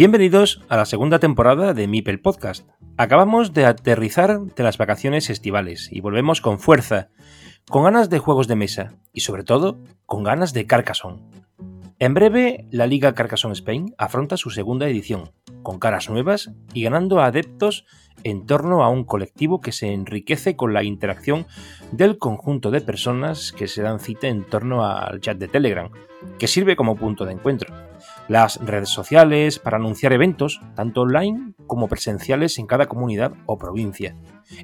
Bienvenidos 0.00 0.62
a 0.70 0.78
la 0.78 0.86
segunda 0.86 1.18
temporada 1.18 1.74
de 1.74 1.86
Mipel 1.86 2.22
Podcast. 2.22 2.66
Acabamos 2.96 3.52
de 3.52 3.66
aterrizar 3.66 4.40
de 4.40 4.62
las 4.62 4.78
vacaciones 4.78 5.28
estivales 5.28 5.90
y 5.92 6.00
volvemos 6.00 6.40
con 6.40 6.58
fuerza, 6.58 7.10
con 7.68 7.84
ganas 7.84 8.08
de 8.08 8.18
juegos 8.18 8.48
de 8.48 8.56
mesa 8.56 8.94
y 9.12 9.20
sobre 9.20 9.44
todo 9.44 9.78
con 10.06 10.24
ganas 10.24 10.54
de 10.54 10.66
Carcassonne. 10.66 11.20
En 11.98 12.14
breve, 12.14 12.66
la 12.70 12.86
Liga 12.86 13.12
Carcassonne 13.12 13.52
Spain 13.52 13.94
afronta 13.98 14.38
su 14.38 14.48
segunda 14.48 14.88
edición, 14.88 15.32
con 15.62 15.78
caras 15.78 16.08
nuevas 16.08 16.50
y 16.72 16.84
ganando 16.84 17.20
adeptos 17.20 17.84
en 18.24 18.46
torno 18.46 18.82
a 18.82 18.88
un 18.88 19.04
colectivo 19.04 19.60
que 19.60 19.72
se 19.72 19.92
enriquece 19.92 20.56
con 20.56 20.72
la 20.72 20.82
interacción 20.82 21.46
del 21.92 22.16
conjunto 22.16 22.70
de 22.70 22.80
personas 22.80 23.52
que 23.52 23.68
se 23.68 23.82
dan 23.82 24.00
cita 24.00 24.28
en 24.28 24.44
torno 24.44 24.82
al 24.82 25.20
chat 25.20 25.36
de 25.36 25.48
Telegram, 25.48 25.90
que 26.38 26.48
sirve 26.48 26.74
como 26.74 26.96
punto 26.96 27.26
de 27.26 27.32
encuentro 27.34 27.89
las 28.30 28.64
redes 28.64 28.90
sociales 28.90 29.58
para 29.58 29.78
anunciar 29.78 30.12
eventos, 30.12 30.60
tanto 30.76 31.00
online 31.00 31.54
como 31.66 31.88
presenciales 31.88 32.60
en 32.60 32.68
cada 32.68 32.86
comunidad 32.86 33.32
o 33.46 33.58
provincia, 33.58 34.14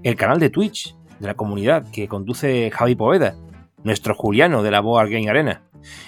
el 0.04 0.14
canal 0.14 0.38
de 0.38 0.50
Twitch 0.50 0.94
de 1.18 1.26
la 1.26 1.34
comunidad 1.34 1.90
que 1.90 2.06
conduce 2.06 2.70
Javi 2.70 2.94
Poveda, 2.94 3.34
nuestro 3.82 4.14
Juliano 4.14 4.62
de 4.62 4.70
la 4.70 4.78
Board 4.78 5.10
Game 5.10 5.28
Arena, 5.28 5.64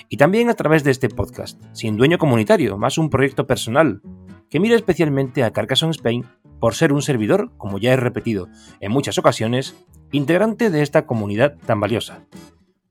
y 0.09 0.19
también 0.19 0.50
a 0.50 0.55
través 0.55 0.84
de 0.84 0.92
este 0.92 1.09
podcast, 1.09 1.61
sin 1.73 1.97
dueño 1.97 2.17
comunitario, 2.17 2.78
más 2.78 2.97
un 2.97 3.11
proyecto 3.11 3.48
personal, 3.48 4.03
que 4.48 4.61
mira 4.61 4.77
especialmente 4.77 5.43
a 5.43 5.50
Carcassonne 5.50 5.91
Spain 5.91 6.27
por 6.61 6.77
ser 6.77 6.93
un 6.93 7.03
servidor, 7.03 7.50
como 7.56 7.78
ya 7.78 7.93
he 7.93 7.97
repetido 7.97 8.47
en 8.78 8.93
muchas 8.93 9.19
ocasiones, 9.19 9.75
integrante 10.12 10.70
de 10.70 10.83
esta 10.83 11.06
comunidad 11.06 11.56
tan 11.67 11.81
valiosa, 11.81 12.20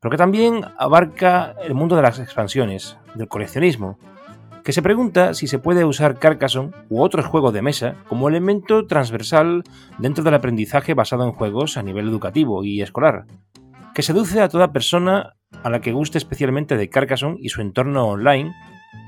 pero 0.01 0.11
que 0.11 0.17
también 0.17 0.65
abarca 0.77 1.55
el 1.63 1.73
mundo 1.73 1.95
de 1.95 2.01
las 2.01 2.19
expansiones, 2.19 2.97
del 3.15 3.29
coleccionismo, 3.29 3.97
que 4.67 4.73
se 4.73 4.81
pregunta 4.81 5.33
si 5.33 5.47
se 5.47 5.59
puede 5.59 5.85
usar 5.85 6.19
Carcassonne 6.19 6.73
u 6.89 7.01
otros 7.01 7.25
juegos 7.25 7.53
de 7.53 7.61
mesa 7.61 7.95
como 8.09 8.27
elemento 8.27 8.85
transversal 8.85 9.63
dentro 9.97 10.25
del 10.25 10.33
aprendizaje 10.33 10.93
basado 10.93 11.23
en 11.23 11.31
juegos 11.31 11.77
a 11.77 11.83
nivel 11.83 12.09
educativo 12.09 12.65
y 12.65 12.81
escolar, 12.81 13.27
que 13.95 14.01
seduce 14.01 14.41
a 14.41 14.49
toda 14.49 14.73
persona 14.73 15.37
a 15.63 15.69
la 15.69 15.79
que 15.79 15.93
guste 15.93 16.17
especialmente 16.17 16.75
de 16.75 16.89
Carcassonne 16.89 17.37
y 17.39 17.47
su 17.47 17.61
entorno 17.61 18.09
online, 18.09 18.53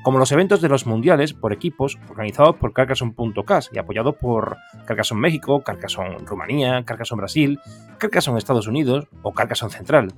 como 0.01 0.17
los 0.17 0.31
eventos 0.31 0.61
de 0.61 0.69
los 0.69 0.87
mundiales 0.87 1.33
por 1.33 1.51
equipos 1.51 1.99
organizados 2.09 2.55
por 2.55 2.71
Carcassonne.cas 2.71 3.69
y 3.73 3.79
apoyados 3.79 4.15
por 4.15 4.55
Carcassonne 4.85 5.19
México, 5.19 5.61
Carcassonne 5.61 6.19
Rumanía, 6.25 6.85
Carcassonne 6.85 7.19
Brasil, 7.19 7.59
Carcassonne 7.97 8.37
Estados 8.37 8.67
Unidos 8.67 9.09
o 9.23 9.33
Carcassonne 9.33 9.73
Central 9.73 10.13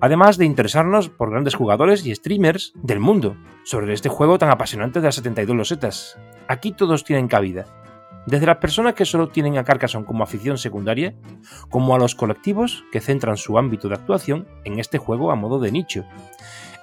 además 0.00 0.38
de 0.38 0.44
interesarnos 0.44 1.08
por 1.08 1.30
grandes 1.30 1.54
jugadores 1.54 2.04
y 2.06 2.14
streamers 2.14 2.72
del 2.76 3.00
mundo 3.00 3.36
sobre 3.64 3.92
este 3.94 4.08
juego 4.08 4.38
tan 4.38 4.50
apasionante 4.50 5.00
de 5.00 5.06
las 5.06 5.14
72 5.16 5.56
losetas. 5.56 6.18
Aquí 6.48 6.72
todos 6.72 7.04
tienen 7.04 7.28
cabida, 7.28 7.66
desde 8.26 8.46
las 8.46 8.58
personas 8.58 8.94
que 8.94 9.04
solo 9.04 9.28
tienen 9.28 9.58
a 9.58 9.64
Carcassonne 9.64 10.06
como 10.06 10.22
afición 10.22 10.58
secundaria, 10.58 11.14
como 11.70 11.94
a 11.94 11.98
los 11.98 12.14
colectivos 12.14 12.84
que 12.92 13.00
centran 13.00 13.36
su 13.36 13.58
ámbito 13.58 13.88
de 13.88 13.94
actuación 13.94 14.46
en 14.64 14.78
este 14.78 14.98
juego 14.98 15.32
a 15.32 15.36
modo 15.36 15.58
de 15.58 15.72
nicho. 15.72 16.04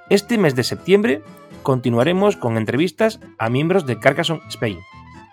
Este 0.09 0.37
mes 0.37 0.55
de 0.55 0.63
septiembre 0.63 1.21
continuaremos 1.63 2.35
con 2.35 2.57
entrevistas 2.57 3.19
a 3.37 3.49
miembros 3.49 3.85
de 3.85 3.99
Carcassonne 3.99 4.41
Spain, 4.49 4.79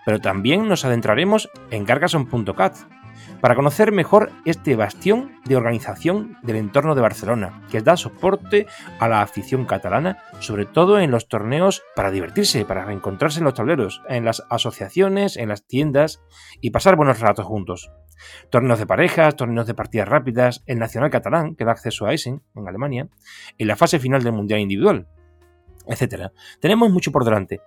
pero 0.05 0.19
también 0.21 0.67
nos 0.67 0.85
adentraremos 0.85 1.49
en 1.71 1.83
carcassonne.cat, 1.83 2.77
para 3.41 3.55
conocer 3.55 3.91
mejor 3.91 4.31
este 4.45 4.75
bastión 4.75 5.39
de 5.45 5.55
organización 5.55 6.37
del 6.43 6.57
entorno 6.57 6.95
de 6.95 7.01
Barcelona, 7.01 7.63
que 7.69 7.81
da 7.81 7.97
soporte 7.97 8.67
a 8.99 9.07
la 9.07 9.21
afición 9.21 9.65
catalana, 9.65 10.23
sobre 10.39 10.65
todo 10.65 10.99
en 10.99 11.11
los 11.11 11.27
torneos 11.27 11.83
para 11.95 12.11
divertirse, 12.11 12.65
para 12.65 12.85
reencontrarse 12.85 13.39
en 13.39 13.45
los 13.45 13.53
tableros, 13.53 14.01
en 14.09 14.25
las 14.25 14.43
asociaciones, 14.49 15.37
en 15.37 15.49
las 15.49 15.65
tiendas 15.65 16.21
y 16.61 16.71
pasar 16.71 16.95
buenos 16.95 17.19
ratos 17.19 17.45
juntos. 17.45 17.91
Torneos 18.49 18.79
de 18.79 18.87
parejas, 18.87 19.35
torneos 19.35 19.67
de 19.67 19.75
partidas 19.75 20.07
rápidas, 20.07 20.63
el 20.65 20.79
Nacional 20.79 21.11
Catalán, 21.11 21.55
que 21.55 21.65
da 21.65 21.71
acceso 21.71 22.05
a 22.05 22.13
Essen, 22.13 22.41
en 22.55 22.67
Alemania, 22.67 23.07
en 23.57 23.67
la 23.67 23.75
fase 23.75 23.99
final 23.99 24.23
del 24.23 24.33
Mundial 24.33 24.59
Individual, 24.59 25.07
etc. 25.87 26.31
Tenemos 26.59 26.91
mucho 26.91 27.11
por 27.11 27.23
delante. 27.23 27.61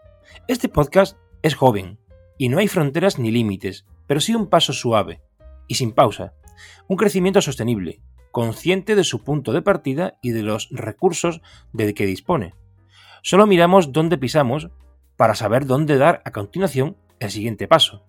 Este 0.49 0.69
podcast 0.69 1.17
es 1.43 1.55
joven, 1.55 1.99
y 2.37 2.49
no 2.49 2.59
hay 2.59 2.69
fronteras 2.69 3.19
ni 3.19 3.31
límites, 3.31 3.87
pero 4.07 4.21
sí 4.21 4.35
un 4.35 4.49
paso 4.49 4.73
suave, 4.73 5.21
y 5.71 5.77
sin 5.77 5.93
pausa. 5.93 6.35
Un 6.89 6.97
crecimiento 6.97 7.41
sostenible, 7.41 8.03
consciente 8.33 8.97
de 8.97 9.05
su 9.05 9.23
punto 9.23 9.53
de 9.53 9.63
partida 9.63 10.19
y 10.21 10.31
de 10.31 10.43
los 10.43 10.69
recursos 10.73 11.43
de 11.73 11.95
que 11.95 12.07
dispone. 12.07 12.55
Solo 13.23 13.47
miramos 13.47 13.93
dónde 13.93 14.19
pisamos 14.19 14.69
para 15.17 15.37
saber 15.37 15.67
dónde 15.67 15.97
dar 15.97 16.23
a 16.25 16.33
continuación 16.33 16.97
el 17.21 17.31
siguiente 17.31 17.69
paso. 17.69 18.05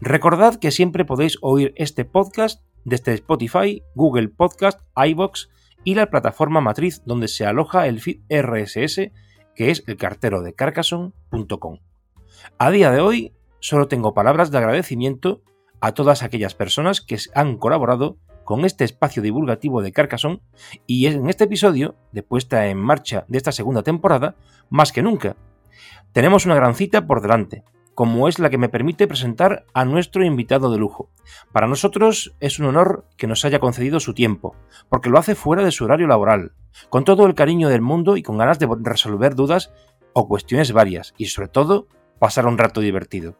Recordad 0.00 0.56
que 0.56 0.72
siempre 0.72 1.04
podéis 1.04 1.38
oír 1.42 1.72
este 1.76 2.04
podcast 2.04 2.64
desde 2.84 3.14
Spotify, 3.14 3.84
Google 3.94 4.28
Podcast, 4.28 4.80
iBox 4.96 5.48
y 5.84 5.94
la 5.94 6.10
plataforma 6.10 6.60
matriz 6.60 7.02
donde 7.04 7.28
se 7.28 7.46
aloja 7.46 7.86
el 7.86 8.00
feed 8.00 8.22
RSS, 8.28 9.12
que 9.54 9.70
es 9.70 9.84
el 9.86 9.96
cartero 9.96 10.42
de 10.42 10.54
carcassonne.com. 10.54 11.78
A 12.58 12.70
día 12.72 12.90
de 12.90 13.00
hoy 13.00 13.32
solo 13.60 13.86
tengo 13.86 14.12
palabras 14.12 14.50
de 14.50 14.58
agradecimiento 14.58 15.42
a 15.80 15.92
todas 15.92 16.22
aquellas 16.22 16.54
personas 16.54 17.00
que 17.00 17.18
han 17.34 17.56
colaborado 17.56 18.18
con 18.44 18.64
este 18.64 18.84
espacio 18.84 19.22
divulgativo 19.22 19.82
de 19.82 19.92
Carcassonne 19.92 20.40
y 20.86 21.06
en 21.06 21.28
este 21.28 21.44
episodio 21.44 21.96
de 22.12 22.22
puesta 22.22 22.66
en 22.68 22.78
marcha 22.78 23.24
de 23.28 23.38
esta 23.38 23.52
segunda 23.52 23.82
temporada, 23.82 24.36
más 24.70 24.92
que 24.92 25.02
nunca. 25.02 25.36
Tenemos 26.12 26.46
una 26.46 26.54
gran 26.54 26.74
cita 26.74 27.06
por 27.06 27.20
delante, 27.20 27.64
como 27.96 28.28
es 28.28 28.38
la 28.38 28.50
que 28.50 28.58
me 28.58 28.68
permite 28.68 29.08
presentar 29.08 29.64
a 29.74 29.84
nuestro 29.84 30.24
invitado 30.24 30.70
de 30.70 30.78
lujo. 30.78 31.10
Para 31.50 31.66
nosotros 31.66 32.36
es 32.40 32.58
un 32.58 32.66
honor 32.66 33.06
que 33.16 33.26
nos 33.26 33.44
haya 33.44 33.58
concedido 33.58 34.00
su 34.00 34.14
tiempo, 34.14 34.54
porque 34.88 35.10
lo 35.10 35.18
hace 35.18 35.34
fuera 35.34 35.64
de 35.64 35.72
su 35.72 35.84
horario 35.84 36.06
laboral, 36.06 36.52
con 36.88 37.04
todo 37.04 37.26
el 37.26 37.34
cariño 37.34 37.68
del 37.68 37.80
mundo 37.80 38.16
y 38.16 38.22
con 38.22 38.38
ganas 38.38 38.58
de 38.58 38.68
resolver 38.80 39.34
dudas 39.34 39.72
o 40.12 40.28
cuestiones 40.28 40.72
varias, 40.72 41.14
y 41.16 41.26
sobre 41.26 41.48
todo 41.48 41.88
pasar 42.18 42.46
un 42.46 42.58
rato 42.58 42.80
divertido. 42.80 43.38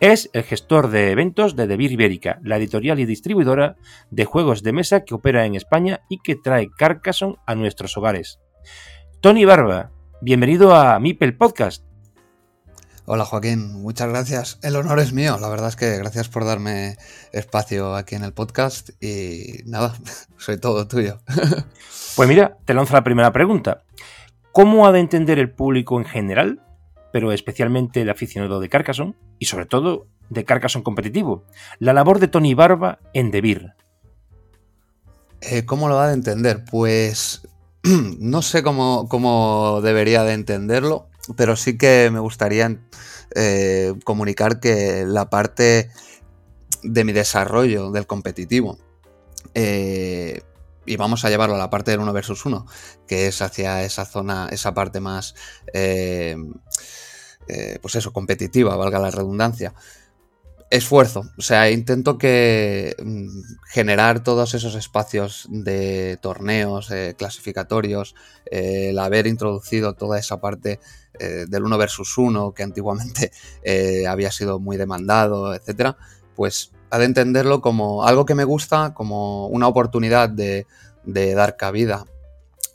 Es 0.00 0.30
el 0.32 0.42
gestor 0.42 0.90
de 0.90 1.10
eventos 1.10 1.56
de 1.56 1.66
Debir 1.66 1.92
Ibérica, 1.92 2.40
la 2.42 2.56
editorial 2.56 2.98
y 3.00 3.06
distribuidora 3.06 3.76
de 4.10 4.24
juegos 4.24 4.62
de 4.62 4.72
mesa 4.72 5.04
que 5.04 5.14
opera 5.14 5.44
en 5.44 5.54
España 5.54 6.00
y 6.08 6.18
que 6.18 6.36
trae 6.36 6.68
Carcassonne 6.76 7.36
a 7.46 7.54
nuestros 7.54 7.96
hogares. 7.96 8.38
Tony 9.20 9.44
Barba, 9.44 9.90
bienvenido 10.20 10.74
a 10.74 10.98
Mipel 10.98 11.36
Podcast. 11.36 11.84
Hola 13.10 13.24
Joaquín, 13.24 13.80
muchas 13.80 14.10
gracias. 14.10 14.58
El 14.62 14.76
honor 14.76 15.00
es 15.00 15.14
mío, 15.14 15.38
la 15.40 15.48
verdad 15.48 15.70
es 15.70 15.76
que 15.76 15.96
gracias 15.96 16.28
por 16.28 16.44
darme 16.44 16.98
espacio 17.32 17.94
aquí 17.94 18.14
en 18.16 18.22
el 18.22 18.34
podcast 18.34 18.90
y 19.02 19.62
nada, 19.64 19.94
soy 20.36 20.58
todo 20.58 20.86
tuyo. 20.86 21.18
Pues 22.16 22.28
mira, 22.28 22.58
te 22.64 22.74
lanzo 22.74 22.94
la 22.94 23.04
primera 23.04 23.32
pregunta. 23.32 23.84
¿Cómo 24.50 24.88
ha 24.88 24.92
de 24.92 24.98
entender 24.98 25.38
el 25.38 25.52
público 25.52 26.00
en 26.00 26.04
general 26.04 26.67
pero 27.12 27.32
especialmente 27.32 28.02
el 28.02 28.10
aficionado 28.10 28.60
de 28.60 28.68
Carcassonne 28.68 29.14
y 29.38 29.46
sobre 29.46 29.66
todo 29.66 30.06
de 30.30 30.44
Carcassonne 30.44 30.84
competitivo, 30.84 31.44
la 31.78 31.92
labor 31.92 32.18
de 32.18 32.28
Tony 32.28 32.54
Barba 32.54 32.98
en 33.14 33.30
Debir. 33.30 33.72
Eh, 35.40 35.64
¿Cómo 35.64 35.88
lo 35.88 35.96
va 35.96 36.08
de 36.08 36.14
entender? 36.14 36.64
Pues 36.70 37.42
no 37.82 38.42
sé 38.42 38.62
cómo, 38.62 39.80
debería 39.82 40.24
de 40.24 40.34
entenderlo, 40.34 41.08
pero 41.36 41.56
sí 41.56 41.78
que 41.78 42.10
me 42.12 42.20
gustaría 42.20 42.76
eh, 43.34 43.94
comunicar 44.04 44.60
que 44.60 45.04
la 45.06 45.30
parte 45.30 45.90
de 46.82 47.04
mi 47.04 47.12
desarrollo 47.12 47.90
del 47.90 48.06
competitivo. 48.06 48.78
Eh, 49.54 50.42
y 50.88 50.96
vamos 50.96 51.24
a 51.24 51.28
llevarlo 51.28 51.54
a 51.54 51.58
la 51.58 51.70
parte 51.70 51.90
del 51.90 52.00
1 52.00 52.12
versus 52.12 52.46
1, 52.46 52.66
que 53.06 53.26
es 53.26 53.42
hacia 53.42 53.84
esa 53.84 54.06
zona, 54.06 54.48
esa 54.50 54.72
parte 54.72 55.00
más, 55.00 55.34
eh, 55.74 56.36
eh, 57.48 57.78
pues 57.80 57.94
eso, 57.96 58.12
competitiva, 58.12 58.76
valga 58.76 58.98
la 58.98 59.10
redundancia. 59.10 59.74
Esfuerzo, 60.70 61.24
o 61.38 61.42
sea, 61.42 61.70
intento 61.70 62.18
que 62.18 62.94
mm, 63.02 63.26
generar 63.70 64.22
todos 64.22 64.52
esos 64.54 64.74
espacios 64.74 65.46
de 65.50 66.18
torneos 66.20 66.90
clasificatorios, 67.16 68.14
el 68.50 68.98
haber 68.98 69.26
introducido 69.26 69.94
toda 69.94 70.18
esa 70.18 70.40
parte 70.40 70.78
del 71.18 71.64
1 71.64 71.78
versus 71.78 72.16
1 72.16 72.52
que 72.52 72.62
antiguamente 72.62 73.32
había 74.08 74.30
sido 74.30 74.60
muy 74.60 74.76
demandado, 74.76 75.54
etcétera, 75.54 75.96
pues 76.36 76.70
ha 76.90 76.98
de 76.98 77.04
entenderlo 77.04 77.60
como 77.60 78.04
algo 78.04 78.24
que 78.24 78.34
me 78.34 78.44
gusta, 78.44 78.94
como 78.94 79.46
una 79.48 79.68
oportunidad 79.68 80.28
de, 80.28 80.66
dar 81.04 81.56
cabida 81.56 82.04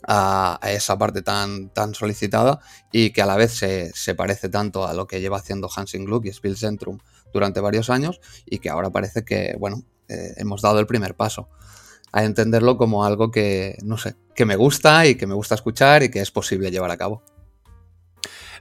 a, 0.06 0.58
esa 0.62 0.98
parte 0.98 1.22
tan, 1.22 1.70
tan 1.70 1.94
solicitada 1.94 2.60
y 2.92 3.10
que 3.10 3.22
a 3.22 3.26
la 3.26 3.36
vez 3.36 3.52
se, 3.52 4.14
parece 4.14 4.48
tanto 4.48 4.86
a 4.86 4.94
lo 4.94 5.06
que 5.06 5.20
lleva 5.20 5.38
haciendo 5.38 5.68
Hansing 5.74 6.04
Gluck 6.04 6.26
y 6.26 6.32
Spielzentrum 6.32 6.98
durante 7.32 7.60
varios 7.60 7.90
años 7.90 8.20
y 8.46 8.58
que 8.58 8.70
ahora 8.70 8.90
parece 8.90 9.24
que, 9.24 9.56
bueno, 9.58 9.82
eh, 10.08 10.34
hemos 10.36 10.62
dado 10.62 10.78
el 10.78 10.86
primer 10.86 11.14
paso. 11.14 11.48
A 12.12 12.24
entenderlo 12.24 12.76
como 12.76 13.04
algo 13.04 13.32
que, 13.32 13.76
no 13.82 13.98
sé, 13.98 14.14
que 14.36 14.44
me 14.44 14.54
gusta 14.54 15.06
y 15.06 15.16
que 15.16 15.26
me 15.26 15.34
gusta 15.34 15.56
escuchar 15.56 16.04
y 16.04 16.10
que 16.10 16.20
es 16.20 16.30
posible 16.30 16.70
llevar 16.70 16.92
a 16.92 16.96
cabo. 16.96 17.24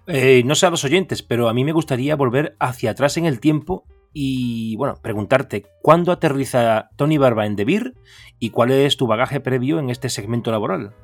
Eh, 0.07 0.41
no 0.43 0.55
sé 0.55 0.65
a 0.65 0.69
los 0.71 0.83
oyentes, 0.83 1.21
pero 1.21 1.49
a 1.49 1.53
mí 1.53 1.63
me 1.63 1.71
gustaría 1.71 2.15
volver 2.15 2.55
hacia 2.59 2.91
atrás 2.91 3.15
en 3.17 3.25
el 3.25 3.39
tiempo 3.39 3.85
y 4.11 4.75
bueno, 4.75 4.95
preguntarte 5.01 5.65
cuándo 5.81 6.11
aterriza 6.11 6.89
Tony 6.95 7.17
Barba 7.17 7.45
en 7.45 7.55
Debir 7.55 7.93
y 8.39 8.49
cuál 8.49 8.71
es 8.71 8.97
tu 8.97 9.07
bagaje 9.07 9.39
previo 9.39 9.79
en 9.79 9.89
este 9.89 10.09
segmento 10.09 10.51
laboral. 10.51 10.95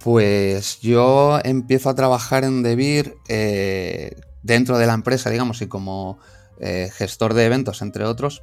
Pues 0.00 0.80
yo 0.80 1.40
empiezo 1.42 1.90
a 1.90 1.94
trabajar 1.94 2.44
en 2.44 2.62
Debir 2.62 3.16
eh, 3.28 4.16
dentro 4.42 4.78
de 4.78 4.86
la 4.86 4.94
empresa, 4.94 5.30
digamos, 5.30 5.60
y 5.60 5.66
como 5.66 6.18
eh, 6.60 6.90
gestor 6.94 7.34
de 7.34 7.46
eventos, 7.46 7.82
entre 7.82 8.04
otros, 8.04 8.42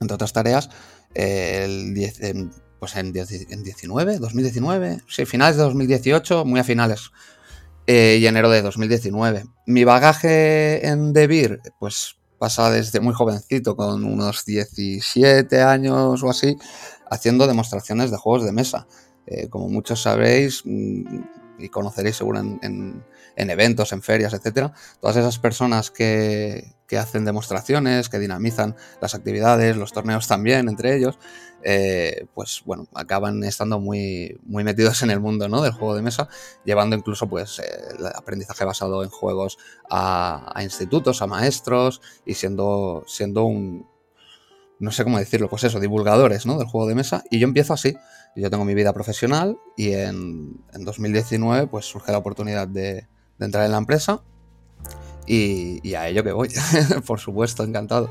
entre 0.00 0.14
otras 0.14 0.32
tareas, 0.32 0.70
eh, 1.14 1.62
el 1.64 1.94
10, 1.94 2.20
en, 2.22 2.50
pues 2.80 2.96
en, 2.96 3.12
19, 3.12 4.18
2019, 4.18 5.02
sí, 5.08 5.24
finales 5.24 5.56
de 5.56 5.62
2018, 5.62 6.44
muy 6.44 6.60
a 6.60 6.64
finales, 6.64 7.10
y 7.86 8.26
enero 8.26 8.50
de 8.50 8.60
2019. 8.60 9.44
Mi 9.66 9.84
bagaje 9.84 10.86
en 10.86 11.14
Debir, 11.14 11.60
pues 11.78 12.18
pasa 12.38 12.70
desde 12.70 13.00
muy 13.00 13.14
jovencito, 13.14 13.76
con 13.76 14.04
unos 14.04 14.44
17 14.44 15.62
años 15.62 16.22
o 16.22 16.30
así, 16.30 16.56
haciendo 17.10 17.46
demostraciones 17.46 18.10
de 18.10 18.16
juegos 18.16 18.44
de 18.44 18.52
mesa. 18.52 18.86
Eh, 19.30 19.48
como 19.48 19.68
muchos 19.68 20.02
sabréis 20.02 20.62
mm, 20.64 21.02
y 21.58 21.68
conoceréis 21.68 22.16
seguro 22.16 22.38
en, 22.40 23.04
eventos, 23.36 23.92
en 23.92 24.00
ferias, 24.00 24.32
etcétera, 24.32 24.72
todas 25.00 25.16
esas 25.16 25.38
personas 25.38 25.90
que, 25.90 26.72
que 26.86 26.96
hacen 26.96 27.26
demostraciones, 27.26 28.08
que 28.08 28.18
dinamizan 28.18 28.74
las 29.02 29.14
actividades, 29.14 29.76
los 29.76 29.92
torneos 29.92 30.26
también, 30.28 30.68
entre 30.68 30.96
ellos, 30.96 31.18
eh, 31.62 32.26
pues 32.34 32.62
bueno, 32.64 32.86
acaban 32.94 33.44
estando 33.44 33.80
muy, 33.80 34.40
muy 34.44 34.64
metidos 34.64 35.02
en 35.02 35.10
el 35.10 35.20
mundo 35.20 35.48
¿no? 35.48 35.60
del 35.60 35.72
juego 35.72 35.94
de 35.94 36.02
mesa, 36.02 36.28
llevando 36.64 36.96
incluso 36.96 37.28
pues 37.28 37.58
eh, 37.58 37.64
el 37.98 38.06
aprendizaje 38.06 38.64
basado 38.64 39.02
en 39.02 39.10
juegos 39.10 39.58
a, 39.90 40.58
institutos, 40.62 41.20
a 41.20 41.26
maestros 41.26 42.00
y 42.24 42.34
siendo, 42.34 43.04
siendo 43.06 43.44
un, 43.44 43.86
no 44.78 44.92
sé 44.92 45.04
cómo 45.04 45.18
decirlo, 45.18 45.50
pues 45.50 45.64
eso, 45.64 45.80
divulgadores 45.80 46.46
¿no? 46.46 46.58
del 46.58 46.68
juego 46.68 46.86
de 46.86 46.94
mesa. 46.94 47.24
Y 47.30 47.40
yo 47.40 47.48
empiezo 47.48 47.74
así. 47.74 47.96
Yo 48.36 48.50
tengo 48.50 48.64
mi 48.64 48.74
vida 48.74 48.92
profesional 48.92 49.58
y 49.76 49.92
en, 49.92 50.60
2019 50.72 51.66
pues 51.66 51.86
surge 51.86 52.12
la 52.12 52.18
oportunidad 52.18 52.68
de, 52.68 53.06
entrar 53.40 53.64
en 53.64 53.72
la 53.72 53.78
empresa 53.78 54.22
y, 55.26 55.80
y 55.88 55.94
a 55.94 56.08
ello 56.08 56.24
que 56.24 56.32
voy, 56.32 56.48
por 57.06 57.20
supuesto, 57.20 57.64
encantado. 57.64 58.10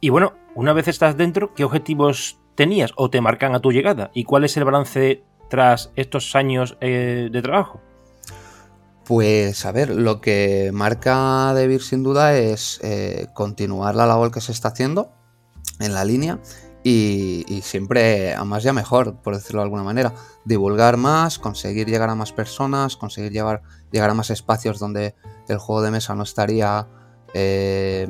Y 0.00 0.10
bueno, 0.10 0.34
una 0.54 0.72
vez 0.72 0.88
estás 0.88 1.16
dentro, 1.16 1.54
¿qué 1.54 1.64
objetivos 1.64 2.38
tenías 2.54 2.92
o 2.96 3.10
te 3.10 3.20
marcan 3.20 3.54
a 3.54 3.60
tu 3.60 3.72
llegada? 3.72 4.10
¿Y 4.14 4.24
cuál 4.24 4.44
es 4.44 4.56
el 4.56 4.64
balance 4.64 5.22
tras 5.48 5.92
estos 5.96 6.34
años 6.36 6.76
eh, 6.80 7.28
de 7.30 7.42
trabajo? 7.42 7.80
Pues 9.04 9.64
a 9.64 9.72
ver, 9.72 9.90
lo 9.90 10.20
que 10.20 10.70
marca 10.72 11.54
Debir 11.54 11.82
sin 11.82 12.02
duda 12.02 12.36
es 12.36 12.78
eh, 12.82 13.28
continuar 13.34 13.94
la 13.94 14.06
labor 14.06 14.30
que 14.30 14.40
se 14.40 14.52
está 14.52 14.68
haciendo 14.68 15.12
en 15.80 15.94
la 15.94 16.04
línea 16.04 16.40
y, 16.82 17.60
siempre 17.62 18.34
a 18.34 18.44
más 18.44 18.62
ya 18.62 18.72
mejor, 18.72 19.16
por 19.16 19.34
decirlo 19.34 19.60
de 19.60 19.64
alguna 19.64 19.82
manera. 19.82 20.14
Divulgar 20.44 20.96
más, 20.96 21.38
conseguir 21.38 21.86
llegar 21.86 22.08
a 22.10 22.14
más 22.14 22.32
personas, 22.32 22.96
conseguir 22.96 23.32
llegar, 23.32 23.62
llegar 23.90 24.10
a 24.10 24.14
más 24.14 24.30
espacios 24.30 24.78
donde 24.78 25.14
el 25.48 25.58
juego 25.58 25.82
de 25.82 25.90
mesa 25.90 26.14
no 26.14 26.22
estaría 26.22 26.86
eh, 27.34 28.08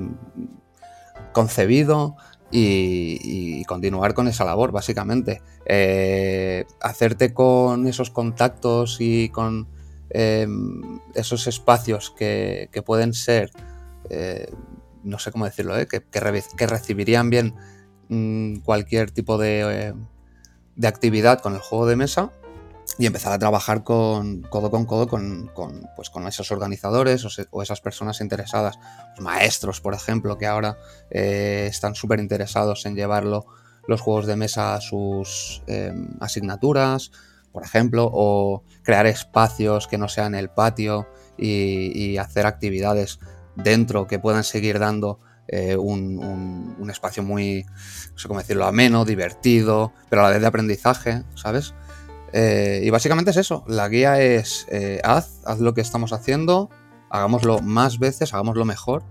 concebido 1.32 2.16
y, 2.50 3.64
continuar 3.64 4.14
con 4.14 4.28
esa 4.28 4.44
labor, 4.44 4.72
básicamente. 4.72 5.42
Eh, 5.66 6.64
hacerte 6.80 7.34
con 7.34 7.86
esos 7.86 8.10
contactos 8.10 8.98
y 9.00 9.28
con 9.28 9.68
em, 10.10 11.00
esos 11.14 11.46
espacios 11.46 12.10
que, 12.10 12.70
pueden 12.84 13.12
ser, 13.12 13.50
eh, 14.08 14.50
no 15.02 15.18
sé 15.18 15.30
cómo 15.30 15.44
decirlo, 15.44 15.76
eh, 15.78 15.86
que, 15.86 16.02
que, 16.02 16.66
recibirían 16.66 17.28
bien 17.30 17.54
mm, 18.08 18.56
cualquier 18.58 19.10
tipo 19.10 19.38
de, 19.38 19.94
de 20.76 20.88
actividad 20.88 21.40
con 21.40 21.55
el 21.55 21.60
juego 21.60 21.87
de 21.87 21.96
mesa 21.96 22.32
y 22.99 23.06
empezar 23.06 23.32
a 23.32 23.38
trabajar 23.38 23.84
con, 23.84 24.43
codo 24.43 24.70
con 24.70 24.84
codo 24.84 25.06
con, 25.06 25.50
pues 25.94 26.10
con 26.10 26.26
esos 26.26 26.50
organizadores 26.50 27.25
o, 27.50 27.62
esas 27.62 27.81
personas 27.81 28.20
interesadas, 28.20 28.78
maestros, 29.19 29.81
por 29.81 29.94
ejemplo, 29.94 30.37
que 30.37 30.46
ahora 30.46 30.78
eh, 31.10 31.66
están 31.70 31.94
súper 31.94 32.19
interesados 32.19 32.87
en 32.87 32.96
llevarlo 32.96 33.46
los 33.87 34.00
juegos 34.00 34.26
de 34.26 34.37
mesa 34.37 34.75
a 34.75 34.81
sus 34.81 35.62
em, 35.66 36.08
asignaturas, 36.20 37.12
por 37.52 37.64
ejemplo, 37.64 38.11
o 38.12 38.62
crear 38.82 39.06
espacios 39.06 39.87
que 39.87 39.97
no 39.97 40.09
sean 40.09 40.35
el 40.35 40.50
patio 40.50 41.09
y, 41.38 42.16
hacer 42.18 42.47
actividades 42.47 43.21
dentro 43.54 44.06
que 44.09 44.18
puedan 44.18 44.44
seguir 44.44 44.78
dando 44.80 45.21
eh, 45.49 45.76
un, 45.76 46.87
espacio 46.90 47.23
muy, 47.23 47.64
no 48.12 48.19
sé 48.19 48.28
cómo 48.28 48.40
decirlo, 48.40 48.67
ameno, 48.67 49.05
divertido, 49.05 49.93
pero 50.09 50.23
a 50.23 50.25
la 50.26 50.31
vez 50.31 50.40
de 50.40 50.47
aprendizaje, 50.47 51.25
¿sabes? 51.35 51.75
Eh, 52.33 52.83
y 52.85 52.90
básicamente 52.90 53.31
es 53.31 53.38
eso, 53.38 53.64
la 53.67 53.88
guía 53.88 54.21
es 54.21 54.67
eh, 54.71 55.00
haz, 55.05 55.40
haz 55.45 55.61
lo 55.61 55.73
que 55.75 55.81
estamos 55.81 56.12
haciendo, 56.12 56.71
hagámoslo 57.11 57.61
más 57.61 57.99
veces, 57.99 58.35
hagámoslo 58.35 58.64
mejor 58.64 59.02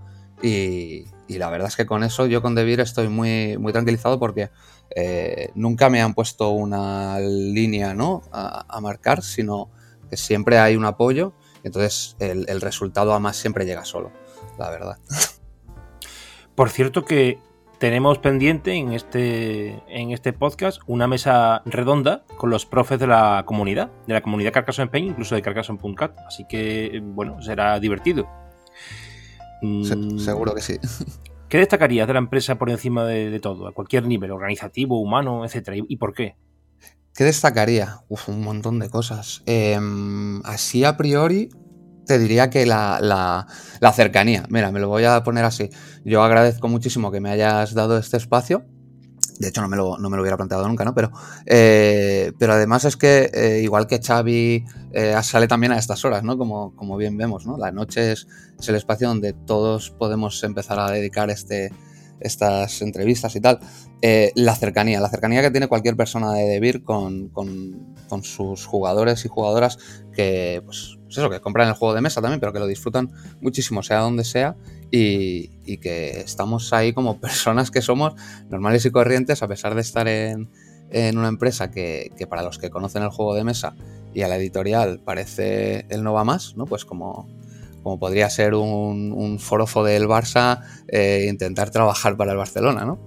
y, 0.42 1.06
la 1.28 1.50
verdad 1.50 1.68
es 1.68 1.76
que 1.76 1.86
con 1.86 2.04
eso 2.04 2.26
yo 2.26 2.42
con 2.42 2.56
Debir 2.56 2.80
estoy 2.80 3.10
muy, 3.10 3.58
muy 3.58 3.74
tranquilizado 3.74 4.18
porque 4.18 4.50
eh, 4.96 5.50
nunca 5.56 5.90
me 5.90 6.02
han 6.02 6.14
puesto 6.14 6.52
una 6.52 7.20
línea 7.20 7.94
¿no? 7.94 8.22
a, 8.32 8.80
marcar, 8.82 9.22
sino 9.24 9.70
que 10.10 10.16
siempre 10.16 10.58
hay 10.58 10.78
un 10.78 10.86
apoyo 10.86 11.34
entonces 11.64 12.16
el 12.20 12.62
resultado 12.62 13.14
a 13.14 13.20
más 13.20 13.36
siempre 13.36 13.66
llega 13.66 13.84
solo, 13.84 14.12
la 14.58 14.70
verdad. 14.70 14.98
Por 16.58 16.72
cierto 16.72 17.06
que 17.06 17.38
tenemos 17.78 18.18
pendiente 18.18 18.74
en 18.74 18.92
este, 18.92 19.80
en 19.90 20.10
este 20.10 20.34
podcast 20.34 20.82
una 20.88 21.08
mesa 21.08 21.62
redonda 21.66 22.26
con 22.36 22.50
los 22.50 22.66
profes 22.66 22.98
de 22.98 23.06
la 23.06 23.44
comunidad, 23.46 23.92
de 24.08 24.16
la 24.16 24.22
comunidad 24.24 24.52
Carcassonne 24.54 24.90
Paint, 24.90 25.10
incluso 25.10 25.36
de 25.36 25.44
Carcassonne.cat. 25.44 26.18
Así 26.26 26.46
que, 26.50 27.00
bueno, 27.04 27.44
será 27.44 27.80
divertido. 27.80 28.28
Mm, 29.62 30.18
seguro 30.18 30.56
que 30.56 30.62
sí. 30.62 30.80
¿Qué 31.48 31.60
destacarías 31.60 32.08
de 32.08 32.14
la 32.14 32.20
empresa 32.20 32.58
por 32.58 32.72
encima 32.72 33.06
de, 33.06 33.40
todo, 33.40 33.68
a 33.68 33.72
cualquier 33.72 34.08
nivel, 34.08 34.32
organizativo, 34.32 35.00
humano, 35.00 35.46
etcétera? 35.46 35.78
¿Y, 35.78 35.98
por 35.98 36.16
qué? 36.16 36.38
¿Qué 37.14 37.24
destacaría? 37.24 38.00
Uf, 38.10 38.30
un 38.30 38.42
montón 38.42 38.80
de 38.80 38.90
cosas. 38.90 39.44
Em, 39.46 40.42
así 40.44 40.84
a 40.84 40.98
priori, 40.98 41.50
te 42.08 42.18
diría 42.18 42.50
que 42.50 42.66
la, 42.66 43.46
cercanía. 43.94 44.46
Mira, 44.50 44.72
me 44.72 44.80
lo 44.80 44.88
voy 44.88 45.04
a 45.04 45.24
poner 45.24 45.46
así. 45.46 45.70
Yo 46.04 46.24
agradezco 46.24 46.68
muchísimo 46.68 47.12
que 47.12 47.20
me 47.20 47.30
hayas 47.30 47.74
dado 47.74 47.98
este 47.98 48.18
espacio. 48.18 48.66
De 49.40 49.50
hecho, 49.50 49.62
no 49.62 49.68
me 49.68 49.78
lo, 49.78 50.00
no 50.00 50.10
me 50.10 50.18
lo 50.18 50.24
hubiera 50.24 50.36
planteado 50.36 50.68
nunca, 50.68 50.84
¿no? 50.84 50.96
Pero, 50.96 51.12
eh, 51.46 52.32
pero 52.40 52.54
además 52.54 52.86
es 52.86 52.98
que, 52.98 53.30
eh, 53.32 53.60
igual 53.62 53.86
que 53.86 54.02
Xavi 54.02 54.66
eh, 54.94 55.16
sale 55.22 55.48
también 55.48 55.74
a 55.74 55.78
estas 55.78 56.04
horas, 56.06 56.24
¿no? 56.24 56.40
Como, 56.40 56.76
como 56.76 56.98
bien 56.98 57.18
vemos, 57.18 57.46
¿no? 57.46 57.56
La 57.56 57.72
noche 57.72 58.14
es, 58.14 58.28
el 58.68 58.74
espacio 58.74 59.08
donde 59.10 59.34
todos 59.34 59.92
podemos 59.92 60.44
empezar 60.44 60.80
a 60.80 60.90
dedicar 60.90 61.30
este, 61.30 61.72
estas 62.20 62.82
entrevistas 62.82 63.36
y 63.36 63.42
tal. 63.42 63.60
la 64.36 64.56
cercanía, 64.56 65.00
la 65.00 65.10
cercanía 65.10 65.42
que 65.42 65.52
tiene 65.52 65.68
cualquier 65.68 65.96
persona 65.96 66.34
de 66.34 66.44
Debir 66.44 66.84
con, 66.84 67.30
con, 67.30 67.96
con 68.08 68.24
sus 68.24 68.66
jugadores 68.66 69.26
y 69.26 69.28
jugadoras 69.28 69.78
que, 70.14 70.62
pues, 70.66 70.98
eso, 71.10 71.30
que 71.30 71.40
compran 71.40 71.68
el 71.68 71.74
juego 71.74 71.94
de 71.94 72.02
mesa 72.02 72.22
también, 72.22 72.40
pero 72.40 72.54
que 72.54 72.60
lo 72.60 72.68
disfrutan 72.68 73.12
muchísimo, 73.42 73.84
sea 73.84 74.00
donde 74.00 74.24
sea, 74.24 74.56
y, 74.92 75.78
que 75.78 76.22
estamos 76.22 76.74
ahí 76.74 76.94
como 76.94 77.18
personas 77.22 77.72
que 77.72 77.82
somos 77.82 78.14
normales 78.50 78.86
y 78.86 78.92
corrientes 78.92 79.44
a 79.44 79.48
pesar 79.48 79.76
de 79.76 79.82
estar 79.82 80.08
en, 80.08 80.50
una 80.92 81.28
empresa 81.28 81.70
que, 81.70 82.12
para 82.30 82.44
los 82.44 82.58
que 82.58 82.70
conocen 82.70 83.04
el 83.04 83.10
juego 83.10 83.36
de 83.36 83.44
mesa 83.44 83.76
y 84.14 84.22
a 84.22 84.28
la 84.28 84.38
editorial 84.38 85.02
parece 85.04 85.86
el 85.90 86.04
no 86.04 86.14
va 86.14 86.24
más, 86.24 86.56
¿no? 86.56 86.66
Pues 86.66 86.86
como, 86.86 87.28
como 87.88 88.00
podría 88.00 88.30
ser 88.30 88.54
un, 88.54 89.14
un 89.14 89.40
forofo 89.40 89.82
del 89.82 90.10
Barça 90.10 90.60
eh, 90.90 91.28
intentar 91.30 91.70
trabajar 91.70 92.18
para 92.18 92.34
el 92.34 92.38
Barcelona, 92.38 92.84
¿no? 92.84 93.00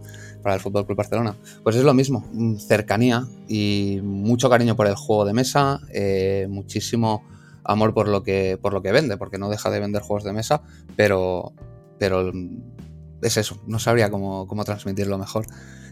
Para 0.42 0.54
el 0.54 0.62
Fútbol 0.62 0.86
Club 0.86 0.96
Barcelona. 0.96 1.36
Pues 1.62 1.76
es 1.76 1.84
lo 1.84 1.92
mismo, 1.92 2.24
cercanía 2.66 3.26
y 3.46 4.00
mucho 4.02 4.48
cariño 4.48 4.76
por 4.76 4.86
el 4.86 4.94
juego 4.94 5.26
de 5.26 5.34
mesa, 5.34 5.80
eh, 5.92 6.46
muchísimo 6.48 7.28
amor 7.62 7.92
por 7.92 8.08
lo 8.08 8.22
que 8.22 8.58
por 8.58 8.72
lo 8.72 8.80
que 8.80 8.90
vende, 8.90 9.18
porque 9.18 9.36
no 9.36 9.50
deja 9.50 9.68
de 9.68 9.80
vender 9.80 10.00
juegos 10.00 10.24
de 10.24 10.32
mesa, 10.32 10.62
pero 10.96 11.52
pero 11.98 12.32
es 13.20 13.36
eso, 13.36 13.60
no 13.66 13.78
sabría 13.78 14.10
cómo, 14.10 14.64
transmitirlo 14.64 15.18
mejor. 15.18 15.44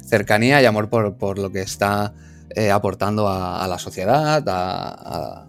Cercanía 0.06 0.62
y 0.62 0.64
amor 0.64 0.88
por, 0.88 1.38
lo 1.38 1.52
que 1.52 1.60
está 1.60 2.14
eh, 2.56 2.70
aportando 2.70 3.28
a, 3.28 3.68
la 3.68 3.78
sociedad, 3.78 4.42
a, 4.48 5.46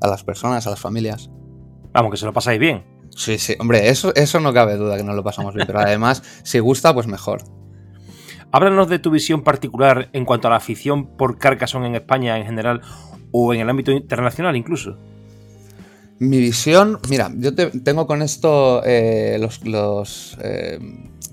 las 0.00 0.24
personas, 0.24 0.66
a 0.66 0.70
las 0.70 0.80
familias. 0.80 1.28
Vamos, 1.92 2.10
que 2.10 2.16
se 2.16 2.26
lo 2.26 2.32
pasáis 2.32 2.60
bien. 2.60 2.84
Sí, 3.16 3.38
sí, 3.38 3.54
hombre, 3.58 3.88
eso, 3.88 4.14
eso 4.14 4.40
no 4.40 4.52
cabe 4.52 4.76
duda 4.76 4.96
que 4.96 5.02
no 5.02 5.12
lo 5.12 5.24
pasamos 5.24 5.54
bien, 5.54 5.66
pero 5.66 5.80
además, 5.80 6.22
si 6.42 6.58
gusta, 6.58 6.94
pues 6.94 7.06
mejor. 7.06 7.42
Háblanos 8.52 8.88
de 8.88 8.98
tu 8.98 9.10
visión 9.10 9.42
particular 9.42 10.08
en 10.12 10.24
cuanto 10.24 10.48
a 10.48 10.50
la 10.50 10.56
afición 10.56 11.16
por 11.16 11.38
Carcassonne 11.38 11.86
en 11.86 11.94
España 11.94 12.36
en 12.36 12.44
general 12.44 12.80
o 13.30 13.54
en 13.54 13.60
el 13.60 13.70
ámbito 13.70 13.92
internacional 13.92 14.56
incluso. 14.56 14.98
Mi 16.18 16.38
visión, 16.38 16.98
mira, 17.08 17.30
yo 17.36 17.54
tengo 17.54 18.06
con 18.06 18.20
esto 18.20 18.82
eh, 18.84 19.38
los, 19.38 20.36
eh, 20.42 20.78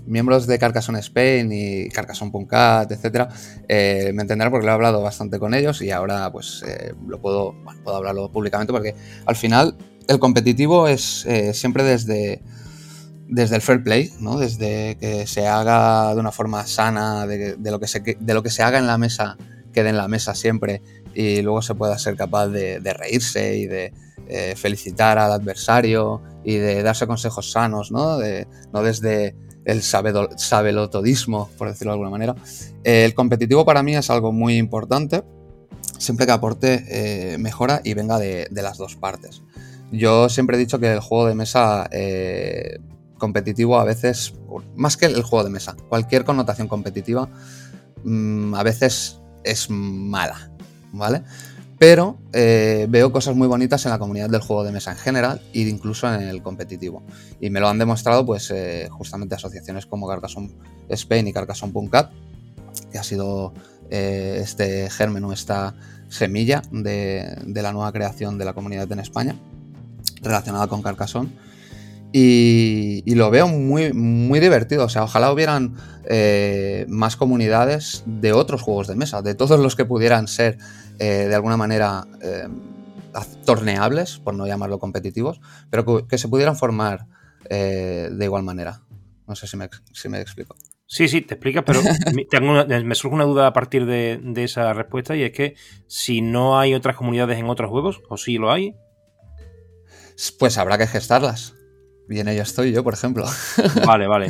miembros 0.05 0.47
de 0.47 0.57
Carcassonne 0.59 0.99
Spain 0.99 1.51
y 1.51 1.89
Carcassonne.cat, 1.89 2.89
etcétera, 2.91 3.27
eh, 3.67 4.11
me 4.13 4.21
entenderán 4.21 4.51
porque 4.51 4.65
lo 4.65 4.71
he 4.71 4.75
hablado 4.75 5.01
bastante 5.01 5.39
con 5.39 5.53
ellos 5.53 5.81
y 5.81 5.91
ahora 5.91 6.31
pues 6.31 6.63
lo 7.05 7.19
puedo, 7.19 7.55
puedo 7.83 7.97
hablarlo 7.97 8.31
públicamente 8.31 8.71
porque 8.71 8.95
al 9.25 9.35
final 9.35 9.75
el 10.07 10.19
competitivo 10.19 10.87
es 10.87 11.25
siempre 11.53 11.83
desde, 11.83 12.41
desde 13.27 13.55
el 13.55 13.61
fair 13.61 13.83
play, 13.83 14.11
¿no? 14.19 14.37
Desde 14.37 14.97
que 14.99 15.27
se 15.27 15.47
haga 15.47 16.13
de 16.13 16.19
una 16.19 16.31
forma 16.31 16.65
sana, 16.65 17.27
de, 17.27 17.57
lo, 17.59 17.79
que 17.79 17.87
se, 17.87 17.99
de 17.99 18.33
lo 18.33 18.43
que 18.43 18.49
se 18.49 18.63
haga 18.63 18.79
en 18.79 18.87
la 18.87 18.97
mesa, 18.97 19.37
quede 19.73 19.89
en 19.89 19.97
la 19.97 20.07
mesa 20.07 20.33
siempre 20.33 20.81
y 21.13 21.41
luego 21.41 21.61
se 21.61 21.75
pueda 21.75 21.97
ser 21.97 22.15
capaz 22.15 22.47
de 22.47 22.95
reírse 22.97 23.57
y 23.57 23.65
de 23.65 23.93
eh, 24.29 24.55
felicitar 24.57 25.17
al 25.17 25.31
adversario 25.31 26.21
y 26.43 26.55
de 26.55 26.83
darse 26.83 27.07
consejos 27.07 27.49
sanos, 27.49 27.93
¿no? 27.93 28.17
no 28.73 28.83
desde 28.83 29.37
el 29.63 29.81
sabelotodismo, 29.81 31.49
por 31.57 31.69
decirlo 31.69 31.91
de 31.91 31.93
alguna 31.93 32.09
manera. 32.09 32.35
Eh, 32.83 33.05
el 33.05 33.13
competitivo 33.13 33.63
para 33.63 33.83
mí 33.83 33.95
es 33.95 34.09
algo 34.09 34.33
muy 34.33 34.57
importante, 34.57 35.23
siempre 35.97 36.25
que 36.25 36.33
aporte 36.33 36.83
eh, 36.89 37.37
mejora 37.37 37.79
y 37.85 37.93
venga 37.93 38.19
de, 38.19 38.49
las 38.51 38.77
dos 38.77 38.97
partes. 38.97 39.43
Yo 39.91 40.29
siempre 40.29 40.58
he 40.58 40.60
dicho 40.60 40.79
que 40.79 40.91
el 40.91 41.00
juego 41.00 41.27
de 41.27 41.36
mesa 41.36 41.89
competitivo 43.17 43.79
a 43.79 43.84
veces, 43.84 44.34
más 44.75 44.98
que 44.98 45.06
el 45.06 45.24
juego 45.24 45.44
de 45.44 45.50
mesa, 45.50 45.75
cualquier 45.89 46.24
connotación 46.24 46.67
competitiva 46.67 47.29
mm, 48.03 48.53
a 48.53 48.63
veces 48.63 49.20
es 49.44 49.70
mala, 49.70 50.51
¿vale? 50.91 51.24
Pero 51.79 52.17
eh, 52.34 52.88
veo 52.89 53.12
cosas 53.12 53.36
muy 53.36 53.48
bonitas 53.48 53.86
en 53.86 53.91
la 53.91 54.00
comunidad 54.00 54.29
del 54.29 54.41
juego 54.41 54.63
de 54.63 54.72
mesa 54.72 54.91
en 54.91 54.98
general 54.98 55.41
e 55.53 55.62
incluso 55.62 56.12
en 56.12 56.22
el 56.24 56.41
competitivo. 56.41 57.03
Y 57.39 57.51
me 57.51 57.60
lo 57.60 57.70
han 57.70 57.77
demostrado 57.77 58.25
pues 58.25 58.50
eh, 58.50 58.88
justamente 58.89 59.36
asociaciones 59.36 59.86
como 59.86 60.08
Carcassonne 60.08 60.56
Spain 60.89 61.27
y 61.27 61.34
Carcassonne.cat, 61.34 62.12
que 62.91 62.98
ha 62.98 63.03
sido 63.03 63.53
eh, 63.91 64.39
este 64.41 64.89
germen 64.89 65.24
o 65.25 65.34
esta 65.34 65.75
semilla 66.10 66.63
de, 66.72 67.44
la 67.46 67.72
nueva 67.72 67.91
creación 67.91 68.39
de 68.39 68.46
la 68.46 68.53
comunidad 68.53 68.91
en 68.91 69.00
España 69.00 69.36
relacionada 70.21 70.67
con 70.67 70.81
Carcassonne. 70.81 71.29
Y, 72.13 73.13
lo 73.15 73.29
veo 73.29 73.47
muy, 73.47 73.93
muy 73.93 74.39
divertido. 74.39 74.86
O 74.86 74.89
sea, 74.89 75.03
ojalá 75.03 75.31
hubieran 75.31 75.75
más 76.88 77.15
comunidades 77.15 78.03
de 78.05 78.31
otros 78.31 78.62
juegos 78.62 78.88
de 78.88 78.95
mesa, 78.95 79.21
de 79.21 79.36
todos 79.36 79.59
los 79.59 79.75
que 79.75 79.86
pudieran 79.86 80.27
ser 80.27 80.57
eh, 81.00 81.27
de 81.27 81.36
alguna 81.36 81.57
manera 81.57 82.07
eh, 82.21 82.47
torneables, 83.45 84.17
por 84.17 84.33
no 84.33 84.47
llamarlo 84.47 84.79
competitivos, 84.79 85.39
pero 85.69 86.07
que, 86.07 86.17
se 86.17 86.27
pudieran 86.27 86.55
formar 86.55 87.05
eh, 87.50 88.09
de 88.12 88.25
igual 88.25 88.43
manera. 88.43 88.81
No 89.27 89.36
sé 89.36 89.45
si 89.45 89.57
me, 89.57 89.69
si 89.93 90.09
me 90.09 90.19
explico. 90.19 90.55
Sí, 90.88 91.07
sí, 91.07 91.21
te 91.21 91.36
explicas, 91.36 91.63
pero 91.65 91.81
me 92.86 92.95
surge 92.95 93.15
una 93.15 93.25
duda 93.25 93.47
a 93.47 93.53
partir 93.53 93.86
de, 93.86 94.19
esa 94.38 94.74
respuesta 94.74 95.15
y 95.15 95.24
es 95.24 95.31
que 95.31 95.55
si 95.86 96.21
no 96.21 96.57
hay 96.59 96.74
otras 96.74 96.95
comunidades 96.95 97.38
en 97.38 97.47
otros 97.47 97.69
juegos, 97.69 98.01
o 98.09 98.17
si 98.17 98.38
lo 98.38 98.51
hay. 98.51 98.74
Pues 100.39 100.57
habrá 100.57 100.77
que 100.77 100.88
gestarlas. 100.88 101.53
Y 102.09 102.19
en 102.19 102.27
ello 102.29 102.43
estoy 102.43 102.71
yo, 102.71 102.83
por 102.83 102.93
ejemplo. 102.93 103.25
Vale, 103.86 104.07
vale. 104.07 104.29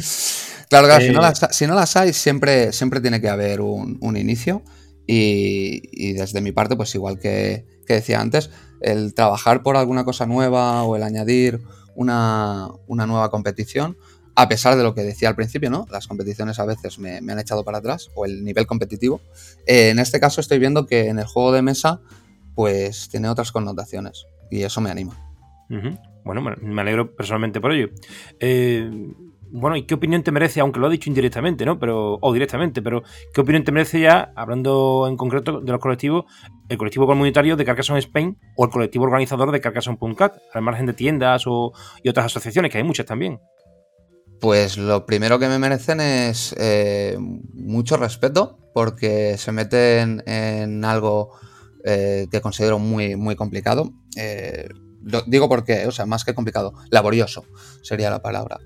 claro, 0.70 0.88
claro, 0.88 1.06
si, 1.06 1.12
no 1.12 1.22
las, 1.22 1.48
si, 1.51 1.67
no 1.67 1.75
las, 1.75 1.96
hay, 1.96 2.12
siempre, 2.12 2.74
siempre 2.74 3.01
tiene 3.01 3.22
que 3.22 3.29
haber 3.29 3.62
un, 3.62 3.98
un 4.01 4.17
inicio. 4.17 4.63
Y, 5.08 6.13
desde 6.13 6.41
mi 6.41 6.51
parte, 6.51 6.75
pues 6.75 6.94
igual 6.94 7.17
que, 7.17 7.65
decía 7.88 8.20
antes, 8.20 8.50
el 8.82 9.13
trabajar 9.13 9.63
por 9.63 9.77
alguna 9.77 10.03
cosa 10.03 10.25
nueva 10.25 10.84
o 10.84 10.98
el 10.98 11.03
añadir 11.03 11.62
una, 11.96 12.67
nueva 12.88 13.32
competición, 13.32 13.98
a 14.36 14.50
pesar 14.50 14.75
de 14.75 14.84
lo 14.84 14.94
que 14.94 15.03
decía 15.03 15.29
al 15.29 15.36
principio, 15.36 15.70
¿no? 15.70 15.88
Las 15.89 16.08
competiciones 16.08 16.60
a 16.60 16.65
veces 16.65 17.00
me, 17.00 17.17
han 17.17 17.39
echado 17.39 17.63
para 17.63 17.79
atrás, 17.79 18.10
o 18.15 18.25
el 18.25 18.44
nivel 18.44 18.67
competitivo. 18.67 19.22
Eh, 19.65 19.89
en 19.89 20.00
este 20.00 20.20
caso 20.20 20.41
estoy 20.41 20.60
viendo 20.60 20.86
que 20.86 21.08
en 21.08 21.17
el 21.20 21.25
juego 21.25 21.53
de 21.53 21.62
mesa, 21.62 22.01
pues 22.53 23.08
tiene 23.10 23.29
otras 23.29 23.51
connotaciones. 23.51 24.25
Y 24.51 24.63
eso 24.63 24.82
me 24.82 24.91
anima. 24.91 25.26
Bueno, 26.24 26.42
me 26.42 26.82
alegro 26.82 27.16
personalmente 27.16 27.62
por 27.62 27.72
ello. 27.72 27.90
Eh, 28.40 28.90
bueno, 29.50 29.78
¿y 29.78 29.84
qué 29.84 29.94
opinión 29.94 30.24
te 30.24 30.32
merece, 30.32 30.60
aunque 30.60 30.80
lo 30.80 30.88
ha 30.88 30.90
dicho 30.90 31.10
indirectamente, 31.10 31.66
¿no? 31.66 31.80
Pero, 31.80 32.18
o 32.22 32.34
directamente, 32.34 32.82
pero 32.82 33.04
¿qué 33.34 33.42
opinión 33.42 33.64
te 33.64 33.72
merece 33.72 34.00
ya, 34.00 34.34
hablando 34.36 35.06
en 35.08 35.16
concreto 35.16 35.62
de 35.62 35.72
los 35.72 35.80
colectivos, 35.80 36.26
el 36.68 36.78
colectivo 36.78 37.08
comunitario 37.08 37.56
de 37.56 37.64
Carcassonne 37.64 38.00
Spain 38.00 38.38
o 38.58 38.66
el 38.66 38.72
colectivo 38.72 39.06
organizador 39.06 39.52
de 39.52 39.62
Carcassonne.cat, 39.62 40.38
al 40.54 40.62
margen 40.62 40.86
de 40.86 40.94
tiendas 40.94 41.44
o, 41.48 41.72
y 42.04 42.10
otras 42.10 42.26
asociaciones, 42.26 42.72
que 42.72 42.78
hay 42.78 42.84
muchas 42.84 43.06
también? 43.06 43.40
Pues 44.42 44.78
lo 44.78 45.06
primero 45.06 45.40
que 45.40 45.48
me 45.48 45.60
merecen 45.60 46.02
es 46.02 46.54
eh, 46.60 47.18
mucho 47.54 47.98
respeto, 47.98 48.60
porque 48.74 49.38
se 49.38 49.52
meten 49.52 50.24
en 50.28 50.84
algo 50.86 51.32
eh, 51.86 52.28
que 52.30 52.42
considero 52.42 52.78
muy, 52.80 53.16
muy 53.16 53.36
complicado. 53.36 53.92
Eh, 54.18 54.68
digo 55.28 55.50
porque, 55.50 55.88
o 55.88 55.92
sea, 55.92 56.06
más 56.06 56.24
que 56.24 56.34
complicado, 56.34 56.74
laborioso 56.90 57.46
sería 57.82 58.10
la 58.10 58.22
palabra. 58.22 58.60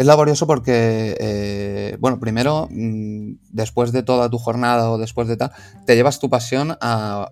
Es 0.00 0.06
laborioso 0.06 0.46
porque, 0.46 1.14
eh, 1.20 1.96
bueno, 2.00 2.18
primero, 2.18 2.68
mm, 2.70 3.34
después 3.50 3.92
de 3.92 4.02
toda 4.02 4.30
tu 4.30 4.38
jornada 4.38 4.90
o 4.90 4.96
después 4.96 5.28
de 5.28 5.36
tal, 5.36 5.52
te 5.84 5.94
llevas 5.94 6.20
tu 6.20 6.30
pasión 6.30 6.78
a, 6.80 7.30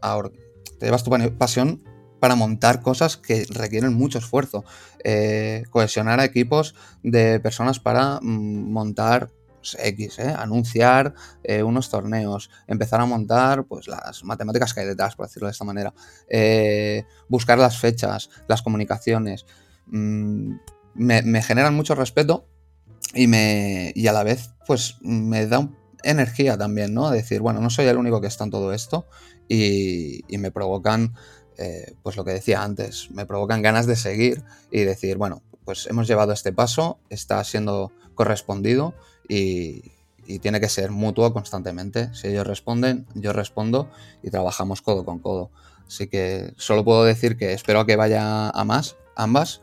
te 0.79 0.85
llevas 0.85 1.03
tu 1.03 1.11
pasión 1.39 1.83
para 2.21 2.35
montar 2.35 2.83
cosas 2.83 3.17
que 3.17 3.47
requieren 3.49 3.95
mucho 3.95 4.19
esfuerzo. 4.19 4.65
Eh, 5.03 5.63
cohesionar 5.71 6.21
a 6.21 6.27
equipos 6.27 6.75
de 7.03 7.41
personas 7.41 7.81
para 7.81 8.21
mm, 8.21 8.71
montar 8.71 9.31
pues, 9.73 9.87
X, 9.89 10.19
eh, 10.19 10.35
anunciar 10.37 11.15
unos 11.65 11.91
torneos, 11.91 12.51
empezar 12.67 13.01
a 13.01 13.07
montar 13.07 13.65
pues, 13.65 13.89
las 13.89 14.25
matemáticas 14.25 14.75
que 14.75 14.81
hay 14.81 14.87
detrás, 14.87 15.17
por 15.17 15.27
decirlo 15.27 15.47
de 15.49 15.53
esta 15.53 15.65
manera, 15.65 15.95
buscar 17.29 17.59
las 17.59 17.79
fechas, 17.79 18.31
las 18.49 18.63
comunicaciones. 18.63 19.47
Mm, 19.87 20.57
me, 20.95 21.43
generan 21.43 21.75
mucho 21.75 21.95
respeto 21.95 22.47
y, 23.15 23.27
me, 23.27 23.93
y 23.95 24.07
a 24.07 24.13
la 24.13 24.25
vez, 24.25 24.51
pues 24.67 24.97
me 25.01 25.47
da 25.47 25.69
energía 26.03 26.57
también, 26.57 26.95
¿no? 26.95 27.11
Decir, 27.11 27.41
bueno, 27.41 27.61
no 27.61 27.71
soy 27.71 27.87
el 27.87 27.97
único 27.97 28.21
que 28.21 28.27
está 28.27 28.45
en 28.45 28.51
todo 28.51 28.73
esto 28.73 29.07
y, 29.49 30.25
me 30.39 30.51
provocan, 30.51 31.15
eh, 31.57 31.95
pues 32.03 32.17
lo 32.17 32.25
que 32.25 32.33
decía 32.33 32.63
antes, 32.63 33.11
me 33.11 33.27
provocan 33.27 33.63
ganas 33.63 33.87
de 33.87 33.97
seguir 33.97 34.45
y 34.71 34.81
decir, 34.81 35.17
bueno, 35.17 35.43
pues 35.65 35.87
hemos 35.87 36.07
llevado 36.07 36.33
este 36.33 36.53
paso, 36.53 36.99
está 37.11 37.43
siendo 37.45 37.93
correspondido 38.15 38.95
y, 39.29 39.93
y 40.27 40.39
tiene 40.39 40.61
que 40.61 40.69
ser 40.69 40.91
mutuo 40.91 41.33
constantemente. 41.33 42.13
Si 42.15 42.29
ellos 42.29 42.47
responden, 42.47 43.07
yo 43.15 43.33
respondo 43.33 43.91
y 44.23 44.31
trabajamos 44.31 44.83
codo 44.83 45.05
con 45.05 45.19
codo. 45.19 45.51
Así 45.87 46.07
que 46.07 46.53
solo 46.57 46.85
puedo 46.85 47.05
decir 47.05 47.37
que 47.37 47.53
espero 47.53 47.87
que 47.87 47.97
vaya 47.97 48.51
a 48.51 48.65
más, 48.65 48.97
ambas, 49.17 49.63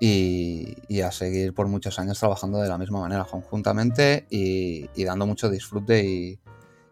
y, 0.00 1.00
a 1.02 1.12
seguir 1.12 1.52
por 1.54 1.68
muchos 1.68 1.98
años 1.98 2.18
trabajando 2.18 2.58
de 2.58 2.68
la 2.68 2.78
misma 2.78 3.00
manera, 3.00 3.24
conjuntamente 3.24 4.26
y, 4.30 4.88
dando 5.04 5.26
mucho 5.26 5.50
disfrute 5.50 6.38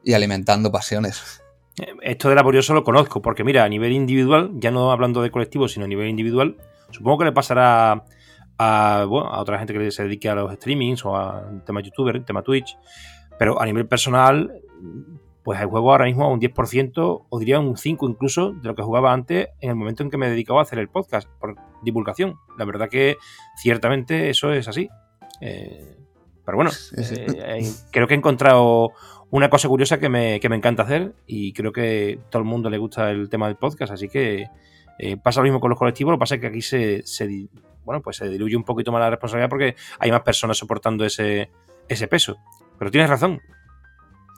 y, 0.04 0.12
alimentando 0.12 0.70
pasiones. 0.70 1.42
Eh, 1.80 1.86
esto 2.02 2.28
de 2.28 2.34
laborioso 2.34 2.74
lo 2.74 2.84
conozco, 2.84 3.20
porque 3.20 3.44
mira, 3.44 3.64
a 3.64 3.68
nivel 3.68 3.92
individual, 3.92 4.52
ya 4.54 4.70
no 4.70 4.92
hablando 4.92 5.22
de 5.22 5.30
colectivo, 5.30 5.68
sino 5.68 5.86
a 5.86 5.88
nivel 5.88 6.08
individual, 6.08 6.56
supongo 6.90 7.18
que 7.18 7.24
le 7.24 7.32
pasará 7.32 8.04
a, 8.58 9.06
bueno, 9.08 9.28
a 9.28 9.40
otra 9.40 9.58
gente 9.58 9.72
que 9.72 9.90
se 9.90 10.02
dedique 10.02 10.28
a 10.28 10.34
los 10.34 10.52
streamings 10.54 11.04
o 11.04 11.16
a 11.16 11.48
tema 11.64 11.80
youtuber, 11.80 12.24
tema 12.24 12.42
Twitch, 12.42 12.76
pero 13.38 13.60
a 13.60 13.64
nivel 13.64 13.86
personal, 13.86 14.52
pues 15.48 15.60
el 15.60 15.66
juego 15.66 15.92
ahora 15.92 16.04
mismo 16.04 16.24
a 16.24 16.28
un 16.28 16.40
10% 16.40 17.26
o 17.28 17.38
diría 17.38 17.60
un 17.60 17.76
5% 17.76 18.10
incluso 18.10 18.52
de 18.52 18.68
lo 18.68 18.74
que 18.74 18.82
jugaba 18.82 19.12
antes 19.12 19.48
en 19.60 19.70
el 19.70 19.76
momento 19.76 20.02
en 20.02 20.10
que 20.10 20.18
me 20.18 20.28
dedicaba 20.28 20.60
a 20.60 20.64
hacer 20.64 20.78
el 20.78 20.88
podcast 20.88 21.28
por 21.40 21.56
divulgación. 21.82 22.36
La 22.58 22.64
verdad 22.64 22.88
que 22.90 23.16
ciertamente 23.56 24.28
eso 24.28 24.52
es 24.52 24.68
así. 24.68 24.90
Eh, 25.40 25.96
pero 26.44 26.56
bueno, 26.56 26.70
eh, 26.96 27.26
eh, 27.28 27.72
creo 27.90 28.06
que 28.06 28.14
he 28.14 28.16
encontrado 28.16 28.90
una 29.30 29.48
cosa 29.48 29.68
curiosa 29.68 29.98
que 29.98 30.08
me, 30.08 30.36
encanta 30.36 30.82
hacer 30.82 31.14
y 31.26 31.52
creo 31.52 31.72
que 31.72 32.18
todo 32.30 32.42
el 32.42 32.48
mundo 32.48 32.68
le 32.68 32.78
gusta 32.78 33.10
el 33.10 33.28
tema 33.28 33.46
del 33.46 33.56
podcast, 33.56 33.92
así 33.92 34.08
que 34.08 34.48
pasa 35.22 35.40
lo 35.40 35.44
mismo 35.44 35.60
con 35.60 35.70
los 35.70 35.78
colectivos, 35.78 36.10
lo 36.10 36.16
que 36.16 36.20
pasa 36.20 36.34
es 36.34 36.40
que 36.40 36.46
aquí 36.46 36.62
se, 36.62 37.04
bueno, 37.88 38.02
pues 38.02 38.18
se 38.18 38.28
diluye 38.28 38.54
un 38.54 38.64
poquito 38.64 38.92
más 38.92 39.00
la 39.00 39.08
responsabilidad 39.08 39.48
porque 39.48 39.74
hay 39.98 40.10
más 40.10 40.20
personas 40.20 40.58
soportando 40.58 41.06
ese, 41.06 41.50
ese 41.88 42.06
peso. 42.06 42.36
Pero 42.78 42.90
tienes 42.90 43.08
razón, 43.08 43.40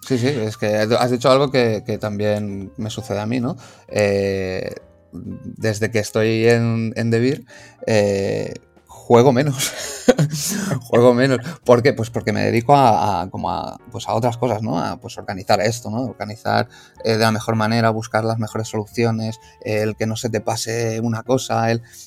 Sí, 0.07 0.17
sí, 0.17 0.29
es 0.29 0.57
que 0.57 0.67
has 0.77 1.11
dicho 1.11 1.31
algo 1.31 1.51
que, 1.51 1.99
también 2.01 2.73
me 2.77 2.89
sucede 2.89 3.21
a 3.21 3.27
mí, 3.27 3.41
¿no? 3.41 3.57
Eh, 3.89 4.75
desde 5.13 5.91
que 5.91 5.99
estoy 5.99 6.49
en, 6.49 6.93
en 6.97 7.11
Devir, 7.11 7.45
eh, 7.87 8.55
juego 8.87 9.33
menos. 9.33 9.73
juego 10.83 11.15
menos. 11.15 11.39
¿Por 11.65 11.83
qué? 11.83 11.93
Pues 11.93 12.11
porque 12.11 12.33
me 12.33 12.45
dedico 12.45 12.77
a, 12.77 13.29
como 13.29 13.51
a, 13.51 13.77
pues 13.91 14.09
a 14.09 14.15
otras 14.15 14.37
cosas, 14.39 14.63
¿no? 14.63 14.79
A 14.79 14.99
pues 15.01 15.19
organizar 15.19 15.61
esto, 15.61 15.91
¿no? 15.91 16.03
Organizar 16.05 16.69
eh, 17.05 17.13
de 17.13 17.19
la 17.19 17.33
mejor 17.33 17.57
manera, 17.57 17.91
buscar 17.91 18.25
las 18.25 18.39
mejores 18.39 18.69
soluciones, 18.69 19.39
el 19.63 19.97
que 19.97 20.07
no 20.07 20.17
se 20.17 20.31
te 20.31 20.41
pase 20.41 21.01
una 21.01 21.25
cosa, 21.25 21.67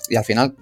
y 0.10 0.16
al 0.16 0.24
final 0.24 0.56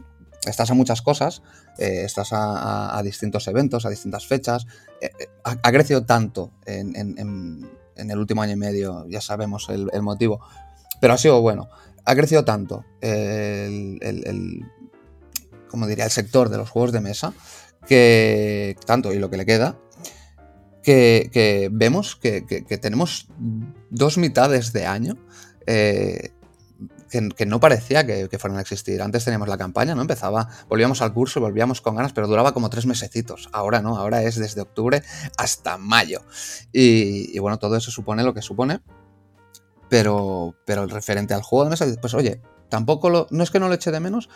estás 0.45 0.71
a 0.71 0.73
muchas 0.73 1.01
cosas, 1.01 1.41
eh, 1.77 2.03
estás 2.05 2.29
a, 2.31 2.99
distintos 3.03 3.47
eventos, 3.47 3.85
a 3.85 3.89
distintas 3.89 4.25
fechas. 4.25 4.65
Eh, 4.99 5.09
eh, 5.19 5.27
ha, 5.43 5.71
crecido 5.71 6.05
tanto 6.05 6.51
en, 6.65 7.69
el 7.95 8.17
último 8.17 8.41
año 8.41 8.53
y 8.53 8.57
medio, 8.57 9.05
ya 9.07 9.21
sabemos 9.21 9.69
el, 9.69 10.01
motivo, 10.01 10.41
pero 10.99 11.13
ha 11.13 11.17
sido 11.17 11.41
bueno. 11.41 11.69
Ha 12.03 12.15
crecido 12.15 12.43
tanto 12.43 12.83
el, 13.01 14.65
como 15.69 15.85
diría, 15.85 16.05
el 16.05 16.11
sector 16.11 16.49
de 16.49 16.57
los 16.57 16.69
juegos 16.69 16.91
de 16.91 17.01
mesa, 17.01 17.33
que 17.87 18.75
tanto 18.85 19.13
y 19.13 19.19
lo 19.19 19.29
que 19.29 19.37
le 19.37 19.45
queda, 19.45 19.77
que, 20.83 21.69
vemos 21.71 22.15
que, 22.15 22.41
tenemos 22.81 23.27
dos 23.91 24.17
mitades 24.17 24.73
de 24.73 24.87
año 24.87 25.17
que, 27.11 27.45
no 27.45 27.59
parecía 27.59 28.05
que, 28.05 28.27
fueran 28.39 28.57
a 28.57 28.61
existir. 28.61 29.01
Antes 29.01 29.25
teníamos 29.25 29.49
la 29.49 29.57
campaña, 29.57 29.93
¿no? 29.93 30.01
Empezaba, 30.01 30.47
volvíamos 30.69 31.01
al 31.01 31.13
curso, 31.13 31.41
volvíamos 31.41 31.81
con 31.81 31.95
ganas, 31.95 32.13
pero 32.13 32.27
duraba 32.27 32.53
como 32.53 32.69
tres 32.69 32.85
mesecitos. 32.85 33.49
Ahora 33.51 33.81
no, 33.81 33.97
ahora 33.97 34.23
es 34.23 34.37
desde 34.37 34.61
octubre 34.61 35.03
hasta 35.37 35.77
mayo. 35.77 36.21
Y, 36.71 37.37
bueno, 37.39 37.59
todo 37.59 37.75
eso 37.75 37.91
supone 37.91 38.23
lo 38.23 38.33
que 38.33 38.41
supone. 38.41 38.81
Pero, 39.89 40.55
pero 40.65 40.83
el 40.83 40.89
referente 40.89 41.33
al 41.33 41.43
juego 41.43 41.65
de 41.65 41.71
mesa, 41.71 41.85
pues 41.99 42.13
oye, 42.13 42.41
tampoco 42.69 43.09
lo, 43.09 43.27
no 43.29 43.43
es 43.43 43.51
que 43.51 43.59
no 43.59 43.67
lo 43.67 43.73
eche 43.73 43.91
de 43.91 43.99
menos, 43.99 44.29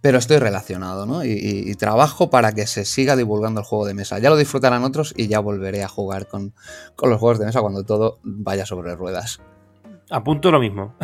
pero 0.00 0.18
estoy 0.18 0.38
relacionado, 0.38 1.06
¿no? 1.06 1.24
Y, 1.24 1.74
trabajo 1.74 2.30
para 2.30 2.52
que 2.52 2.68
se 2.68 2.84
siga 2.84 3.16
divulgando 3.16 3.60
el 3.60 3.66
juego 3.66 3.84
de 3.84 3.94
mesa. 3.94 4.20
Ya 4.20 4.30
lo 4.30 4.36
disfrutarán 4.36 4.84
otros 4.84 5.12
y 5.16 5.26
ya 5.26 5.40
volveré 5.40 5.82
a 5.82 5.88
jugar 5.88 6.28
con, 6.28 6.54
con 6.94 7.10
los 7.10 7.18
juegos 7.18 7.40
de 7.40 7.46
mesa 7.46 7.60
cuando 7.60 7.84
todo 7.84 8.20
vaya 8.22 8.64
sobre 8.64 8.94
ruedas. 8.94 9.40
Apunto 10.10 10.50
lo 10.50 10.60
mismo. 10.60 10.94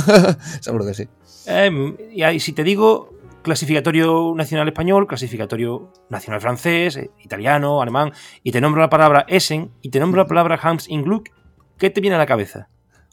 Seguro 0.60 0.84
que 0.84 0.94
sí. 0.94 1.08
Em, 1.46 1.96
y 2.12 2.40
si 2.40 2.52
te 2.52 2.62
digo 2.62 3.10
clasificatorio 3.42 4.34
nacional 4.36 4.68
español, 4.68 5.06
clasificatorio 5.06 5.92
nacional 6.10 6.40
francés, 6.40 6.96
eh, 6.96 7.10
italiano, 7.20 7.82
alemán, 7.82 8.12
y 8.42 8.52
te 8.52 8.60
nombro 8.60 8.80
la 8.80 8.90
palabra 8.90 9.24
Essen 9.28 9.72
y 9.82 9.90
te 9.90 10.00
nombro 10.00 10.22
la 10.22 10.28
palabra 10.28 10.58
Hans 10.62 10.88
in 10.88 11.02
Gluck, 11.02 11.30
¿qué 11.78 11.90
te 11.90 12.00
viene 12.00 12.16
a 12.16 12.18
la 12.18 12.26
cabeza? 12.26 12.68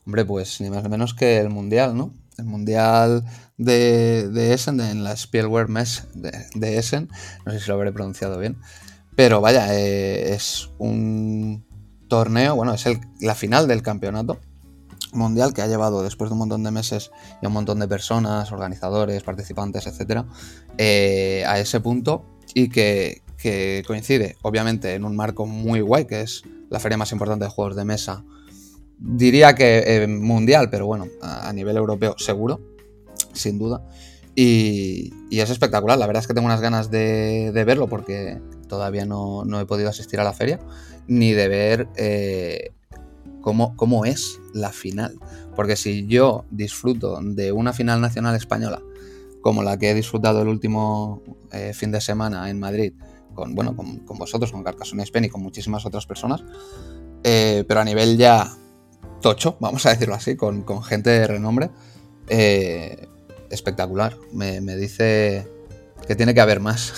Hombre, 0.06 0.26
pues 0.26 0.62
ni 0.62 0.70
más 0.70 0.84
ni 0.84 0.90
menos 0.90 1.14
que 1.14 1.38
el 1.38 1.50
mundial, 1.50 1.98
¿no? 1.98 2.14
El 2.38 2.46
mundial 2.46 3.26
de, 3.58 4.54
Essen, 4.54 4.80
en 4.80 5.04
la 5.04 5.16
Spielwehr 5.16 5.68
Mess 5.68 6.08
de, 6.14 6.78
Essen, 6.78 7.10
no 7.46 7.52
sé 7.52 7.60
si 7.60 7.68
lo 7.68 7.74
habré 7.74 7.92
pronunciado 7.92 8.40
bien, 8.40 8.58
pero 9.16 9.42
vaya, 9.42 9.74
eh, 9.74 10.34
es 10.34 10.70
un 10.78 11.66
torneo, 12.08 12.56
bueno, 12.56 12.74
es 12.74 12.86
la 13.20 13.36
final 13.36 13.68
del 13.68 13.82
campeonato 13.82 14.40
mundial 15.14 15.54
que 15.54 15.62
ha 15.62 15.68
llevado 15.68 16.04
después 16.04 16.30
de 16.30 16.34
un 16.34 16.40
montón 16.40 16.64
de 16.64 16.72
meses 16.72 17.12
y 17.42 17.48
un 17.48 17.54
montón 17.54 17.80
de 17.80 17.88
personas, 17.88 18.52
organizadores, 18.52 19.24
participantes, 19.24 19.88
etcétera, 19.88 20.26
eh, 20.78 21.44
a 21.48 21.60
ese 21.60 21.80
punto 21.80 22.26
y 22.54 22.70
que, 22.70 23.22
coincide, 23.86 24.38
obviamente, 24.42 24.96
en 24.96 25.04
un 25.04 25.16
marco 25.16 25.46
muy 25.46 25.82
guay, 25.82 26.06
que 26.06 26.22
es 26.22 26.44
la 26.70 26.80
feria 26.80 26.98
más 26.98 27.12
importante 27.12 27.46
de 27.46 27.52
juegos 27.52 27.76
de 27.76 27.86
mesa. 27.86 28.24
Diría 28.98 29.56
que 29.56 29.84
eh, 29.86 30.08
mundial, 30.08 30.70
pero 30.70 30.86
bueno, 30.86 31.08
a, 31.22 31.52
nivel 31.54 31.78
europeo 31.78 32.16
seguro, 32.18 32.60
sin 33.34 33.58
duda. 33.58 33.82
Y, 34.36 35.14
es 35.32 35.50
espectacular, 35.50 35.98
la 35.98 36.06
verdad 36.08 36.22
es 36.22 36.28
que 36.28 36.34
tengo 36.34 36.48
unas 36.48 36.62
ganas 36.62 36.92
de, 36.92 37.52
verlo 37.66 37.88
porque 37.88 38.42
todavía 38.68 39.06
no, 39.06 39.44
he 39.60 39.66
podido 39.66 39.90
asistir 39.90 40.20
a 40.20 40.24
la 40.24 40.34
feria, 40.34 40.60
ni 41.08 41.32
de 41.32 41.48
ver 41.48 41.88
eh, 41.96 42.72
cómo, 43.42 44.06
es 44.06 44.40
la 44.54 44.72
final. 44.72 45.18
Porque 45.56 45.76
si 45.76 46.08
yo 46.08 46.46
disfruto 46.52 47.20
de 47.22 47.52
una 47.52 47.74
final 47.74 48.02
nacional 48.02 48.36
española, 48.36 48.82
como 49.42 49.64
la 49.64 49.78
que 49.78 49.92
he 49.92 49.94
disfrutado 49.94 50.42
el 50.42 50.48
último 50.48 51.22
eh, 51.52 51.74
fin 51.74 51.92
de 51.92 52.02
semana 52.02 52.50
en 52.50 52.60
Madrid, 52.60 52.94
con, 53.34 53.56
bueno, 53.56 53.76
con, 53.76 54.18
vosotros, 54.18 54.52
con 54.52 54.64
Carcassonne 54.64 55.04
Spain 55.04 55.26
y 55.26 55.30
con 55.30 55.42
muchísimas 55.42 55.86
otras 55.86 56.06
personas, 56.06 56.44
eh, 57.24 57.64
pero 57.68 57.80
a 57.80 57.86
nivel 57.86 58.18
ya 58.18 58.52
tocho, 59.22 59.58
vamos 59.60 59.86
a 59.86 59.92
decirlo 59.92 60.16
así, 60.16 60.36
con, 60.36 60.66
gente 60.84 61.10
de 61.10 61.28
renombre, 61.28 61.70
eh, 62.28 63.08
espectacular. 63.50 64.18
Me, 64.34 64.62
me 64.62 64.76
dice 64.76 65.48
que 66.08 66.16
tiene 66.16 66.34
que 66.34 66.42
haber 66.42 66.60
más. 66.60 66.94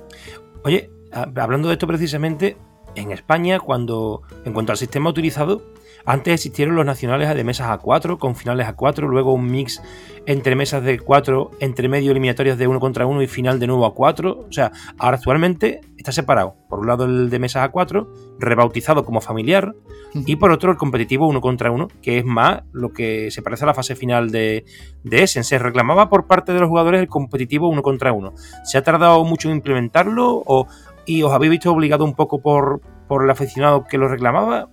Oye, 0.64 0.90
hablando 1.12 1.68
de 1.68 1.74
esto 1.74 1.86
precisamente, 1.86 2.56
en 2.96 3.12
España, 3.12 3.60
cuando 3.60 4.22
en 4.44 4.52
cuanto 4.52 4.72
al 4.72 4.78
sistema 4.78 5.10
utilizado, 5.10 5.62
antes 6.06 6.34
existieron 6.34 6.76
los 6.76 6.86
nacionales 6.86 7.34
de 7.34 7.42
mesas 7.42 7.68
a 7.68 7.78
4, 7.78 8.18
con 8.18 8.36
finales 8.36 8.68
a 8.68 8.76
4, 8.76 9.08
luego 9.08 9.32
un 9.32 9.50
mix 9.50 9.82
entre 10.24 10.54
mesas 10.54 10.84
de 10.84 11.00
4, 11.00 11.50
entre 11.58 11.88
medio 11.88 12.12
eliminatorias 12.12 12.56
de 12.58 12.68
1 12.68 12.78
contra 12.78 13.06
1 13.06 13.22
y 13.22 13.26
final 13.26 13.58
de 13.58 13.66
nuevo 13.66 13.86
a 13.86 13.92
4. 13.92 14.46
O 14.48 14.52
sea, 14.52 14.70
ahora 14.98 15.16
actualmente 15.16 15.80
está 15.96 16.12
separado. 16.12 16.54
Por 16.68 16.78
un 16.78 16.86
lado 16.86 17.06
el 17.06 17.28
de 17.28 17.38
mesas 17.40 17.64
a 17.64 17.70
4, 17.70 18.08
rebautizado 18.38 19.04
como 19.04 19.20
familiar, 19.20 19.74
y 20.14 20.36
por 20.36 20.52
otro 20.52 20.70
el 20.70 20.76
competitivo 20.78 21.26
1 21.26 21.40
contra 21.40 21.72
1, 21.72 21.88
que 22.00 22.18
es 22.18 22.24
más 22.24 22.62
lo 22.72 22.92
que 22.92 23.32
se 23.32 23.42
parece 23.42 23.64
a 23.64 23.66
la 23.66 23.74
fase 23.74 23.96
final 23.96 24.30
de, 24.30 24.64
de 25.02 25.22
Essen. 25.24 25.42
Se 25.42 25.58
reclamaba 25.58 26.08
por 26.08 26.28
parte 26.28 26.52
de 26.52 26.60
los 26.60 26.68
jugadores 26.68 27.00
el 27.00 27.08
competitivo 27.08 27.68
1 27.68 27.82
contra 27.82 28.12
1. 28.12 28.32
¿Se 28.64 28.78
ha 28.78 28.82
tardado 28.82 29.24
mucho 29.24 29.48
en 29.48 29.56
implementarlo 29.56 30.42
o, 30.46 30.68
y 31.06 31.22
os 31.22 31.32
habéis 31.32 31.52
visto 31.52 31.72
obligado 31.72 32.04
un 32.04 32.14
poco 32.14 32.40
por, 32.40 32.80
por 33.08 33.24
el 33.24 33.30
aficionado 33.30 33.84
que 33.84 33.96
lo 33.96 34.08
reclamaba? 34.08 34.68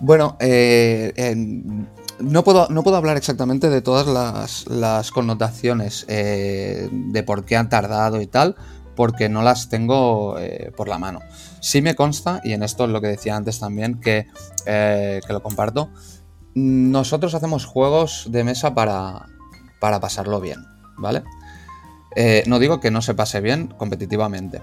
Bueno, 0.00 0.36
eh, 0.40 1.34
no, 2.20 2.44
puedo, 2.44 2.68
no 2.68 2.82
puedo 2.82 2.96
hablar 2.96 3.16
exactamente 3.16 3.70
de 3.70 3.80
todas 3.80 4.06
las, 4.68 5.10
connotaciones 5.10 6.04
eh, 6.08 6.88
de 6.90 7.22
por 7.22 7.44
qué 7.44 7.56
han 7.56 7.68
tardado 7.68 8.20
y 8.20 8.26
tal, 8.26 8.56
porque 8.94 9.28
no 9.28 9.42
las 9.42 9.68
tengo 9.68 10.38
eh, 10.38 10.72
por 10.76 10.88
la 10.88 10.98
mano. 10.98 11.20
Sí 11.60 11.82
me 11.82 11.96
consta, 11.96 12.40
y 12.44 12.52
en 12.52 12.62
esto 12.62 12.84
es 12.84 12.90
lo 12.90 13.00
que 13.00 13.08
decía 13.08 13.36
antes 13.36 13.58
también, 13.58 14.00
que, 14.00 14.26
que 14.64 15.32
lo 15.32 15.42
comparto, 15.42 15.90
nosotros 16.54 17.34
hacemos 17.34 17.64
juegos 17.64 18.28
de 18.30 18.44
mesa 18.44 18.74
para, 18.74 19.26
para 19.80 20.00
pasarlo 20.00 20.40
bien, 20.40 20.64
¿vale? 20.96 21.22
no 22.46 22.58
digo 22.58 22.80
que 22.80 22.90
no 22.90 23.02
se 23.02 23.12
pase 23.12 23.42
bien 23.42 23.66
competitivamente. 23.76 24.62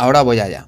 Ahora 0.00 0.22
voy 0.22 0.40
allá. 0.40 0.64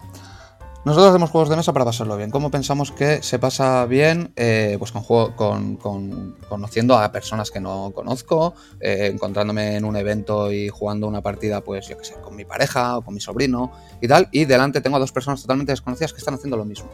Nosotros 0.84 1.08
hacemos 1.08 1.30
juegos 1.30 1.48
de 1.48 1.56
mesa 1.56 1.72
para 1.72 1.86
pasarlo 1.86 2.18
bien. 2.18 2.30
¿Cómo 2.30 2.50
pensamos 2.50 2.92
que 2.92 3.22
se 3.22 3.38
pasa 3.38 3.86
bien? 3.86 4.30
Eh, 4.36 4.76
pues 4.78 4.92
con, 4.92 5.00
juego, 5.00 5.34
con, 5.34 6.36
conociendo 6.50 6.98
a 6.98 7.10
personas 7.10 7.50
que 7.50 7.58
no 7.58 7.92
conozco, 7.94 8.52
eh, 8.78 9.08
encontrándome 9.10 9.76
en 9.76 9.86
un 9.86 9.96
evento 9.96 10.52
y 10.52 10.68
jugando 10.68 11.08
una 11.08 11.22
partida, 11.22 11.62
pues 11.62 11.88
yo 11.88 11.96
qué 11.96 12.04
sé, 12.04 12.14
con 12.20 12.36
mi 12.36 12.44
pareja 12.44 12.98
o 12.98 13.02
con 13.02 13.14
mi 13.14 13.20
sobrino 13.20 13.72
y 14.02 14.08
tal. 14.08 14.28
Y 14.32 14.44
delante 14.44 14.82
tengo 14.82 14.98
a 14.98 15.00
dos 15.00 15.12
personas 15.12 15.40
totalmente 15.40 15.72
desconocidas 15.72 16.12
que 16.12 16.18
están 16.18 16.34
haciendo 16.34 16.58
lo 16.58 16.66
mismo. 16.66 16.90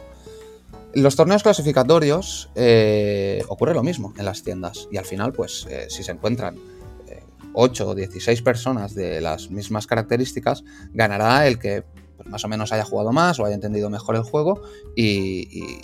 Los 0.93 1.17
torneos 1.17 1.43
clasificatorios 1.43 2.51
eh, 2.55 3.43
ocurre 3.49 3.73
lo 3.73 3.83
mismo 3.83 4.13
en 4.17 4.23
las 4.23 4.43
tiendas. 4.43 4.87
Y 4.93 4.95
al 4.95 5.03
final, 5.03 5.33
pues 5.33 5.67
si 5.89 6.03
se 6.03 6.11
encuentran 6.13 6.55
8 7.53 7.89
o 7.89 7.95
16 7.95 8.41
personas 8.43 8.95
de 8.95 9.19
las 9.19 9.49
mismas 9.49 9.87
características, 9.87 10.63
ganará 10.93 11.45
el 11.45 11.59
que 11.59 11.83
pues 12.19 12.27
más 12.27 12.43
o 12.43 12.49
menos 12.49 12.73
haya 12.73 12.83
jugado 12.83 13.13
más 13.13 13.39
o 13.39 13.45
haya 13.45 13.55
entendido 13.55 13.89
mejor 13.89 14.17
el 14.17 14.23
juego 14.23 14.61
y, 14.93 15.79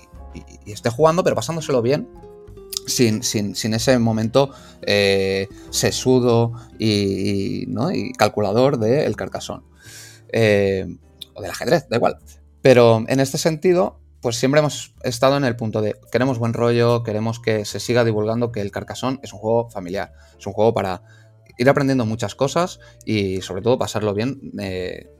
esté 0.66 0.90
jugando, 0.90 1.24
pero 1.24 1.34
pasándoselo 1.34 1.82
bien 1.82 2.10
sin, 2.88 3.22
ese 3.74 3.98
momento 4.00 4.50
eh, 4.82 5.48
sesudo 5.70 6.52
y, 6.78 7.66
calculador 8.18 8.78
del 8.78 9.16
carcasón. 9.16 9.64
Eh, 10.34 10.86
o 11.36 11.42
del 11.42 11.52
ajedrez, 11.52 11.88
da 11.88 11.96
igual. 11.96 12.18
Pero 12.62 13.06
en 13.08 13.22
este 13.22 13.38
sentido, 13.38 14.02
pues 14.20 14.36
siempre 14.36 14.60
hemos 14.60 14.94
estado 15.04 15.38
en 15.38 15.46
el 15.46 15.56
punto 15.56 15.82
de 15.82 15.96
queremos 16.12 16.38
buen 16.38 16.52
rollo, 16.52 17.04
queremos 17.04 17.40
que 17.40 17.64
se 17.64 17.80
siga 17.80 18.04
divulgando 18.04 18.52
que 18.52 18.60
el 18.60 18.72
Carcasón 18.72 19.22
es 19.24 19.32
un 19.32 19.40
juego 19.40 19.70
familiar, 19.70 20.12
es 20.38 20.46
un 20.46 20.52
juego 20.52 20.74
para 20.74 21.02
ir 21.58 21.70
aprendiendo 21.70 22.06
muchas 22.06 22.36
cosas 22.36 22.80
y 23.06 23.42
sobre 23.42 23.62
todo 23.62 23.78
pasarlo 23.78 24.14
bien 24.14 24.52
eh, 24.60 25.15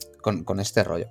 con, 0.46 0.60
este 0.60 0.84
rollo. 0.84 1.10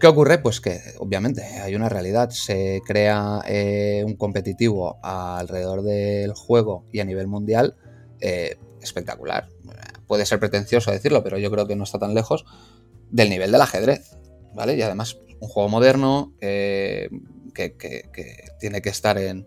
¿Qué 0.00 0.06
ocurre? 0.06 0.38
Pues 0.38 0.60
que 0.60 0.80
obviamente 0.98 1.42
hay 1.42 1.74
una 1.74 1.88
realidad, 1.88 2.30
se 2.30 2.82
crea 2.84 3.42
eh, 3.46 4.02
un 4.04 4.16
competitivo 4.16 4.98
alrededor 5.02 5.82
del 5.82 6.34
juego 6.34 6.84
y 6.92 7.00
a 7.00 7.04
nivel 7.04 7.26
mundial 7.26 7.76
eh, 8.20 8.56
espectacular. 8.82 9.48
Puede 10.06 10.26
ser 10.26 10.40
pretencioso 10.40 10.90
decirlo, 10.90 11.22
pero 11.22 11.38
yo 11.38 11.50
creo 11.50 11.66
que 11.66 11.76
no 11.76 11.84
está 11.84 11.98
tan 11.98 12.14
lejos 12.14 12.44
del 13.10 13.30
nivel 13.30 13.52
del 13.52 13.60
ajedrez, 13.60 14.18
¿vale? 14.54 14.76
Y 14.76 14.82
además 14.82 15.16
un 15.40 15.48
juego 15.48 15.68
moderno 15.68 16.34
que, 16.40 17.08
tiene 18.60 18.82
que 18.82 18.88
estar 18.88 19.16
en, 19.16 19.46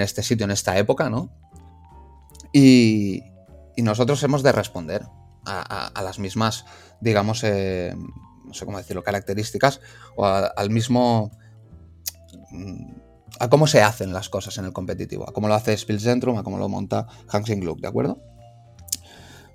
este 0.00 0.22
sitio, 0.22 0.44
en 0.44 0.52
esta 0.52 0.78
época, 0.78 1.10
¿no? 1.10 1.30
Y, 2.52 3.24
nosotros 3.76 4.22
hemos 4.24 4.42
de 4.42 4.52
responder 4.52 5.06
a, 5.44 6.02
las 6.02 6.18
mismas, 6.18 6.64
digamos, 7.00 7.42
eh, 7.44 7.94
no 8.44 8.54
sé 8.54 8.64
cómo 8.64 8.78
decirlo, 8.78 9.02
características 9.02 9.80
o 10.16 10.26
al 10.26 10.70
mismo... 10.70 11.30
a 13.38 13.48
cómo 13.48 13.66
se 13.66 13.82
hacen 13.82 14.12
las 14.12 14.28
cosas 14.28 14.58
en 14.58 14.64
el 14.66 14.72
competitivo, 14.72 15.28
a 15.28 15.32
cómo 15.32 15.48
lo 15.48 15.54
hace 15.54 15.76
Spielzentrum, 15.76 16.38
a 16.38 16.42
cómo 16.42 16.58
lo 16.58 16.68
monta 16.68 17.06
Hansing 17.28 17.60
Gluck, 17.60 17.80
¿de 17.80 17.88
acuerdo? 17.88 18.18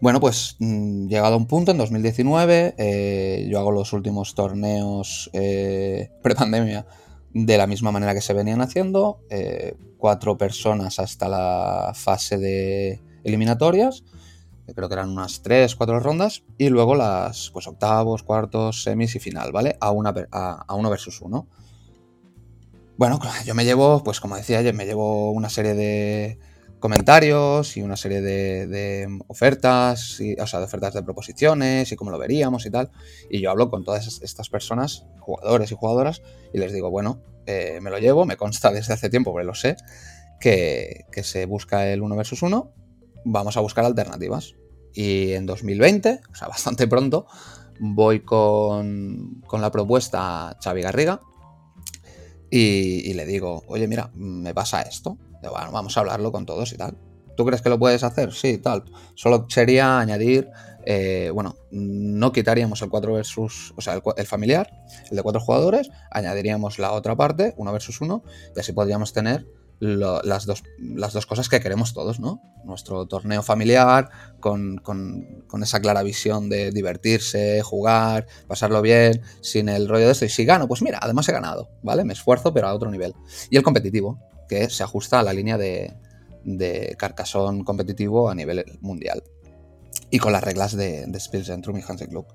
Bueno, 0.02 0.20
pues 0.20 0.58
mm, 0.60 1.08
llegado 1.08 1.34
a 1.34 1.38
un 1.38 1.48
punto, 1.48 1.72
en 1.72 1.78
2019, 1.78 2.76
eh, 2.78 3.48
yo 3.50 3.60
hago 3.60 3.72
los 3.72 3.94
últimos 3.94 4.36
torneos 4.36 5.30
eh, 5.34 6.12
pre-pandemia 6.22 6.86
de 7.34 7.58
la 7.58 7.68
misma 7.68 7.92
manera 7.92 8.14
que 8.14 8.22
se 8.22 8.34
venían 8.34 8.62
haciendo, 8.62 9.20
eh, 9.30 9.76
cuatro 9.98 10.38
personas 10.38 11.00
hasta 11.00 11.28
la 11.28 11.92
fase 11.96 12.38
de 12.38 13.02
eliminatorias, 13.24 14.04
creo 14.74 14.88
que 14.88 14.94
eran 14.96 15.10
unas 15.10 15.42
tres, 15.42 15.76
cuatro 15.76 16.00
rondas, 16.00 16.44
y 16.58 16.70
luego 16.70 16.96
las 16.96 17.52
pues, 17.52 17.68
octavos, 17.68 18.24
cuartos, 18.24 18.84
semis 18.84 19.16
y 19.16 19.20
final, 19.20 19.52
¿vale? 19.52 19.78
A, 19.80 19.92
una, 19.92 20.14
a 20.32 20.76
uno 20.76 20.90
versus 20.90 21.22
uno. 21.22 21.48
Bueno, 22.98 23.20
yo 23.46 23.54
me 23.56 23.66
llevo, 23.66 24.04
pues 24.04 24.20
como 24.20 24.36
decía, 24.36 24.62
yo 24.62 24.74
me 24.74 24.86
llevo 24.86 25.32
una 25.32 25.50
serie 25.50 25.74
de 25.74 26.40
comentarios 26.80 27.78
y 27.78 27.82
una 27.82 27.98
serie 27.98 28.22
de, 28.22 29.08
ofertas, 29.28 30.20
y, 30.20 30.36
o 30.40 30.48
sea, 30.48 30.60
de 30.60 30.66
ofertas 30.66 30.94
de 30.94 31.04
proposiciones 31.04 31.92
y 31.92 31.96
cómo 31.96 32.12
lo 32.12 32.20
veríamos 32.20 32.66
y 32.66 32.70
tal. 32.70 32.92
Y 33.30 33.42
yo 33.42 33.50
hablo 33.52 33.70
con 33.70 33.84
todas 33.84 34.22
estas 34.22 34.50
personas, 34.50 35.06
jugadores 35.20 35.72
y 35.72 35.76
jugadoras, 35.76 36.22
y 36.54 36.60
les 36.60 36.74
digo, 36.74 36.92
bueno, 36.92 37.22
eh, 37.48 37.80
me 37.82 37.90
lo 37.90 37.98
llevo, 37.98 38.26
me 38.26 38.38
consta 38.38 38.72
desde 38.74 38.94
hace 38.94 39.10
tiempo, 39.10 39.32
porque 39.32 39.48
lo 39.48 39.56
sé, 39.56 39.78
que, 40.40 41.06
se 41.24 41.46
busca 41.46 41.88
el 41.92 42.02
1 42.02 42.16
versus 42.16 42.44
1, 42.44 42.72
vamos 43.26 43.58
a 43.58 43.60
buscar 43.60 43.84
alternativas. 43.84 44.56
Y 44.94 45.34
en 45.34 45.46
2020, 45.46 46.22
o 46.32 46.36
sea, 46.36 46.48
bastante 46.48 46.88
pronto, 46.88 47.28
voy 47.80 48.22
con, 48.22 49.42
con 49.46 49.60
la 49.62 49.72
propuesta 49.72 50.50
a 50.50 50.58
Xavi 50.64 50.82
Garriga 50.82 51.20
y, 52.50 53.14
le 53.14 53.26
digo, 53.26 53.64
oye, 53.68 53.86
mira, 53.88 54.12
me 54.14 54.54
pasa 54.54 54.82
esto 54.82 55.18
bueno, 55.50 55.72
vamos 55.72 55.96
a 55.98 56.00
hablarlo 56.00 56.32
con 56.32 56.46
todos 56.46 56.72
y 56.74 56.78
tal. 56.78 56.98
¿Tú 57.36 57.46
crees 57.46 57.62
que 57.62 57.70
lo 57.70 57.78
puedes 57.78 58.04
hacer? 58.04 58.32
Sí, 58.34 58.58
tal. 58.58 58.86
Solo 59.16 59.46
sería 59.50 60.00
añadir, 60.00 60.50
eh, 60.86 61.32
bueno, 61.34 61.56
no 61.72 62.32
quitaríamos 62.32 62.82
el 62.82 62.90
4 62.90 63.14
versus, 63.14 63.74
o 63.76 63.82
sea, 63.82 64.02
el, 64.16 64.26
familiar, 64.26 64.72
el 65.10 65.18
de 65.18 65.24
cuatro 65.24 65.42
jugadores, 65.42 65.90
añadiríamos 66.12 66.80
la 66.80 66.94
otra 66.94 67.16
parte, 67.16 67.54
1 67.58 67.74
versus 67.74 68.00
1, 68.00 68.24
y 68.56 68.60
así 68.60 68.72
podríamos 68.72 69.12
tener 69.12 69.46
las, 69.80 70.46
dos, 70.46 70.64
las 70.80 71.14
dos 71.14 71.26
cosas 71.26 71.50
que 71.50 71.60
queremos 71.60 71.94
todos, 71.94 72.20
¿no? 72.20 72.42
Nuestro 72.64 73.06
torneo 73.08 73.44
familiar, 73.44 74.10
con, 74.40 74.78
con, 74.78 75.64
esa 75.64 75.80
clara 75.80 76.04
visión 76.04 76.50
de 76.50 76.72
divertirse, 76.72 77.62
jugar, 77.62 78.28
pasarlo 78.48 78.82
bien, 78.82 79.22
sin 79.42 79.70
el 79.70 79.88
rollo 79.88 80.06
de 80.06 80.12
esto. 80.12 80.26
Y 80.26 80.30
si 80.30 80.46
gano, 80.46 80.68
pues 80.68 80.82
mira, 80.82 81.00
además 81.02 81.28
he 81.30 81.32
ganado, 81.32 81.70
¿vale? 81.84 82.04
Me 82.04 82.14
esfuerzo, 82.14 82.54
pero 82.54 82.68
a 82.68 82.74
otro 82.74 82.90
nivel. 82.92 83.14
Y 83.50 83.58
el 83.58 83.64
competitivo, 83.64 84.20
que 84.48 84.70
se 84.70 84.84
ajusta 84.84 85.20
a 85.20 85.24
la 85.24 85.34
línea 85.34 85.58
de, 85.58 85.96
de 86.44 86.96
Carcassonne 86.98 87.64
competitivo 87.64 88.30
a 88.30 88.36
nivel 88.36 88.66
mundial. 88.82 89.24
Y 90.10 90.20
con 90.20 90.32
las 90.32 90.44
reglas 90.44 90.76
de, 90.76 91.06
de 91.08 91.20
Spielzentrum 91.20 91.78
y 91.78 91.84
Hansen 91.88 92.10
Club. 92.10 92.28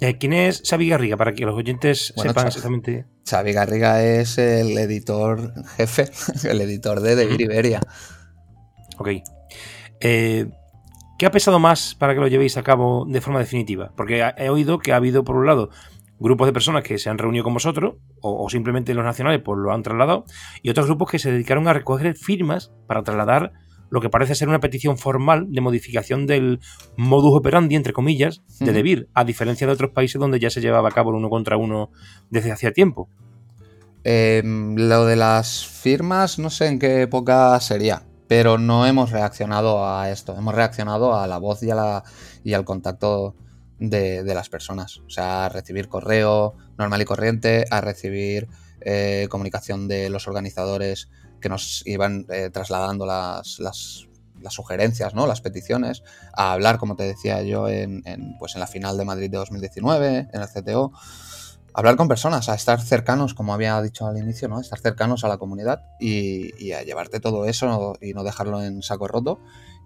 Eh, 0.00 0.16
¿Quién 0.18 0.32
es 0.32 0.62
Xavi 0.68 0.88
Garriga? 0.88 1.16
Para 1.16 1.32
que 1.32 1.44
los 1.44 1.56
oyentes 1.56 2.12
sepan 2.16 2.46
exactamente. 2.46 3.06
Xavi 3.28 3.52
Garriga 3.52 4.02
es 4.02 4.38
el 4.38 4.76
editor 4.78 5.52
jefe, 5.76 6.10
el 6.48 6.60
editor 6.60 7.00
de 7.00 7.16
Devir 7.16 7.40
Iberia. 7.40 7.80
Ok. 8.98 9.08
Eh, 10.00 10.46
¿Qué 11.18 11.26
ha 11.26 11.32
pesado 11.32 11.58
más 11.58 11.96
para 11.96 12.14
que 12.14 12.20
lo 12.20 12.28
llevéis 12.28 12.56
a 12.56 12.62
cabo 12.62 13.04
de 13.08 13.20
forma 13.20 13.40
definitiva? 13.40 13.92
Porque 13.96 14.24
he 14.36 14.50
oído 14.50 14.78
que 14.78 14.92
ha 14.92 14.96
habido, 14.96 15.24
por 15.24 15.34
un 15.34 15.46
lado, 15.46 15.70
grupos 16.20 16.46
de 16.46 16.52
personas 16.52 16.84
que 16.84 16.98
se 16.98 17.10
han 17.10 17.18
reunido 17.18 17.42
con 17.42 17.54
vosotros, 17.54 17.96
o, 18.20 18.48
simplemente 18.48 18.94
los 18.94 19.04
nacionales 19.04 19.40
pues 19.44 19.58
lo 19.58 19.72
han 19.72 19.82
trasladado, 19.82 20.24
y 20.62 20.70
otros 20.70 20.86
grupos 20.86 21.10
que 21.10 21.18
se 21.18 21.32
dedicaron 21.32 21.66
a 21.66 21.72
recoger 21.72 22.14
firmas 22.16 22.72
para 22.86 23.02
trasladar 23.02 23.52
lo 23.90 24.00
que 24.00 24.10
parece 24.10 24.34
ser 24.34 24.48
una 24.48 24.60
petición 24.60 24.98
formal 24.98 25.46
de 25.50 25.60
modificación 25.60 26.26
del 26.26 26.60
modus 26.96 27.32
operandi, 27.34 27.76
entre 27.76 27.92
comillas, 27.92 28.42
de 28.60 28.72
DeVir, 28.72 29.08
a 29.14 29.24
diferencia 29.24 29.66
de 29.66 29.72
otros 29.72 29.90
países 29.90 30.20
donde 30.20 30.40
ya 30.40 30.50
se 30.50 30.60
llevaba 30.60 30.88
a 30.88 30.92
cabo 30.92 31.10
el 31.10 31.16
uno 31.16 31.30
contra 31.30 31.56
uno 31.56 31.90
desde 32.30 32.52
hacía 32.52 32.72
tiempo. 32.72 33.08
Em, 34.04 34.76
lo 34.76 35.04
de 35.06 35.16
las 35.16 35.66
firmas, 35.66 36.38
no 36.38 36.50
sé 36.50 36.66
en 36.66 36.78
qué 36.78 37.02
época 37.02 37.58
sería, 37.60 38.06
pero 38.28 38.58
no 38.58 38.86
hemos 38.86 39.10
reaccionado 39.10 39.86
a 39.86 40.10
esto, 40.10 40.36
hemos 40.36 40.54
reaccionado 40.54 41.18
a 41.18 41.26
la 41.26 41.38
voz 41.38 41.62
y, 41.62 41.70
a 41.70 41.74
la, 41.74 42.04
y 42.44 42.54
al 42.54 42.64
contacto 42.64 43.34
de, 43.78 44.22
las 44.24 44.48
personas. 44.48 44.98
O 45.06 45.10
sea, 45.10 45.46
a 45.46 45.48
recibir 45.48 45.88
correo 45.88 46.54
normal 46.78 47.02
y 47.02 47.04
corriente, 47.04 47.64
a 47.70 47.80
recibir 47.80 48.48
eh, 48.80 49.26
comunicación 49.30 49.88
de 49.88 50.10
los 50.10 50.28
organizadores 50.28 51.08
que 51.40 51.48
nos 51.48 51.82
iban 51.86 52.26
eh, 52.30 52.50
trasladando 52.52 53.06
las, 53.06 53.58
las, 53.58 54.06
sugerencias, 54.50 55.14
¿no? 55.14 55.26
las 55.26 55.40
peticiones, 55.40 56.02
a 56.32 56.52
hablar, 56.52 56.78
como 56.78 56.96
te 56.96 57.02
decía 57.02 57.42
yo, 57.42 57.68
en, 57.68 58.02
pues 58.38 58.54
en 58.54 58.60
la 58.60 58.66
final 58.66 58.96
de 58.96 59.04
Madrid 59.04 59.30
de 59.30 59.36
2019, 59.36 60.28
en 60.32 60.40
el 60.40 60.48
CTO. 60.48 60.92
Hablar 61.74 61.96
con 61.96 62.08
personas, 62.08 62.48
a 62.48 62.54
estar 62.54 62.80
cercanos, 62.80 63.34
como 63.34 63.52
había 63.52 63.80
dicho 63.82 64.06
al 64.06 64.16
inicio, 64.16 64.48
¿no? 64.48 64.60
Estar 64.60 64.80
cercanos 64.80 65.22
a 65.24 65.28
la 65.28 65.36
comunidad 65.36 65.82
y, 66.00 66.50
y 66.64 66.72
a 66.72 66.82
llevarte 66.82 67.20
todo 67.20 67.44
eso 67.44 67.96
y 68.00 68.14
no 68.14 68.24
dejarlo 68.24 68.62
en 68.62 68.82
saco 68.82 69.06
roto 69.06 69.40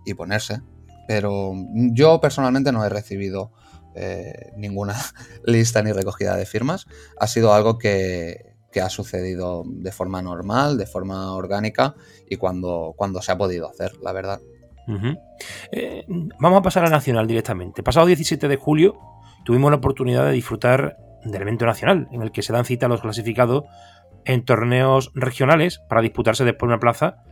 y 0.07 0.15
ponerse. 0.15 0.63
Pero 1.09 1.55
yo 1.93 2.21
personalmente 2.21 2.73
no 2.73 2.85
he 2.85 2.89
recibido 2.89 3.53
eh, 3.95 4.53
ninguna 4.57 4.95
lista 5.45 5.83
ni 5.83 5.93
recogida 5.93 6.37
de 6.37 6.47
firmas. 6.47 6.87
Ha 7.19 7.27
sido 7.27 7.53
algo 7.53 7.79
que, 7.79 8.52
ha 8.81 8.89
sucedido 8.89 9.65
de 9.67 9.93
forma 9.93 10.23
normal, 10.23 10.79
de 10.79 10.87
forma 10.87 11.33
orgánica 11.35 11.95
y 12.29 12.37
cuando, 12.37 12.95
cuando 12.97 13.21
se 13.23 13.33
ha 13.33 13.39
podido 13.39 13.69
hacer, 13.69 13.93
la 14.03 14.13
verdad. 14.13 14.41
Eh, 15.71 16.05
vamos 16.39 16.59
a 16.59 16.63
pasar 16.63 16.85
a 16.85 16.91
Nacional 16.91 17.27
directamente. 17.27 17.83
Pasado 17.83 18.07
17 18.07 18.49
de 18.49 18.57
julio 18.57 18.99
tuvimos 19.45 19.71
la 19.71 19.77
oportunidad 19.77 20.27
de 20.27 20.33
disfrutar 20.33 20.97
del 21.25 21.43
evento 21.43 21.67
nacional, 21.67 22.09
en 22.13 22.23
el 22.23 22.33
que 22.33 22.43
se 22.43 22.53
dan 22.53 22.65
cita 22.65 22.87
a 22.87 22.89
los 22.89 23.01
clasificados 23.01 23.65
en 24.25 24.45
torneos 24.45 25.11
regionales 25.15 25.81
para 25.89 26.03
disputarse 26.03 26.45
después 26.45 26.69
una 26.69 26.79
plaza 26.79 27.23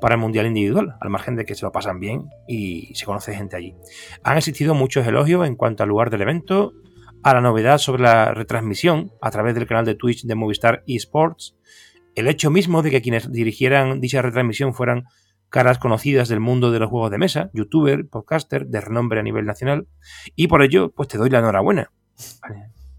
para 0.00 0.14
el 0.14 0.20
Mundial 0.20 0.46
Individual, 0.46 0.96
al 1.00 1.10
margen 1.10 1.36
de 1.36 1.44
que 1.44 1.54
se 1.54 1.64
lo 1.64 1.72
pasan 1.72 1.98
bien 1.98 2.30
y 2.46 2.94
se 2.94 3.04
conoce 3.04 3.34
gente 3.34 3.56
allí. 3.56 3.74
Han 4.22 4.36
existido 4.36 4.74
muchos 4.74 5.06
elogios 5.06 5.46
en 5.46 5.56
cuanto 5.56 5.82
al 5.82 5.88
lugar 5.88 6.10
del 6.10 6.22
evento, 6.22 6.72
a 7.22 7.34
la 7.34 7.40
novedad 7.40 7.78
sobre 7.78 8.02
la 8.02 8.32
retransmisión 8.32 9.12
a 9.20 9.30
través 9.30 9.54
del 9.54 9.66
canal 9.66 9.84
de 9.84 9.94
Twitch 9.94 10.24
de 10.24 10.34
Movistar 10.34 10.82
eSports, 10.86 11.56
el 12.14 12.28
hecho 12.28 12.50
mismo 12.50 12.82
de 12.82 12.90
que 12.90 13.02
quienes 13.02 13.30
dirigieran 13.30 14.00
dicha 14.00 14.22
retransmisión 14.22 14.74
fueran 14.74 15.04
caras 15.50 15.78
conocidas 15.78 16.28
del 16.28 16.40
mundo 16.40 16.70
de 16.70 16.78
los 16.78 16.90
juegos 16.90 17.10
de 17.10 17.18
mesa, 17.18 17.50
youtuber, 17.52 18.08
podcaster 18.08 18.66
de 18.66 18.80
renombre 18.80 19.20
a 19.20 19.22
nivel 19.22 19.46
nacional, 19.46 19.88
y 20.36 20.48
por 20.48 20.62
ello 20.62 20.92
pues 20.92 21.08
te 21.08 21.18
doy 21.18 21.30
la 21.30 21.38
enhorabuena. 21.38 21.90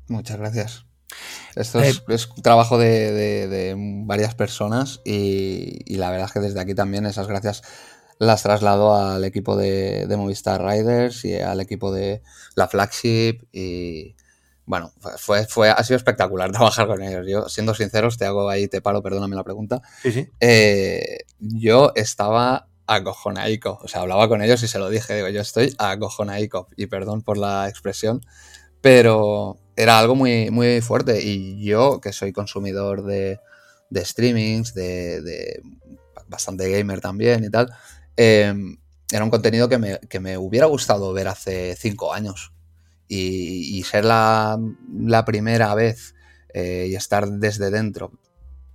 Muchas 0.07 0.37
gracias. 0.37 0.85
Esto 1.55 1.79
es, 1.81 2.03
eh, 2.07 2.41
trabajo 2.43 2.77
de, 2.77 3.75
varias 4.05 4.35
personas 4.35 5.01
y, 5.03 5.95
la 5.95 6.11
verdad 6.11 6.27
es 6.27 6.33
que 6.33 6.39
desde 6.39 6.59
aquí 6.59 6.75
también 6.75 7.05
esas 7.05 7.27
gracias 7.27 7.63
las 8.19 8.43
traslado 8.43 8.95
al 8.95 9.23
equipo 9.23 9.55
de, 9.57 10.05
Movistar 10.17 10.63
Riders 10.63 11.25
y 11.25 11.39
al 11.39 11.61
equipo 11.61 11.91
de 11.91 12.21
la 12.55 12.67
flagship 12.67 13.47
y 13.51 14.15
bueno, 14.65 14.93
fue, 15.17 15.47
fue, 15.47 15.71
ha 15.71 15.83
sido 15.83 15.97
espectacular 15.97 16.51
trabajar 16.51 16.85
con 16.85 17.01
ellos. 17.01 17.25
Yo, 17.27 17.49
siendo 17.49 17.73
sinceros, 17.73 18.19
te 18.19 18.25
hago 18.25 18.47
ahí, 18.49 18.67
te 18.67 18.81
paro, 18.81 19.01
perdóname 19.01 19.35
la 19.35 19.43
pregunta. 19.43 19.81
Sí, 20.03 20.11
sí. 20.11 20.27
Eh, 20.39 21.21
yo 21.39 21.91
estaba 21.95 22.67
acojonaico, 22.85 23.79
o 23.81 23.87
sea, 23.87 24.01
hablaba 24.01 24.27
con 24.27 24.41
ellos 24.41 24.61
y 24.61 24.67
se 24.67 24.79
lo 24.79 24.89
dije, 24.89 25.15
digo, 25.15 25.29
yo 25.29 25.41
estoy 25.41 25.73
acojonaico, 25.77 26.67
y 26.75 26.87
perdón 26.87 27.21
por 27.21 27.37
la 27.37 27.69
expresión, 27.69 28.21
pero 28.81 29.57
era 29.75 29.99
algo 29.99 30.15
muy, 30.15 30.49
muy 30.51 30.81
fuerte 30.81 31.23
y 31.23 31.63
yo, 31.63 32.01
que 32.01 32.13
soy 32.13 32.31
consumidor 32.33 33.03
de, 33.03 33.39
de 33.89 34.05
streamings, 34.05 34.73
de, 34.73 35.61
bastante 36.27 36.69
gamer 36.69 37.01
también 37.01 37.43
y 37.43 37.49
tal, 37.49 37.71
em, 38.19 38.77
era 39.11 39.23
un 39.23 39.29
contenido 39.29 39.69
que 39.69 39.77
me, 39.77 39.99
que 40.09 40.19
me, 40.19 40.37
hubiera 40.37 40.67
gustado 40.67 41.13
ver 41.13 41.29
hace 41.29 41.75
cinco 41.77 42.13
años 42.13 42.51
y, 43.07 43.81
ser 43.83 44.03
la, 44.05 44.59
la, 44.93 45.23
primera 45.25 45.73
vez 45.73 46.13
eh, 46.53 46.87
y 46.89 46.95
estar 46.95 47.27
desde 47.27 47.71
dentro. 47.71 48.11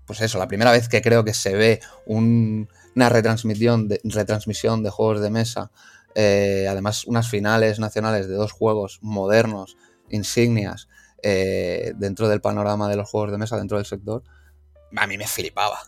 Pues 0.07 0.23
eso, 0.23 0.39
la 0.39 0.49
primera 0.49 0.73
vez 0.73 0.89
que 0.89 1.03
creo 1.03 1.25
que 1.25 1.35
se 1.35 1.55
ve 1.55 1.81
una 2.07 3.09
retransmisión 3.11 3.87
de, 3.87 4.01
retransmisión 4.05 4.83
de 4.83 4.91
juegos 4.91 5.21
de 5.21 5.31
mesa, 5.31 5.71
eh, 6.15 6.67
además 6.69 7.05
unas 7.07 7.29
finales 7.29 7.79
nacionales 7.79 8.27
de 8.27 8.35
dos 8.35 8.53
juegos 8.53 8.99
modernos, 9.03 9.77
insignias, 10.09 10.89
eh, 11.23 11.93
dentro 11.97 12.29
del 12.29 12.41
panorama 12.41 12.89
de 12.89 12.97
los 12.97 13.11
juegos 13.11 13.31
de 13.31 13.39
mesa, 13.39 13.57
dentro 13.57 13.77
del 13.77 13.87
sector, 13.87 14.23
a 14.97 15.07
mí 15.07 15.19
me 15.19 15.27
flipaba, 15.27 15.79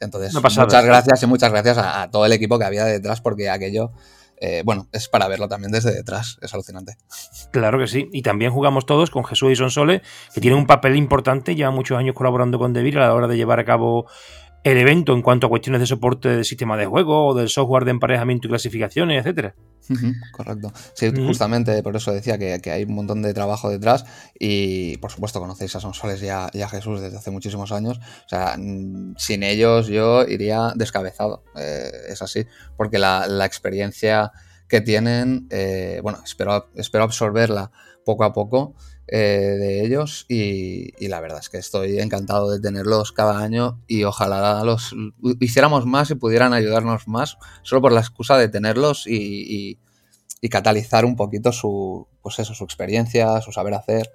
Entonces, 0.00 0.34
muchas 0.34 0.84
gracias 0.84 1.22
y 1.22 1.26
muchas 1.26 1.50
gracias 1.50 1.78
a, 1.78 2.10
todo 2.10 2.26
el 2.26 2.32
equipo 2.32 2.58
que 2.58 2.64
había 2.64 2.84
detrás 2.84 3.20
porque 3.20 3.50
aquello 3.50 3.92
eh, 4.36 4.62
bueno, 4.64 4.88
es 4.92 5.08
para 5.08 5.28
verlo 5.28 5.48
también 5.48 5.70
desde 5.70 5.92
detrás, 5.94 6.38
es 6.42 6.52
alucinante. 6.52 6.96
Claro 7.50 7.78
que 7.78 7.86
sí, 7.86 8.10
y 8.12 8.22
también 8.22 8.50
jugamos 8.50 8.84
todos 8.84 9.10
con 9.10 9.24
Jesús 9.24 9.52
y 9.52 9.56
Sonsole, 9.56 10.02
que 10.34 10.40
tiene 10.40 10.56
un 10.56 10.66
papel 10.66 10.96
importante, 10.96 11.54
lleva 11.54 11.70
muchos 11.70 11.96
años 11.96 12.14
colaborando 12.14 12.58
con 12.58 12.72
Devir 12.72 12.98
a 12.98 13.06
la 13.06 13.14
hora 13.14 13.28
de 13.28 13.36
llevar 13.36 13.60
a 13.60 13.64
cabo 13.64 14.06
el 14.64 14.78
evento 14.78 15.12
en 15.12 15.20
cuanto 15.20 15.46
a 15.46 15.50
cuestiones 15.50 15.80
de 15.82 15.86
soporte 15.86 16.30
del 16.30 16.44
sistema 16.46 16.78
de 16.78 16.86
juego 16.86 17.26
o 17.28 17.34
del 17.34 17.50
software 17.50 17.84
de 17.84 17.90
emparejamiento 17.90 18.46
y 18.46 18.50
clasificaciones, 18.50 19.20
etcétera. 19.20 19.54
correcto. 20.32 20.72
Sí, 20.94 21.12
justamente 21.14 21.82
por 21.82 21.94
eso 21.94 22.12
decía 22.12 22.38
que, 22.38 22.70
hay 22.70 22.84
un 22.84 22.94
montón 22.94 23.20
de 23.20 23.34
trabajo 23.34 23.68
detrás 23.68 24.06
y 24.38 24.96
por 24.96 25.10
supuesto 25.10 25.38
conocéis 25.38 25.76
a 25.76 25.80
Sonsoles 25.80 26.22
y 26.22 26.28
a, 26.30 26.68
Jesús 26.70 27.02
desde 27.02 27.18
hace 27.18 27.30
muchísimos 27.30 27.72
años. 27.72 27.98
O 27.98 28.28
sea, 28.28 28.56
sin 29.18 29.42
ellos 29.42 29.86
yo 29.88 30.22
iría 30.22 30.72
descabezado. 30.74 31.44
Eh, 31.58 31.90
es 32.08 32.22
así, 32.22 32.46
porque 32.78 32.98
la, 32.98 33.44
experiencia 33.44 34.32
que 34.66 34.80
tienen, 34.80 35.46
eh, 35.50 36.00
bueno, 36.02 36.20
espero, 36.24 36.70
espero 36.74 37.04
absorberla 37.04 37.70
poco 38.06 38.24
a 38.24 38.32
poco 38.32 38.74
eh, 39.06 39.56
de 39.58 39.84
ellos 39.84 40.24
y, 40.30 41.08
la 41.08 41.20
verdad 41.20 41.38
es 41.38 41.50
que 41.50 41.58
estoy 41.58 42.00
encantado 42.00 42.50
de 42.50 42.58
tenerlos 42.58 43.12
cada 43.12 43.38
año 43.40 43.78
y 43.86 44.04
ojalá 44.04 44.64
los 44.64 44.94
hiciéramos 45.40 45.84
más 45.84 46.10
y 46.10 46.14
pudieran 46.14 46.54
ayudarnos 46.54 47.06
más 47.06 47.36
solo 47.62 47.82
por 47.82 47.92
la 47.92 48.00
excusa 48.00 48.38
de 48.38 48.48
tenerlos 48.48 49.06
y, 49.06 49.78
catalizar 50.50 51.06
un 51.06 51.16
poquito 51.16 51.52
su, 51.52 52.06
pues 52.20 52.38
eso, 52.38 52.52
su 52.54 52.64
experiencia, 52.64 53.40
su 53.40 53.50
saber 53.50 53.72
hacer. 53.72 54.12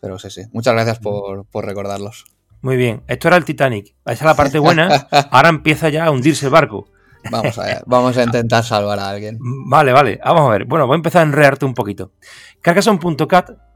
Pero 0.00 0.16
sí, 0.20 0.30
sí, 0.30 0.42
muchas 0.52 0.72
gracias 0.72 1.00
por, 1.00 1.46
recordarlos. 1.52 2.26
Muy 2.62 2.76
bien, 2.76 3.02
esto 3.08 3.26
era 3.26 3.36
el 3.36 3.44
Titanic. 3.44 3.96
Esa 4.04 4.12
es 4.12 4.22
la 4.22 4.36
parte 4.36 4.60
buena. 4.60 5.08
Ahora 5.32 5.48
empieza 5.48 5.88
ya 5.88 6.04
a 6.04 6.12
hundirse 6.12 6.46
el 6.46 6.52
barco. 6.52 6.88
Vamos 7.32 7.58
a 7.58 7.64
ver, 7.64 7.82
vamos 7.86 8.16
a 8.16 8.22
intentar 8.22 8.62
salvar 8.62 9.00
a 9.00 9.08
alguien. 9.10 9.38
Vale, 9.66 9.92
vale, 9.92 10.20
vamos 10.24 10.42
a 10.42 10.52
ver. 10.52 10.64
Bueno, 10.64 10.86
voy 10.86 10.94
a 10.94 10.96
empezar 10.96 11.22
a 11.22 11.24
enrearte 11.26 11.64
un 11.64 11.74
poquito. 11.74 12.12
Carcassonne.cat 12.62 13.50
Mm, 13.50 13.67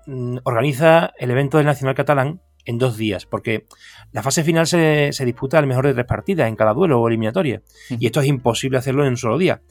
organiza 0.45 1.13
el 1.19 1.31
evento 1.31 1.59
del 1.59 1.67
Nacional 1.67 1.95
Catalán 1.95 2.41
en 2.65 2.79
dos 2.79 2.97
días, 2.97 3.27
porque 3.27 3.67
la 4.13 4.23
fase 4.23 4.45
final 4.45 4.67
se, 4.67 5.11
disputa 5.25 5.59
al 5.59 5.67
mejor 5.67 5.87
de 5.87 5.95
tres 5.95 6.07
partidas 6.07 6.49
en 6.49 6.57
cada 6.57 6.75
duelo 6.75 7.01
o 7.01 7.09
eliminatoria, 7.09 7.63
y 7.91 8.07
esto 8.07 8.21
es 8.21 8.27
imposible 8.27 8.79
hacerlo 8.79 9.05
en 9.05 9.11
un 9.11 9.17
solo 9.17 9.39
día. 9.39 9.63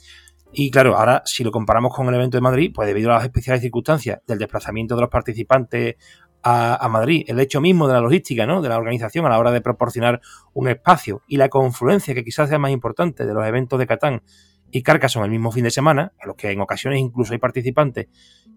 Y 0.53 0.69
claro, 0.69 0.97
ahora 0.97 1.21
si 1.25 1.43
lo 1.43 1.51
comparamos 1.51 1.95
con 1.95 2.07
el 2.09 2.15
evento 2.15 2.37
de 2.37 2.41
Madrid, 2.41 2.71
pues 2.73 2.87
debido 2.87 3.11
a 3.11 3.15
las 3.15 3.23
especiales 3.23 3.61
circunstancias 3.61 4.19
del 4.27 4.37
desplazamiento 4.37 4.95
de 4.95 5.01
los 5.01 5.09
participantes 5.09 5.95
a, 6.43 6.89
Madrid, 6.89 7.23
el 7.27 7.39
hecho 7.39 7.61
mismo 7.61 7.87
de 7.87 7.93
la 7.93 8.01
logística, 8.01 8.45
¿no? 8.45 8.61
de 8.61 8.69
la 8.69 8.77
organización 8.77 9.25
a 9.25 9.29
la 9.29 9.39
hora 9.39 9.51
de 9.51 9.61
proporcionar 9.61 10.21
un 10.53 10.67
espacio 10.67 11.21
y 11.27 11.37
la 11.37 11.49
confluencia, 11.49 12.15
que 12.15 12.23
quizás 12.23 12.49
sea 12.49 12.57
más 12.57 12.71
importante, 12.71 13.25
de 13.25 13.33
los 13.33 13.45
eventos 13.45 13.77
de 13.77 13.85
Catán 13.85 14.23
y 14.71 14.81
Carcassonne 14.83 15.25
el 15.25 15.31
mismo 15.31 15.51
fin 15.51 15.65
de 15.65 15.71
semana, 15.71 16.13
en 16.19 16.27
los 16.27 16.35
que 16.35 16.49
en 16.49 16.59
ocasiones 16.61 16.99
incluso 16.99 17.33
hay 17.33 17.39
participantes 17.39 18.07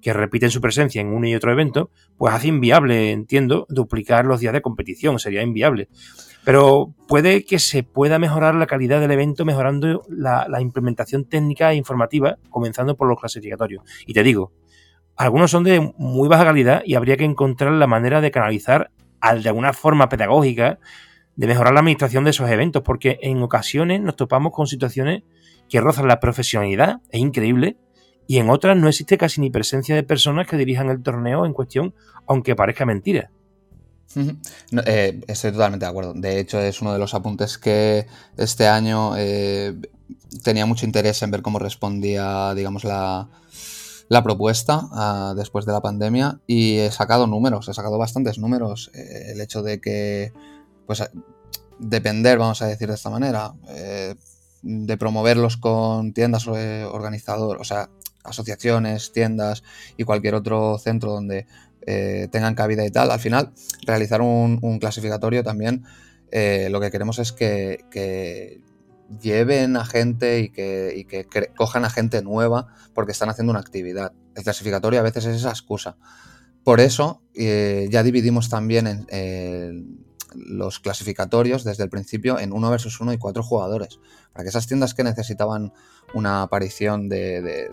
que 0.05 0.13
repiten 0.13 0.51
su 0.51 0.61
presencia 0.61 1.01
en 1.01 1.09
uno 1.09 1.27
y 1.27 1.35
otro 1.35 1.51
evento, 1.51 1.91
pues 2.19 2.35
hace 2.35 2.49
inviable, 2.49 3.11
entiendo, 3.11 3.67
duplicar 3.71 4.27
los 4.27 4.39
días 4.39 4.53
de 4.53 4.61
competición, 4.61 5.19
sería 5.19 5.41
inviable. 5.41 5.89
Pero 6.45 6.95
puede 7.09 7.47
que 7.47 7.59
se 7.59 7.85
pueda 7.85 8.19
mejorar 8.19 8.55
la 8.55 8.67
calidad 8.67 9.01
del 9.01 9.13
evento 9.13 9.47
mejorando 9.47 10.03
la, 10.11 10.61
implementación 10.61 11.25
técnica 11.25 11.73
e 11.73 11.77
informativa, 11.77 12.37
comenzando 12.51 12.99
por 12.99 13.09
los 13.09 13.19
clasificatorios. 13.19 13.83
Y 14.07 14.13
te 14.13 14.23
digo, 14.23 14.53
algunos 15.17 15.51
son 15.51 15.65
de 15.65 15.95
muy 15.97 16.29
baja 16.29 16.45
calidad 16.45 16.83
y 16.85 16.97
habría 16.97 17.17
que 17.17 17.25
encontrar 17.25 17.73
la 17.73 17.87
manera 17.87 18.21
de 18.21 18.31
canalizar 18.31 18.91
de 19.43 19.49
alguna 19.49 19.73
forma 19.73 20.11
pedagógica, 20.11 20.79
de 21.35 21.47
mejorar 21.47 21.73
la 21.73 21.81
administración 21.81 22.25
de 22.25 22.31
esos 22.31 22.51
eventos, 22.51 22.83
porque 22.83 23.19
en 23.23 23.43
ocasiones 23.43 24.03
nos 24.03 24.17
topamos 24.17 24.53
con 24.53 24.67
situaciones 24.67 25.23
que 25.71 25.81
rozan 25.81 26.09
la 26.09 26.21
profesionalidad, 26.21 27.01
es 27.11 27.21
increíble, 27.21 27.79
y 28.27 28.39
en 28.39 28.51
otras 28.51 28.77
no 28.77 28.89
existe 28.89 29.19
casi 29.19 29.41
ni 29.41 29.51
presencia 29.51 29.95
de 29.95 30.03
personas 30.03 30.47
que 30.47 30.57
dirijan 30.57 30.89
el 30.89 31.03
torneo 31.03 31.45
en 31.47 31.53
cuestión, 31.53 31.95
aunque 32.27 32.57
parezca 32.57 32.87
mentira. 32.87 33.31
Eh, 34.87 35.21
estoy 35.27 35.53
totalmente 35.53 35.85
de 35.85 35.91
acuerdo. 35.91 36.15
De 36.15 36.39
hecho, 36.39 36.61
es 36.61 36.81
uno 36.81 36.93
de 36.93 36.99
los 36.99 37.15
apuntes 37.15 37.59
que 37.59 38.07
este 38.37 38.67
año 38.67 39.17
eh, 39.17 39.75
tenía 40.43 40.67
mucho 40.67 40.87
interés 40.87 41.23
en 41.23 41.31
ver 41.31 41.43
cómo 41.43 41.59
respondía, 41.59 42.55
digamos, 42.55 42.85
la, 42.85 43.29
propuesta 44.23 44.89
ah, 44.93 45.35
después 45.37 45.67
de 45.67 45.73
la 45.73 45.81
pandemia 45.81 46.39
y 46.47 46.79
he 46.79 46.93
sacado 46.93 47.27
números, 47.27 47.69
he 47.69 47.75
sacado 47.75 47.99
bastantes 47.99 48.39
números. 48.39 48.91
Eh, 48.95 49.33
el 49.33 49.41
hecho 49.41 49.63
de 49.63 49.81
que, 49.81 50.33
pues, 50.87 51.03
depender, 51.81 52.39
vamos 52.39 52.63
a 52.63 52.67
decir 52.67 52.89
de 52.89 52.95
esta 52.95 53.11
manera, 53.11 53.53
de 54.63 54.97
promoverlos 54.97 55.57
con 55.57 56.15
tiendas 56.15 56.47
organizadoras, 56.47 57.61
o 57.61 57.65
sea, 57.65 57.91
asociaciones, 58.25 59.13
tiendas 59.13 59.63
y 59.97 60.05
cualquier 60.05 60.35
otro 60.35 60.79
centro 60.79 61.13
donde 61.13 61.47
eh, 61.87 62.29
tengan 62.33 62.55
cabida 62.55 62.85
y 62.85 62.91
tal. 62.91 63.11
Al 63.11 63.21
final, 63.21 63.53
realizar 63.87 64.23
un, 64.23 64.79
clasificatorio 64.81 65.45
también 65.45 65.85
eh, 66.33 66.69
lo 66.71 66.81
que 66.81 66.91
queremos 66.91 67.19
es 67.19 67.33
que, 67.33 68.61
lleven 69.21 69.77
a 69.77 69.85
gente 69.85 70.41
y 70.41 70.49
que, 70.49 71.27
cojan 71.57 71.85
a 71.85 71.91
gente 71.91 72.23
nueva 72.23 72.69
porque 72.95 73.13
están 73.13 73.29
haciendo 73.29 73.51
una 73.51 73.61
actividad. 73.61 74.13
El 74.35 74.43
clasificatorio 74.43 74.99
a 74.99 75.03
veces 75.03 75.27
es 75.27 75.37
esa 75.37 75.51
excusa. 75.51 75.97
Por 76.65 76.81
eso 76.81 77.23
eh, 77.35 77.87
ya 77.91 78.03
dividimos 78.03 78.49
también 78.49 78.87
en, 79.09 80.04
los 80.35 80.81
clasificatorios 80.81 81.65
desde 81.65 81.85
el 81.85 81.91
principio 81.91 82.39
en 82.39 82.53
uno 82.53 82.71
versus 82.71 83.01
uno 83.01 83.13
y 83.13 83.19
cuatro 83.19 83.43
jugadores. 83.43 83.99
Para 84.33 84.45
que 84.45 84.49
esas 84.49 84.67
tiendas 84.67 84.95
que 84.95 85.05
necesitaban 85.05 85.73
una 86.15 86.43
aparición 86.43 87.09
de, 87.09 87.71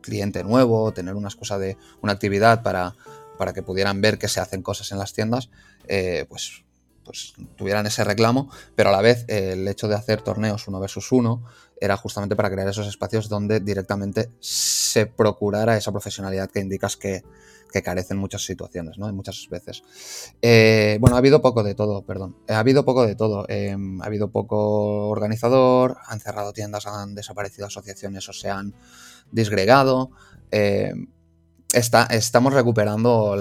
cliente 0.00 0.44
nuevo, 0.44 0.92
tener 0.92 1.14
una 1.14 1.28
excusa 1.28 1.58
de 1.58 1.76
una 2.00 2.12
actividad 2.12 2.62
para, 2.62 2.94
para, 3.36 3.52
que 3.52 3.62
pudieran 3.62 4.00
ver 4.00 4.18
que 4.18 4.28
se 4.28 4.40
hacen 4.40 4.62
cosas 4.62 4.90
en 4.92 4.98
las 4.98 5.12
tiendas, 5.12 5.50
eh, 5.86 6.26
pues, 6.28 6.64
pues 7.04 7.34
tuvieran 7.56 7.86
ese 7.86 8.04
reclamo, 8.04 8.50
pero 8.74 8.90
a 8.90 8.92
la 8.92 9.02
vez 9.02 9.24
el 9.28 9.66
hecho 9.68 9.88
de 9.88 9.94
hacer 9.94 10.22
torneos 10.22 10.68
uno 10.68 10.80
versus 10.80 11.12
uno 11.12 11.44
era 11.80 11.96
justamente 11.96 12.36
para 12.36 12.50
crear 12.50 12.68
esos 12.68 12.86
espacios 12.86 13.28
donde 13.28 13.60
directamente 13.60 14.30
se 14.40 15.06
procurara 15.06 15.76
esa 15.76 15.92
profesionalidad 15.92 16.50
que 16.50 16.60
indicas 16.60 16.96
que, 16.96 17.22
que 17.72 17.82
carecen 17.82 18.18
muchas 18.18 18.44
situaciones, 18.44 18.98
¿no? 18.98 19.12
Muchas 19.12 19.46
veces. 19.50 19.82
Eh, 20.42 20.98
bueno, 21.00 21.16
ha 21.16 21.18
habido 21.18 21.42
poco 21.42 21.62
de 21.62 21.74
todo, 21.74 22.02
perdón. 22.02 22.36
Ha 22.48 22.58
habido 22.58 22.84
poco 22.84 23.06
de 23.06 23.14
todo. 23.14 23.46
Em, 23.48 24.00
ha 24.02 24.06
habido 24.06 24.30
poco 24.30 25.08
organizador, 25.08 25.98
han 26.06 26.20
cerrado 26.20 26.52
tiendas, 26.52 26.86
han 26.86 27.14
desaparecido 27.14 27.66
asociaciones 27.66 28.28
o 28.28 28.32
se 28.32 28.50
han 28.50 28.74
disgregado. 29.32 30.10
Em, 30.50 31.08
está, 31.72 32.04
estamos 32.04 32.52
recuperando 32.52 33.36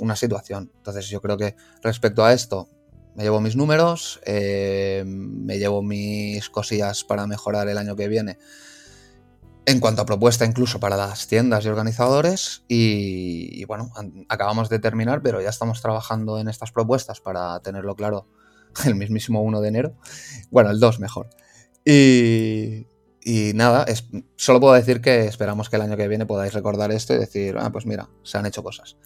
una 0.00 0.16
situación. 0.16 0.70
Entonces 0.76 1.08
yo 1.08 1.20
creo 1.20 1.36
que 1.36 1.56
respecto 1.82 2.24
a 2.24 2.32
esto, 2.32 2.68
me 3.14 3.24
llevo 3.24 3.40
mis 3.40 3.56
números, 3.56 4.20
em, 4.24 5.44
me 5.44 5.58
llevo 5.58 5.82
mis 5.82 6.48
cosillas 6.50 7.02
para 7.04 7.26
mejorar 7.26 7.68
el 7.68 7.76
año 7.76 7.96
que 7.96 8.06
viene 8.06 8.38
en 9.68 9.80
cuanto 9.80 10.00
a 10.00 10.06
propuesta 10.06 10.46
incluso 10.46 10.80
para 10.80 10.96
las 10.96 11.28
tiendas 11.28 11.64
y 11.64 11.68
organizadores. 11.68 12.64
Y, 12.68 13.64
bueno, 13.66 13.92
acabamos 14.28 14.70
de 14.70 14.78
terminar, 14.78 15.20
pero 15.22 15.42
ya 15.42 15.50
estamos 15.50 15.82
trabajando 15.82 16.38
en 16.40 16.48
estas 16.48 16.72
propuestas 16.72 17.20
para 17.20 17.60
tenerlo 17.60 17.94
claro 17.94 18.26
el 18.86 18.94
mismísimo 18.94 19.42
1 19.42 19.60
de 19.60 19.68
enero. 19.68 19.94
Bueno, 20.50 20.70
el 20.70 20.80
2 20.80 21.00
mejor. 21.00 21.28
Y, 21.84 22.86
nada, 23.54 23.84
solo 24.36 24.58
puedo 24.58 24.72
decir 24.72 25.02
que 25.02 25.26
esperamos 25.26 25.68
que 25.68 25.76
el 25.76 25.82
año 25.82 25.98
que 25.98 26.08
viene 26.08 26.24
podáis 26.24 26.54
recordar 26.54 26.90
esto 26.90 27.14
y 27.14 27.18
decir, 27.18 27.56
ah, 27.58 27.70
pues 27.70 27.84
mira, 27.84 28.08
se 28.22 28.38
han 28.38 28.46
hecho 28.46 28.62
cosas. 28.62 28.96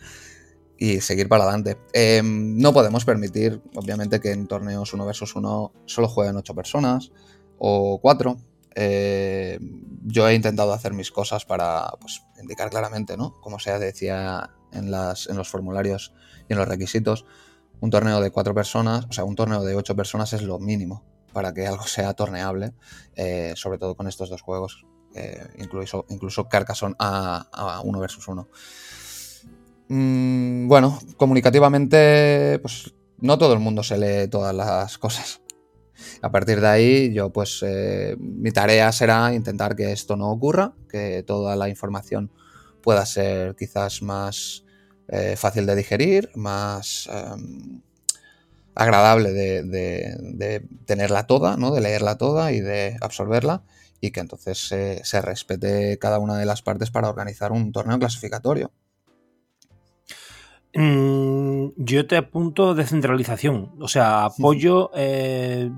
y 0.78 1.00
seguir 1.00 1.28
para 1.28 1.44
adelante. 1.44 1.76
Em, 1.92 2.56
no 2.56 2.72
podemos 2.72 3.04
permitir, 3.04 3.60
obviamente, 3.74 4.20
que 4.20 4.32
en 4.32 4.46
torneos 4.46 4.92
uno 4.94 5.06
versus 5.06 5.36
uno 5.36 5.72
solo 5.86 6.08
jueguen 6.08 6.36
ocho 6.36 6.54
personas 6.54 7.12
o 7.58 8.00
cuatro. 8.00 8.36
Eh, 8.74 9.58
yo 10.04 10.28
he 10.28 10.34
intentado 10.34 10.72
hacer 10.72 10.92
mis 10.92 11.10
cosas 11.10 11.44
para 11.44 11.92
pues, 12.00 12.22
indicar 12.40 12.70
claramente, 12.70 13.16
¿no? 13.16 13.40
Como 13.40 13.58
se 13.58 13.78
decía 13.78 14.50
en, 14.72 14.90
las, 14.90 15.28
en 15.28 15.36
los 15.36 15.48
formularios 15.48 16.12
y 16.48 16.52
en 16.52 16.58
los 16.58 16.68
requisitos, 16.68 17.24
un 17.80 17.90
torneo 17.90 18.20
de 18.20 18.30
cuatro 18.30 18.54
personas, 18.54 19.06
o 19.08 19.12
sea, 19.12 19.24
un 19.24 19.34
torneo 19.34 19.62
de 19.64 19.74
ocho 19.74 19.96
personas 19.96 20.32
es 20.32 20.42
lo 20.42 20.58
mínimo 20.58 21.04
para 21.32 21.52
que 21.52 21.66
algo 21.66 21.84
sea 21.84 22.14
torneable, 22.14 22.72
eh, 23.16 23.54
sobre 23.56 23.78
todo 23.78 23.96
con 23.96 24.06
estos 24.06 24.30
dos 24.30 24.42
juegos, 24.42 24.86
eh, 25.14 25.46
incluso, 25.58 26.06
incluso 26.08 26.48
Carcassonne 26.48 26.94
a, 26.98 27.48
a 27.52 27.80
uno 27.80 28.00
versus 28.00 28.28
uno. 28.28 28.48
Mm, 29.88 30.68
bueno, 30.68 30.98
comunicativamente, 31.16 32.58
pues 32.60 32.94
no 33.18 33.36
todo 33.36 33.52
el 33.52 33.60
mundo 33.60 33.82
se 33.82 33.98
lee 33.98 34.28
todas 34.28 34.54
las 34.54 34.96
cosas. 34.98 35.41
A 36.20 36.30
partir 36.30 36.60
de 36.60 36.68
ahí, 36.68 37.12
yo 37.12 37.30
pues 37.30 37.62
eh, 37.62 38.16
mi 38.18 38.50
tarea 38.50 38.90
será 38.92 39.34
intentar 39.34 39.76
que 39.76 39.92
esto 39.92 40.16
no 40.16 40.30
ocurra, 40.30 40.74
que 40.88 41.22
toda 41.22 41.56
la 41.56 41.68
información 41.68 42.30
pueda 42.82 43.06
ser 43.06 43.54
quizás 43.56 44.02
más 44.02 44.64
eh, 45.08 45.36
fácil 45.36 45.66
de 45.66 45.76
digerir, 45.76 46.30
más 46.34 47.08
em, 47.12 47.80
agradable 48.74 49.32
de, 49.32 50.62
tenerla 50.86 51.26
toda, 51.26 51.56
¿no? 51.56 51.72
de 51.72 51.80
leerla 51.80 52.16
toda 52.16 52.52
y 52.52 52.60
de 52.60 52.96
absorberla, 53.00 53.62
y 54.00 54.10
que 54.10 54.20
entonces 54.20 54.58
se 54.58 55.22
respete 55.22 55.98
cada 55.98 56.18
una 56.18 56.36
de 56.36 56.46
las 56.46 56.62
partes 56.62 56.90
para 56.90 57.08
organizar 57.08 57.52
un 57.52 57.72
torneo 57.72 57.98
clasificatorio. 57.98 58.72
Mm, 60.74 61.68
yo 61.76 62.06
te 62.06 62.16
apunto 62.16 62.74
descentralización, 62.74 63.72
o 63.78 63.88
sea, 63.88 64.24
apoyo 64.24 64.90
eh, 64.94 65.70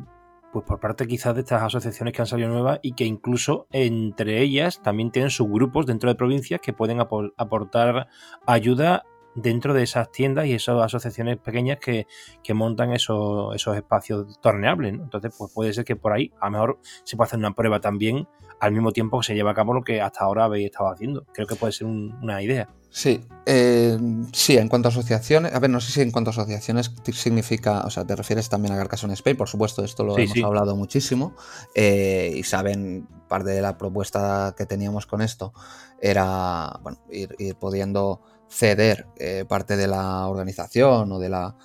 pues 0.52 0.64
por 0.64 0.78
parte 0.78 1.08
quizás 1.08 1.34
de 1.34 1.40
estas 1.40 1.62
asociaciones 1.62 2.14
que 2.14 2.22
han 2.22 2.28
salido 2.28 2.48
nuevas 2.48 2.78
y 2.80 2.92
que 2.92 3.04
incluso 3.04 3.66
entre 3.72 4.40
ellas 4.40 4.80
también 4.82 5.10
tienen 5.10 5.30
subgrupos 5.30 5.84
dentro 5.84 6.08
de 6.08 6.14
provincias 6.14 6.60
que 6.60 6.72
pueden 6.72 7.00
aportar 7.00 8.06
ayuda 8.46 9.02
dentro 9.34 9.74
de 9.74 9.82
esas 9.82 10.12
tiendas 10.12 10.46
y 10.46 10.52
esas 10.52 10.80
asociaciones 10.80 11.38
pequeñas 11.38 11.78
que, 11.78 12.06
montan 12.54 12.92
esos, 12.92 13.52
esos 13.56 13.76
espacios 13.76 14.40
torneables. 14.40 14.92
Entonces, 14.92 15.34
pues 15.36 15.52
puede 15.52 15.72
ser 15.72 15.84
que 15.84 15.96
por 15.96 16.12
ahí 16.12 16.30
a 16.40 16.46
lo 16.46 16.52
mejor 16.52 16.78
se 17.02 17.16
pueda 17.16 17.26
hacer 17.26 17.40
una 17.40 17.52
prueba 17.52 17.80
también 17.80 18.28
al 18.60 18.70
mismo 18.70 18.92
tiempo 18.92 19.18
que 19.18 19.26
se 19.26 19.34
lleva 19.34 19.50
a 19.50 19.54
cabo 19.54 19.74
lo 19.74 19.82
que 19.82 20.00
hasta 20.00 20.24
ahora 20.24 20.44
habéis 20.44 20.66
estado 20.66 20.88
haciendo. 20.90 21.26
Creo 21.32 21.48
que 21.48 21.56
puede 21.56 21.72
ser 21.72 21.88
una 21.88 22.40
idea. 22.42 22.68
Sí, 22.96 23.26
eh, 23.44 23.98
sí, 24.32 24.56
en 24.56 24.68
cuanto 24.68 24.86
a 24.86 24.92
asociaciones, 24.92 25.52
a 25.52 25.58
ver, 25.58 25.68
no 25.68 25.80
sé 25.80 25.90
si 25.90 26.00
en 26.00 26.12
cuanto 26.12 26.30
a 26.30 26.32
asociaciones 26.32 26.92
significa, 27.12 27.80
o 27.80 27.90
sea, 27.90 28.04
te 28.04 28.14
refieres 28.14 28.48
también 28.48 28.72
a 28.72 28.76
Carcassonne 28.76 29.14
Spain, 29.14 29.36
por 29.36 29.48
supuesto, 29.48 29.82
esto 29.82 30.04
lo 30.04 30.16
hemos 30.16 30.44
hablado 30.44 30.76
muchísimo 30.76 31.34
eh, 31.74 32.32
y 32.36 32.44
saben, 32.44 33.08
parte 33.26 33.50
de 33.50 33.62
la 33.62 33.76
propuesta 33.76 34.54
que 34.56 34.64
teníamos 34.64 35.06
con 35.06 35.22
esto 35.22 35.52
era, 36.00 36.78
bueno, 36.84 37.00
ir, 37.10 37.56
pudiendo 37.56 38.20
ceder 38.48 39.08
eh, 39.16 39.44
parte 39.48 39.76
de 39.76 39.88
la 39.88 40.28
organización 40.28 41.10
o 41.10 41.18
de 41.18 41.28
la, 41.30 41.56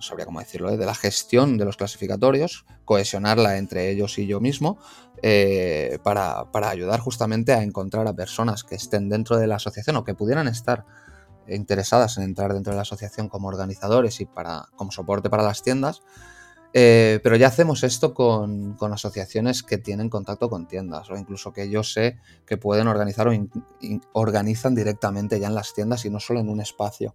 no 0.00 0.06
sabría 0.06 0.24
cómo 0.24 0.40
decirlo, 0.40 0.74
de 0.74 0.86
la 0.86 0.94
gestión 0.94 1.58
de 1.58 1.66
los 1.66 1.76
clasificatorios, 1.76 2.64
cohesionarla 2.86 3.58
entre 3.58 3.90
ellos 3.90 4.18
y 4.18 4.26
yo 4.26 4.40
mismo, 4.40 4.78
eh, 5.20 5.98
para, 6.02 6.48
ayudar 6.70 7.00
justamente 7.00 7.52
a 7.52 7.62
encontrar 7.62 8.08
a 8.08 8.14
personas 8.14 8.64
que 8.64 8.76
estén 8.76 9.10
dentro 9.10 9.36
de 9.36 9.46
la 9.46 9.56
asociación 9.56 9.96
o 9.96 10.04
que 10.04 10.14
pudieran 10.14 10.48
estar 10.48 10.86
interesadas 11.48 12.16
en 12.16 12.24
entrar 12.24 12.54
dentro 12.54 12.72
de 12.72 12.76
la 12.76 12.82
asociación 12.82 13.28
como 13.28 13.48
organizadores 13.48 14.22
y 14.22 14.24
para, 14.24 14.68
como 14.74 14.90
soporte 14.90 15.28
para 15.28 15.42
las 15.42 15.62
tiendas. 15.62 16.00
Eh, 16.72 17.20
pero 17.22 17.36
ya 17.36 17.48
hacemos 17.48 17.82
esto 17.82 18.14
con, 18.14 18.78
asociaciones 18.80 19.62
que 19.62 19.76
tienen 19.76 20.08
contacto 20.08 20.48
con 20.48 20.66
tiendas 20.66 21.10
o 21.10 21.16
incluso 21.18 21.52
que 21.52 21.68
yo 21.68 21.82
sé 21.82 22.16
que 22.46 22.56
pueden 22.56 22.86
organizar 22.86 23.28
o 23.28 23.32
organizan 24.12 24.74
directamente 24.74 25.38
ya 25.38 25.48
en 25.48 25.54
las 25.56 25.74
tiendas 25.74 26.06
y 26.06 26.10
no 26.10 26.20
solo 26.20 26.40
en 26.40 26.48
un 26.48 26.62
espacio. 26.62 27.14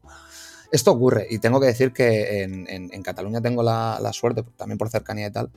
Esto 0.72 0.92
ocurre 0.92 1.28
y 1.30 1.40
tengo 1.40 1.60
que 1.60 1.68
decir 1.68 1.94
que 1.94 2.44
en, 2.44 3.04
Cataluña 3.04 3.42
tengo 3.42 3.64
la, 3.64 4.00
la, 4.02 4.14
suerte, 4.14 4.44
también 4.56 4.78
por 4.78 4.90
cercanía 4.90 5.28
y 5.28 5.32
tal, 5.32 5.52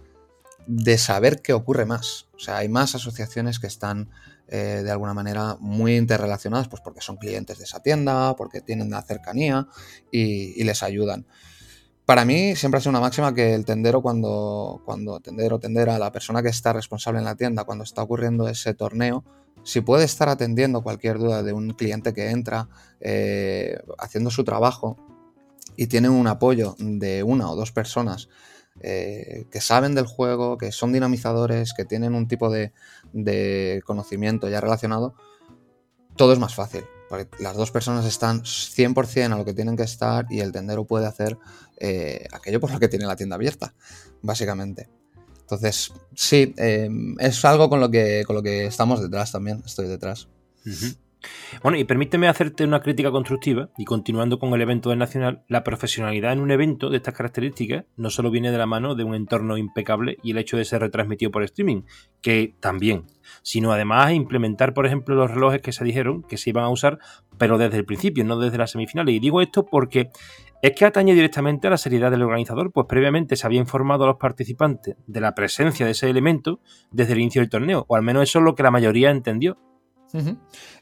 de 0.67 0.99
saber 0.99 1.41
qué 1.41 1.53
ocurre 1.53 1.87
más. 1.87 2.29
O 2.35 2.39
sea, 2.39 2.59
hay 2.59 2.69
más 2.69 2.95
asociaciones 2.95 3.59
que 3.59 3.67
están 3.67 4.11
eh, 4.51 4.81
de 4.83 4.91
alguna 4.91 5.13
manera 5.13 5.57
muy 5.61 5.97
interrelacionadas, 5.97 6.69
pues 6.69 6.81
porque 6.81 7.03
son 7.03 7.19
clientes 7.19 7.59
de 7.59 7.65
esa 7.65 7.81
tienda, 7.81 8.35
porque 8.35 8.63
tienen 8.63 8.89
la 8.89 9.03
cercanía 9.03 9.69
y, 10.11 10.65
les 10.65 10.83
ayudan. 10.83 11.27
Para 12.07 12.25
mí 12.25 12.57
siempre 12.57 12.79
ha 12.79 12.81
sido 12.81 12.91
una 12.91 13.01
máxima 13.01 13.35
que 13.35 13.55
el 13.55 13.67
tendero 13.67 14.01
cuando, 14.01 14.81
cuando 14.87 15.21
tendero 15.21 15.59
tendera, 15.59 15.99
la 15.99 16.13
persona 16.13 16.43
que 16.43 16.49
está 16.49 16.73
responsable 16.73 17.19
en 17.19 17.27
la 17.27 17.35
tienda, 17.35 17.65
cuando 17.65 17.85
está 17.85 18.03
ocurriendo 18.03 18.49
ese 18.49 18.73
torneo, 18.73 19.23
si 19.63 19.81
puede 19.81 20.05
estar 20.05 20.29
atendiendo 20.29 20.83
cualquier 20.83 21.19
duda 21.19 21.43
de 21.43 21.53
un 21.53 21.71
cliente 21.71 22.13
que 22.13 22.31
entra, 22.31 22.69
eh, 23.01 23.79
haciendo 23.99 24.31
su 24.31 24.45
trabajo 24.45 24.97
y 25.77 25.87
tiene 25.87 26.09
un 26.09 26.27
apoyo 26.27 26.75
de 26.79 27.23
una 27.23 27.51
o 27.51 27.57
dos 27.57 27.73
personas 27.73 28.29
eh, 28.81 29.47
que 29.51 29.61
saben 29.61 29.95
del 29.95 30.07
juego, 30.07 30.57
que 30.57 30.73
son 30.73 30.93
dinamizadores, 30.93 31.73
que 31.75 31.85
tienen 31.85 32.15
un 32.15 32.29
tipo 32.29 32.51
de, 32.51 32.73
conocimiento 33.85 34.49
ya 34.49 34.61
relacionado, 34.61 35.15
todo 36.17 36.33
es 36.33 36.39
más 36.39 36.55
fácil. 36.55 36.85
Porque 37.09 37.29
las 37.43 37.57
dos 37.57 37.71
personas 37.71 38.05
están 38.05 38.43
100% 38.43 39.33
a 39.33 39.39
lo 39.39 39.45
que 39.45 39.55
tienen 39.55 39.77
que 39.77 39.83
estar 39.83 40.27
y 40.29 40.41
el 40.41 40.53
tendero 40.53 40.85
puede 40.85 41.07
hacer 41.07 41.39
eh, 41.79 42.27
aquello 42.33 42.61
por 42.61 42.71
lo 42.71 42.79
que 42.79 42.89
tiene 42.89 43.07
la 43.07 43.17
tienda 43.17 43.37
abierta, 43.37 43.75
básicamente. 44.21 44.91
Entonces, 45.49 45.95
sí, 46.15 46.53
eh, 46.59 46.91
es 47.21 47.43
algo 47.47 47.71
con 47.71 47.81
lo, 47.81 47.91
que, 47.91 48.23
con 48.27 48.37
lo 48.37 48.43
que 48.43 48.67
estamos 48.67 49.01
detrás 49.01 49.33
también, 49.33 49.63
estoy 49.65 49.89
detrás. 49.89 50.29
Bueno, 51.63 51.79
y 51.79 51.85
permíteme 51.85 52.29
hacerte 52.29 52.65
una 52.65 52.83
crítica 52.83 53.11
constructiva 53.11 53.71
y 53.79 53.87
continuando 53.87 54.39
con 54.39 54.53
el 54.53 54.61
evento 54.61 54.91
del 54.91 54.99
Nacional, 54.99 55.45
la 55.49 55.65
profesionalidad 55.65 56.35
en 56.35 56.41
un 56.41 56.51
evento 56.51 56.91
de 56.91 56.99
estas 56.99 57.15
características 57.15 57.87
no 57.97 58.11
solo 58.11 58.31
viene 58.31 58.53
de 58.53 58.59
la 58.59 58.67
mano 58.67 58.95
de 58.95 59.05
un 59.05 59.15
entorno 59.15 59.57
impecable 59.57 60.19
y 60.23 60.33
el 60.33 60.39
hecho 60.39 60.59
de 60.59 60.67
ser 60.67 60.83
retransmitido 60.83 61.31
por 61.31 61.43
streaming, 61.43 61.83
que 62.21 62.55
también, 62.61 63.07
sino 63.43 63.73
además 63.73 64.13
implementar, 64.13 64.75
por 64.75 64.85
ejemplo, 64.85 65.15
los 65.15 65.31
relojes 65.31 65.63
que 65.63 65.73
se 65.73 65.83
dijeron 65.83 66.25
que 66.25 66.37
se 66.37 66.51
iban 66.51 66.65
a 66.65 66.69
usar, 66.69 66.99
pero 67.39 67.57
desde 67.57 67.79
el 67.79 67.87
principio, 67.87 68.23
no 68.25 68.39
desde 68.39 68.59
las 68.59 68.73
semifinales. 68.73 69.15
Y 69.15 69.19
digo 69.19 69.41
esto 69.41 69.65
porque 69.65 70.11
es 70.63 70.73
que 70.73 70.85
atañe 70.85 71.15
directamente 71.15 71.67
a 71.67 71.71
la 71.71 71.79
seriedad 71.79 72.11
del 72.11 72.23
organizador, 72.23 72.73
pues 72.73 72.87
previamente 72.89 73.37
se 73.37 73.47
había 73.47 73.61
informado 73.61 74.05
a 74.05 74.09
los 74.09 74.17
participantes 74.17 74.97
de 75.07 75.21
la 75.21 75.35
presencia 75.35 75.87
de 75.87 75.93
ese 75.93 76.11
elemento 76.11 76.61
desde 76.91 77.13
el 77.13 77.21
inicio 77.21 77.41
del 77.41 77.51
torneo, 77.51 77.85
o 77.89 77.97
al 77.97 78.03
menos 78.03 78.25
eso 78.25 78.41
es 78.41 78.45
lo 78.45 78.55
que 78.55 78.63
la 78.63 78.71
mayoría 78.71 79.11
entendió. 79.11 79.59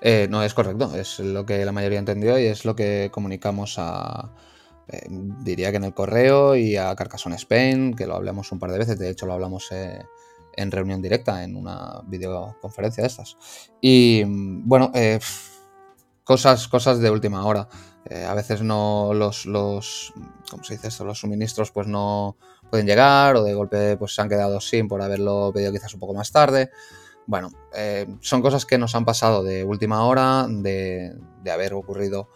Eh, 0.01 0.29
no, 0.31 0.43
es 0.43 0.55
correcto, 0.55 0.95
es 0.95 1.19
lo 1.19 1.45
que 1.45 1.65
la 1.65 1.73
mayoría 1.73 1.99
entendió 1.99 2.39
y 2.39 2.47
es 2.47 2.65
lo 2.65 2.77
que 2.77 3.11
comunicamos 3.13 3.75
a, 3.79 4.33
eh, 4.89 5.05
diría 5.11 5.73
que 5.73 5.79
en 5.79 5.85
el 5.85 5.95
correo 5.95 6.55
y 6.55 6.77
a 6.77 6.95
Carcassonne 6.95 7.37
Spain, 7.37 7.95
que 7.95 8.07
lo 8.07 8.15
hablamos 8.15 8.53
un 8.53 8.61
par 8.61 8.71
de 8.71 8.79
veces, 8.79 8.99
de 8.99 9.11
hecho 9.11 9.27
lo 9.27 9.33
hablamos 9.33 9.73
eh, 9.73 10.01
en 10.57 10.71
reunión 10.71 11.03
directa, 11.03 11.43
en 11.43 11.57
una 11.57 12.03
videoconferencia 12.07 13.03
de 13.03 13.09
estas. 13.09 13.37
Y 13.81 14.23
bueno, 14.27 14.93
cosas, 16.25 16.69
cosas 16.69 17.01
de 17.01 17.11
última 17.11 17.45
hora. 17.45 17.69
A 18.11 18.35
veces 18.35 18.63
no 18.63 19.13
los, 19.15 19.47
los, 19.47 20.13
¿cómo 20.51 20.63
se 20.65 20.75
dice 20.75 20.89
esto? 20.89 21.05
Los 21.05 21.21
suministros 21.21 21.73
pues 21.73 21.87
no 21.87 22.37
pueden 22.71 22.87
llegar 22.87 23.37
o 23.37 23.43
de 23.43 23.55
golpe 23.55 23.97
pues 23.97 24.15
se 24.15 24.23
han 24.23 24.29
quedado 24.29 24.61
sin 24.61 24.89
por 24.89 25.03
haberlo 25.03 25.51
pedido 25.53 25.73
quizás 25.73 25.95
un 25.95 26.01
poco 26.01 26.15
más 26.15 26.31
tarde. 26.31 26.71
Bueno, 27.27 27.51
eh, 27.75 28.07
son 28.21 28.41
cosas 28.41 28.65
que 28.65 28.79
nos 28.79 28.95
han 28.95 29.05
pasado 29.05 29.43
de 29.43 29.65
última 29.65 30.05
hora, 30.07 30.47
de, 30.49 31.13
haber 31.53 31.75
ocurrido, 31.75 32.29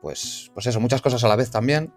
pues, 0.00 0.50
pues 0.54 0.66
eso, 0.66 0.78
muchas 0.80 1.02
cosas 1.02 1.24
a 1.24 1.28
la 1.28 1.34
vez 1.34 1.50
también 1.50 1.92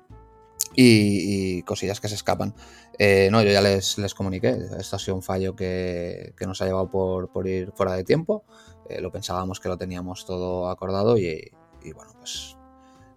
y, 0.75 1.61
cosillas 1.63 1.99
que 1.99 2.07
se 2.07 2.15
escapan. 2.15 2.55
Eh, 2.97 3.29
no, 3.31 3.43
yo 3.43 3.51
ya 3.51 3.61
les, 3.61 3.99
les, 3.99 4.15
comuniqué, 4.15 4.57
esto 4.79 4.95
ha 4.95 4.99
sido 4.99 5.15
un 5.15 5.21
fallo 5.21 5.55
que, 5.55 6.33
nos 6.41 6.61
ha 6.61 6.65
llevado 6.65 6.89
por, 6.89 7.47
ir 7.47 7.71
fuera 7.75 7.93
de 7.93 8.03
tiempo, 8.03 8.43
eh, 8.89 8.99
lo 8.99 9.11
pensábamos 9.11 9.59
que 9.59 9.69
lo 9.69 9.77
teníamos 9.77 10.25
todo 10.25 10.69
acordado 10.69 11.17
y, 11.19 11.51
bueno, 11.93 12.13
pues 12.17 12.57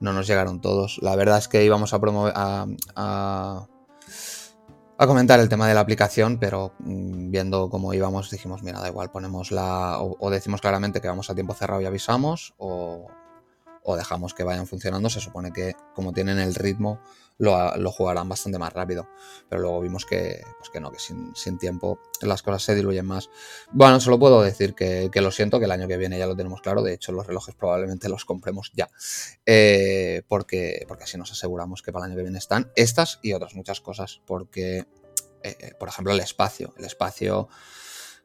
no 0.02 0.12
nos 0.12 0.26
llegaron 0.26 0.60
todos. 0.60 0.98
La 1.00 1.16
verdad 1.16 1.38
es 1.38 1.48
que 1.48 1.64
íbamos 1.64 1.94
a 1.94 2.00
promover 2.00 2.34
a 2.36 3.66
a 5.02 5.06
comentar 5.08 5.40
el 5.40 5.48
tema 5.48 5.66
de 5.66 5.74
la 5.74 5.80
aplicación, 5.80 6.38
pero 6.38 6.74
mm, 6.78 7.30
viendo 7.30 7.68
cómo 7.70 7.92
íbamos 7.92 8.30
dijimos, 8.30 8.62
mira, 8.62 8.78
da 8.78 8.88
igual, 8.88 9.10
ponemos 9.10 9.50
la... 9.50 9.96
o, 9.98 10.30
decimos 10.30 10.60
claramente 10.60 11.00
que 11.00 11.08
vamos 11.08 11.28
a 11.28 11.34
tiempo 11.34 11.54
cerrado 11.54 11.80
y 11.80 11.86
avisamos, 11.86 12.54
o, 12.56 13.08
o 13.82 13.96
dejamos 13.96 14.32
que 14.32 14.44
vayan 14.44 14.68
funcionando, 14.68 15.10
se 15.10 15.20
supone 15.20 15.52
que 15.52 15.74
como 15.92 16.12
tienen 16.12 16.38
el 16.38 16.54
ritmo 16.54 17.00
lo, 17.38 17.90
jugarán 17.90 18.28
bastante 18.28 18.58
más 18.58 18.72
rápido. 18.72 19.08
Pero 19.48 19.62
luego 19.62 19.80
vimos 19.80 20.06
que, 20.06 20.42
pues 20.58 20.70
que 20.70 20.80
no, 20.80 20.90
que 20.90 20.98
sin, 20.98 21.58
tiempo 21.58 21.98
las 22.20 22.42
cosas 22.42 22.62
se 22.62 22.74
diluyen 22.74 23.06
más. 23.06 23.30
Bueno, 23.70 24.00
solo 24.00 24.18
puedo 24.18 24.42
decir 24.42 24.74
que, 24.74 25.10
lo 25.14 25.30
siento, 25.30 25.58
que 25.58 25.66
el 25.66 25.70
año 25.70 25.88
que 25.88 25.96
viene 25.96 26.18
ya 26.18 26.26
lo 26.26 26.36
tenemos 26.36 26.60
claro. 26.60 26.82
De 26.82 26.94
hecho, 26.94 27.12
los 27.12 27.26
relojes 27.26 27.54
probablemente 27.54 28.08
los 28.08 28.24
compremos 28.24 28.72
ya. 28.74 28.88
Eh, 29.46 30.22
porque, 30.28 30.84
porque 30.88 31.04
así 31.04 31.18
nos 31.18 31.32
aseguramos 31.32 31.82
que 31.82 31.92
para 31.92 32.06
el 32.06 32.12
año 32.12 32.18
que 32.18 32.24
viene 32.24 32.38
están 32.38 32.70
estas 32.76 33.18
y 33.22 33.32
otras 33.32 33.54
muchas 33.54 33.80
cosas. 33.80 34.20
Porque, 34.26 34.86
eh, 35.42 35.72
por 35.78 35.88
ejemplo, 35.88 36.12
el 36.12 36.20
espacio. 36.20 36.74
El 36.78 36.84
espacio 36.84 37.48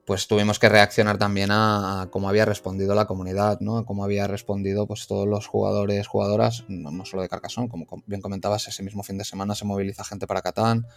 pues 0.08 0.26
tuvimos 0.30 0.58
que 0.58 0.70
reaccionar 0.70 1.18
también 1.18 1.50
a, 1.52 2.08
cómo 2.12 2.30
había 2.30 2.46
respondido 2.46 2.96
la 2.96 3.08
comunidad, 3.08 3.60
¿no? 3.60 3.78
A 3.78 3.86
cómo 3.86 4.06
había 4.06 4.26
respondido 4.26 4.88
pues 4.88 5.06
todos 5.06 5.28
los 5.28 5.48
jugadores, 5.48 6.08
jugadoras, 6.08 6.64
no, 6.70 7.04
solo 7.04 7.24
de 7.24 7.28
Carcassonne, 7.28 7.68
como 7.68 7.86
bien 8.06 8.22
comentabas, 8.22 8.70
ese 8.70 8.84
mismo 8.84 9.04
fin 9.04 9.18
de 9.18 9.26
semana 9.26 9.54
se 9.54 9.66
moviliza 9.66 10.06
gente 10.06 10.26
para 10.26 10.42
Catán, 10.42 10.88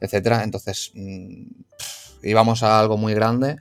etcétera. 0.00 0.44
Entonces, 0.44 0.92
mm, 0.94 1.42
íbamos 2.22 2.62
a 2.62 2.78
algo 2.78 2.96
muy 2.96 3.14
grande. 3.14 3.56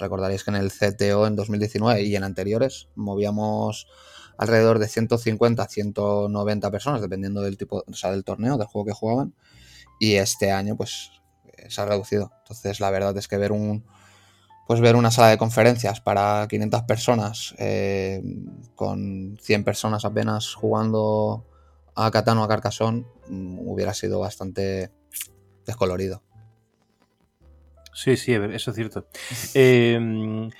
recordaréis 0.00 0.42
que 0.42 0.50
en 0.50 0.56
el 0.56 0.72
CTO 0.72 1.28
en 1.28 1.36
2019 1.36 2.02
y 2.02 2.16
en 2.16 2.24
anteriores 2.24 2.88
movíamos 2.96 3.86
alrededor 4.36 4.80
de 4.80 4.88
150 4.88 5.64
190 5.68 6.70
personas, 6.72 7.00
dependiendo 7.00 7.40
del 7.40 7.56
tipo, 7.56 7.84
o 7.86 7.94
sea, 7.94 8.10
del 8.10 8.24
torneo, 8.24 8.58
del 8.58 8.66
juego 8.66 8.86
que 8.86 8.94
jugaban. 8.94 9.32
Y 10.00 10.16
este 10.16 10.50
año, 10.50 10.76
pues, 10.76 11.12
se 11.68 11.80
ha 11.80 11.84
reducido. 11.84 12.32
Entonces, 12.38 12.80
la 12.80 12.90
verdad 12.90 13.16
es 13.16 13.28
que 13.28 13.38
ver 13.38 13.52
un, 13.52 13.84
pues 14.66 14.80
ver 14.80 14.96
una 14.96 15.10
sala 15.10 15.28
de 15.28 15.38
conferencias 15.38 16.00
para 16.00 16.46
500 16.48 16.82
personas 16.82 17.54
eh, 17.58 18.22
con 18.74 19.38
100 19.40 19.64
personas 19.64 20.04
apenas 20.04 20.54
jugando 20.54 21.44
a 21.94 22.10
Catán 22.10 22.38
o 22.38 22.44
a 22.44 22.48
Carcassonne 22.48 23.04
mm, 23.28 23.58
hubiera 23.68 23.94
sido 23.94 24.20
bastante 24.20 24.90
descolorido. 25.66 26.22
Sí, 27.92 28.16
sí, 28.16 28.32
eso 28.32 28.70
es 28.70 28.76
cierto. 28.76 29.06
Eh, 29.54 30.50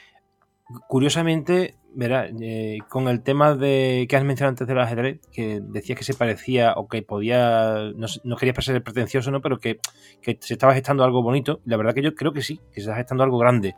curiosamente, 0.87 1.77
verá, 1.95 2.29
eh, 2.41 2.79
con 2.89 3.09
el 3.09 3.23
tema 3.23 3.55
de 3.55 4.07
que 4.09 4.17
has 4.17 4.25
mencionado 4.25 4.51
antes 4.51 4.67
del 4.67 4.81
ajedrez, 4.81 5.21
que 5.33 5.61
decías 5.63 5.99
que 5.99 6.05
se 6.05 6.15
parecía 6.15 6.75
o 6.77 6.89
que 6.89 7.03
podía, 7.03 7.93
no, 7.97 8.07
no 8.25 8.37
querías 8.37 8.55
parecer 8.55 8.83
pretencioso, 8.83 9.31
¿no? 9.31 9.41
Pero 9.41 9.59
que, 9.59 9.79
que, 10.23 10.39
se 10.41 10.55
estaba 10.55 10.75
gestando 10.75 11.05
algo 11.05 11.23
bonito. 11.23 11.61
La 11.65 11.77
verdad 11.77 11.95
que 11.95 12.03
yo 12.03 12.15
creo 12.15 12.33
que 12.33 12.43
sí, 12.43 12.61
que 12.73 12.81
se 12.81 12.89
está 12.89 12.97
gestando 12.97 13.25
algo 13.25 13.39
grande 13.39 13.75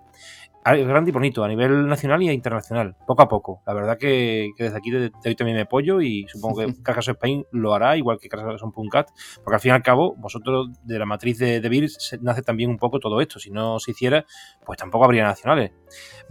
grande 0.75 1.11
y 1.11 1.13
bonito 1.13 1.45
a 1.45 1.49
nivel 1.49 1.87
nacional 1.87 2.23
y 2.23 2.31
internacional, 2.31 2.97
poco 3.07 3.23
a 3.23 3.29
poco. 3.29 3.63
La 3.67 3.75
verdad 3.75 3.99
que, 3.99 4.51
desde 4.59 4.77
aquí 4.77 4.91
te, 4.91 5.11
doy 5.23 5.35
también 5.35 5.57
mi 5.57 5.63
apoyo 5.63 6.01
y 6.01 6.27
supongo 6.29 6.61
que 6.61 6.67
Carcassonne 6.83 7.15
Spain 7.15 7.45
lo 7.53 7.75
hará, 7.75 7.97
igual 7.97 8.19
que 8.19 8.29
Puncat, 8.75 9.09
porque 9.43 9.55
al 9.55 9.61
fin 9.61 9.71
y 9.71 9.75
al 9.75 9.83
cabo, 9.83 10.15
vosotros 10.17 10.69
de 10.83 10.99
la 10.99 11.07
matriz 11.07 11.39
de, 11.39 11.61
de 11.61 11.89
nace 12.21 12.43
también 12.43 12.71
un 12.71 12.79
poco 12.79 12.99
todo 12.99 13.21
esto. 13.21 13.39
Si 13.39 13.51
no 13.51 13.79
se 13.79 13.93
hiciera, 13.93 14.25
pues 14.65 14.79
tampoco 14.79 15.05
habría 15.05 15.25
nacionales. 15.25 15.73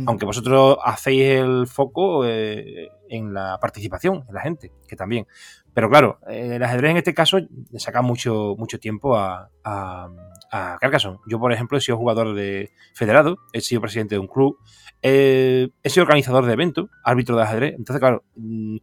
Aunque 0.05 0.25
vosotros 0.25 0.77
hacéis 0.83 1.23
el 1.23 1.67
foco 1.67 2.25
eh, 2.25 2.89
en 3.09 3.33
la 3.33 3.57
participación, 3.59 4.25
en 4.27 4.35
la 4.35 4.41
gente, 4.41 4.71
que 4.87 4.95
también. 4.95 5.27
Pero 5.75 5.89
claro, 5.89 6.19
el 6.29 6.63
ajedrez 6.63 6.91
en 6.91 6.97
este 6.97 7.13
caso 7.13 7.37
le 7.37 7.79
saca 7.79 8.01
mucho, 8.01 8.55
mucho 8.57 8.79
tiempo 8.79 9.17
a, 9.17 9.49
a, 9.65 10.77
Carcassonne. 10.79 11.19
Yo, 11.27 11.37
por 11.37 11.51
ejemplo, 11.51 11.77
he 11.77 11.81
sido 11.81 11.97
jugador 11.97 12.33
de 12.33 12.71
federado, 12.93 13.39
he 13.51 13.59
sido 13.59 13.81
presidente 13.81 14.15
de 14.15 14.19
un 14.19 14.27
club, 14.27 14.57
he 15.01 15.69
sido 15.83 16.03
organizador 16.03 16.45
de 16.45 16.53
eventos, 16.53 16.89
árbitro 17.03 17.35
de 17.35 17.43
ajedrez. 17.43 17.75
Entonces, 17.77 17.99
claro, 17.99 18.23
mm, 18.37 18.77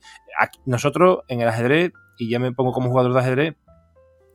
nosotros 0.67 1.21
en 1.29 1.41
el 1.41 1.49
ajedrez, 1.49 1.93
y 2.19 2.29
ya 2.29 2.39
me 2.39 2.53
pongo 2.53 2.73
como 2.73 2.91
jugador 2.91 3.15
de 3.15 3.21
ajedrez, 3.21 3.55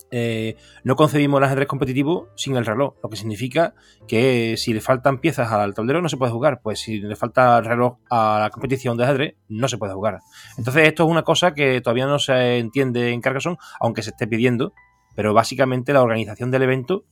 eh, 0.09 0.55
no 0.83 0.95
concebimos 0.95 1.39
el 1.39 1.43
ajedrez 1.43 1.67
competitivo 1.67 2.29
sin 2.35 2.55
el 2.55 2.65
reloj, 2.65 2.95
lo 3.03 3.09
que 3.09 3.17
significa 3.17 3.73
que 4.07 4.55
si 4.57 4.73
le 4.73 4.79
faltan 4.79 5.19
piezas 5.19 5.51
al 5.51 5.73
tablero 5.73 6.01
no 6.01 6.09
se 6.09 6.17
puede 6.17 6.31
jugar, 6.31 6.61
pues 6.61 6.79
si 6.79 6.99
le 6.99 7.15
falta 7.15 7.57
el 7.57 7.65
reloj 7.65 7.97
a 8.09 8.39
la 8.39 8.49
competición 8.49 8.97
de 8.97 9.03
ajedrez 9.03 9.35
no 9.49 9.67
se 9.67 9.77
puede 9.77 9.93
jugar. 9.93 10.19
Entonces 10.57 10.87
esto 10.87 11.03
es 11.03 11.09
una 11.09 11.23
cosa 11.23 11.53
que 11.53 11.81
todavía 11.81 12.05
no 12.05 12.19
se 12.19 12.57
entiende 12.57 13.11
en 13.11 13.21
Carcassonne, 13.21 13.57
aunque 13.79 14.01
se 14.01 14.11
esté 14.11 14.27
pidiendo, 14.27 14.73
pero 15.15 15.33
básicamente 15.33 15.93
la 15.93 16.01
organización 16.01 16.51
del 16.51 16.63
evento, 16.63 17.03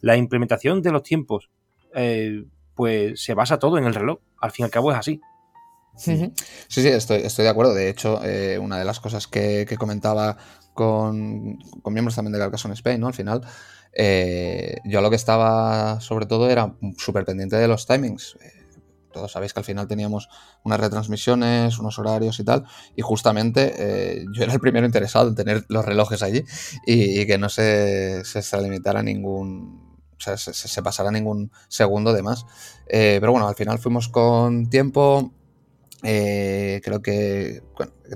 la 0.00 0.16
implementación 0.16 0.82
de 0.82 0.92
los 0.92 1.02
tiempos, 1.02 1.50
eh, 1.94 2.44
pues 2.74 3.22
se 3.22 3.34
basa 3.34 3.58
todo 3.58 3.78
en 3.78 3.84
el 3.84 3.94
reloj, 3.94 4.20
al 4.40 4.50
fin 4.50 4.64
y 4.64 4.66
al 4.66 4.70
cabo 4.70 4.90
es 4.90 4.98
así. 4.98 5.20
Sí, 5.96 6.32
sí, 6.68 6.88
estoy, 6.88 7.22
estoy 7.22 7.44
de 7.44 7.50
acuerdo. 7.50 7.74
De 7.74 7.90
hecho, 7.90 8.24
eh, 8.24 8.58
una 8.58 8.78
de 8.78 8.84
las 8.84 9.00
cosas 9.00 9.26
que, 9.26 9.66
que 9.68 9.76
comentaba 9.76 10.36
con, 10.72 11.58
miembros 11.86 12.14
también 12.14 12.32
de 12.32 12.38
Carcassonne 12.38 12.74
Spain, 12.74 13.00
¿no? 13.00 13.08
Al 13.08 13.14
final, 13.14 13.42
eh, 13.92 14.76
yo 14.84 15.02
lo 15.02 15.10
que 15.10 15.16
estaba 15.16 16.00
sobre 16.00 16.26
todo 16.26 16.48
era 16.48 16.74
súper 16.96 17.24
pendiente 17.24 17.56
de 17.56 17.68
los 17.68 17.86
timings. 17.86 18.38
Eh, 18.40 18.52
todos 19.12 19.32
sabéis 19.32 19.52
que 19.52 19.60
al 19.60 19.64
final 19.64 19.88
teníamos 19.88 20.28
unas 20.64 20.80
retransmisiones, 20.80 21.78
unos 21.78 21.98
horarios 21.98 22.38
y 22.38 22.44
tal, 22.44 22.64
y 22.94 23.02
justamente 23.02 24.24
yo 24.32 24.44
era 24.44 24.52
el 24.52 24.60
primero 24.60 24.86
interesado 24.86 25.28
en 25.28 25.34
tener 25.34 25.64
los 25.68 25.84
relojes 25.84 26.22
allí 26.22 26.44
y, 26.86 27.26
que 27.26 27.36
no 27.36 27.48
se, 27.48 28.24
se, 28.24 28.62
limitara 28.62 29.02
ningún, 29.02 29.98
o 30.16 30.20
sea, 30.20 30.36
se, 30.36 30.52
se, 30.54 30.82
pasara 30.82 31.10
ningún 31.10 31.50
segundo 31.66 32.12
de 32.12 32.22
más. 32.22 32.46
pero 32.88 33.32
bueno, 33.32 33.48
al 33.48 33.56
final 33.56 33.80
fuimos 33.80 34.08
con 34.08 34.70
tiempo, 34.70 35.34
eh, 36.02 36.80
creo 36.84 37.02
que, 37.02 37.62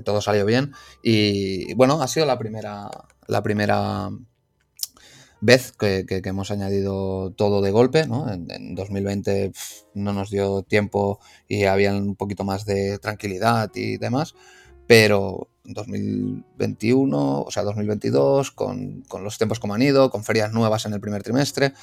todo 0.03 0.21
salió 0.21 0.45
bien. 0.45 0.73
Y 1.03 1.73
bueno, 1.75 2.01
ha 2.01 2.07
sido 2.07 2.25
la 2.25 2.37
primera, 2.37 2.89
la 3.27 3.43
primera 3.43 4.09
vez 5.41 5.73
que, 5.73 6.05
hemos 6.23 6.51
añadido 6.51 7.31
todo 7.31 7.61
de 7.61 7.71
golpe. 7.71 8.07
¿no? 8.07 8.31
En, 8.31 8.75
2020 8.75 9.51
no 9.93 10.13
nos 10.13 10.29
dio 10.29 10.63
tiempo 10.63 11.19
y 11.47 11.65
había 11.65 11.93
un 11.93 12.15
poquito 12.15 12.43
más 12.43 12.65
de 12.65 12.99
tranquilidad 12.99 13.71
y 13.75 13.97
demás. 13.97 14.35
Pero 14.87 15.49
en 15.65 15.73
2021, 15.73 17.41
o 17.41 17.51
sea, 17.51 17.63
2022, 17.63 18.51
con, 18.51 19.03
los 19.21 19.37
tiempos 19.37 19.59
como 19.59 19.73
han 19.73 19.81
ido, 19.81 20.09
con 20.11 20.23
ferias 20.23 20.53
nuevas 20.53 20.85
en 20.85 20.93
el 20.93 20.99
primer 21.01 21.23
trimestre, 21.23 21.73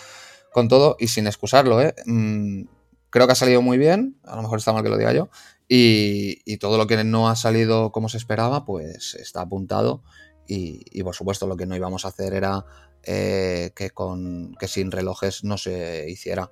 con 0.53 0.69
todo 0.69 0.97
y 1.01 1.09
sin 1.09 1.27
excusarlo, 1.27 1.81
¿eh? 1.81 1.95
Mm, 2.07 2.63
creo 3.11 3.27
que 3.27 3.33
ha 3.33 3.37
salido 3.37 3.61
muy 3.61 3.79
bien. 3.79 4.17
A 4.25 4.37
lo 4.37 4.43
mejor 4.43 4.59
está 4.59 4.73
mal 4.73 4.83
que 4.83 4.89
lo 4.89 4.99
diga 4.99 5.13
yo. 5.13 5.31
Y, 5.75 6.59
todo 6.59 6.77
lo 6.77 6.87
que 6.87 7.03
no 7.03 7.31
ha 7.31 7.35
salido 7.35 7.93
como 7.93 8.11
se 8.11 8.19
esperaba, 8.19 8.67
pues 8.67 9.15
está 9.15 9.41
apuntado. 9.41 10.03
Y, 10.47 11.03
por 11.03 11.15
supuesto 11.15 11.47
lo 11.47 11.57
que 11.57 11.65
no 11.65 11.75
íbamos 11.75 12.05
a 12.05 12.09
hacer 12.09 12.35
era 12.35 12.67
eh, 13.05 13.73
que, 13.75 13.89
con, 13.89 14.55
que 14.61 14.69
sin 14.69 14.91
relojes 14.91 15.45
no 15.45 15.57
se 15.57 16.11
hiciera. 16.11 16.51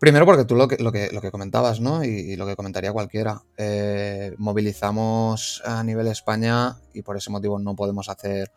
Primero 0.00 0.26
porque 0.26 0.44
tú 0.44 0.56
lo 0.56 0.66
que, 0.66 0.78
lo 0.78 0.90
que, 0.90 1.10
lo 1.12 1.20
que 1.20 1.30
comentabas, 1.30 1.78
¿no? 1.78 2.02
Y, 2.02 2.34
lo 2.34 2.44
que 2.44 2.56
comentaría 2.56 2.92
cualquiera. 2.92 3.44
Eh, 3.56 4.34
movilizamos 4.36 5.62
a 5.64 5.84
nivel 5.84 6.08
España 6.08 6.76
y 6.92 7.02
por 7.02 7.16
ese 7.16 7.30
motivo 7.30 7.60
no 7.60 7.76
podemos 7.76 8.08
hacer 8.08 8.50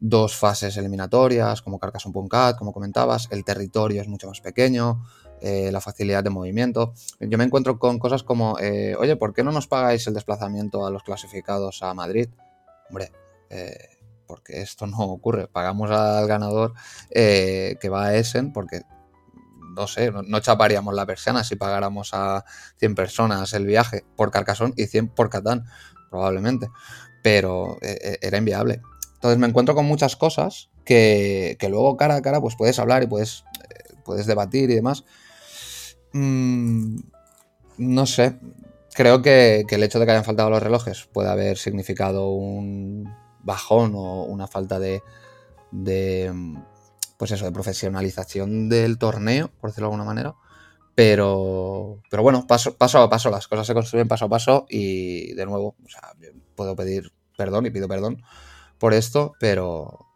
dos 0.00 0.34
fases 0.34 0.76
eliminatorias 0.78 1.62
como 1.62 1.78
Carcassonne.cat, 1.78 2.56
como 2.56 2.72
comentabas. 2.72 3.28
El 3.30 3.44
territorio 3.44 4.00
es 4.00 4.08
mucho 4.08 4.26
más 4.28 4.40
pequeño. 4.40 5.02
Eh, 5.42 5.70
la 5.72 5.80
facilidad 5.80 6.22
de 6.22 6.28
movimiento. 6.28 6.92
Yo 7.18 7.38
me 7.38 7.44
encuentro 7.44 7.78
con 7.78 7.98
cosas 7.98 8.22
como, 8.22 8.58
eh, 8.58 8.94
oye, 8.98 9.16
¿por 9.16 9.32
qué 9.32 9.42
no 9.42 9.52
nos 9.52 9.66
pagáis 9.66 10.06
el 10.06 10.12
desplazamiento 10.12 10.84
a 10.86 10.90
los 10.90 11.02
clasificados 11.02 11.82
a 11.82 11.94
Madrid? 11.94 12.28
Hombre, 12.90 13.10
eh, 13.48 13.88
porque 14.26 14.60
esto 14.60 14.86
no 14.86 14.98
ocurre. 14.98 15.48
Pagamos 15.48 15.90
al 15.90 16.26
ganador 16.26 16.74
que 17.10 17.88
va 17.90 18.06
a 18.06 18.14
Essen 18.16 18.52
porque, 18.52 18.82
no 19.74 19.86
sé, 19.86 20.12
no, 20.12 20.40
chaparíamos 20.40 20.92
la 20.92 21.06
persiana 21.06 21.42
si 21.42 21.56
pagáramos 21.56 22.10
a 22.12 22.44
100 22.76 22.94
personas 22.94 23.54
el 23.54 23.64
viaje 23.64 24.04
por 24.16 24.30
Carcassonne 24.30 24.74
y 24.76 24.88
100 24.88 25.08
por 25.08 25.30
Catán, 25.30 25.64
probablemente. 26.10 26.68
Pero 27.22 27.78
era 27.80 28.36
inviable. 28.36 28.82
Entonces 29.20 29.38
me 29.38 29.46
encuentro 29.46 29.74
con 29.74 29.84
muchas 29.84 30.16
cosas 30.16 30.70
que, 30.84 31.56
luego 31.68 31.96
cara 31.96 32.16
a 32.16 32.22
cara 32.22 32.40
pues 32.40 32.56
puedes 32.56 32.78
hablar 32.78 33.02
y 33.02 33.06
puedes, 33.06 33.44
puedes 34.02 34.26
debatir 34.26 34.70
y 34.70 34.74
demás, 34.74 35.04
Mm, 36.12 36.96
no 37.78 38.06
sé. 38.06 38.38
Creo 38.94 39.22
que, 39.22 39.64
el 39.68 39.82
hecho 39.82 39.98
de 39.98 40.06
que 40.06 40.12
hayan 40.12 40.24
faltado 40.24 40.50
los 40.50 40.62
relojes 40.62 41.08
puede 41.12 41.30
haber 41.30 41.58
significado 41.58 42.30
un 42.30 43.12
bajón 43.40 43.92
o 43.94 44.24
una 44.24 44.46
falta 44.46 44.78
de, 44.78 45.02
pues 47.16 47.30
eso, 47.30 47.44
de 47.44 47.52
profesionalización 47.52 48.68
del 48.68 48.98
torneo, 48.98 49.50
por 49.60 49.70
decirlo 49.70 49.88
de 49.88 49.94
alguna 49.94 50.04
manera. 50.04 50.34
Pero, 50.94 52.02
pero 52.10 52.22
bueno, 52.22 52.46
paso, 52.46 52.76
paso 52.76 52.98
a 52.98 53.08
paso, 53.08 53.30
las 53.30 53.48
cosas 53.48 53.66
se 53.66 53.74
construyen 53.74 54.08
paso 54.08 54.26
a 54.26 54.28
paso 54.28 54.66
y 54.68 55.32
de 55.34 55.46
nuevo, 55.46 55.76
puedo 56.56 56.76
pedir 56.76 57.12
perdón 57.36 57.64
y 57.66 57.70
pido 57.70 57.88
perdón 57.88 58.22
por 58.80 58.94
esto, 58.94 59.32
pero 59.38 60.06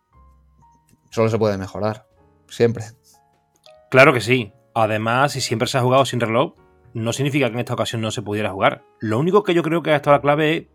solo 1.10 1.28
se 1.28 1.38
puede 1.38 1.58
mejorar, 1.58 2.06
siempre. 2.48 2.84
Claro 3.90 4.12
que 4.12 4.20
sí, 4.20 4.52
Además, 4.74 5.32
si 5.32 5.40
siempre 5.40 5.68
se 5.68 5.78
ha 5.78 5.82
jugado 5.82 6.04
sin 6.04 6.20
reloj, 6.20 6.54
no 6.94 7.12
significa 7.12 7.46
que 7.46 7.54
en 7.54 7.60
esta 7.60 7.74
ocasión 7.74 8.02
no 8.02 8.10
se 8.10 8.22
pudiera 8.22 8.50
jugar. 8.50 8.84
Lo 9.00 9.20
único 9.20 9.44
que 9.44 9.54
yo 9.54 9.62
creo 9.62 9.82
que 9.82 9.92
ha 9.92 9.96
estado 9.96 10.16
la 10.16 10.20
clave 10.20 10.56
es 10.56 10.66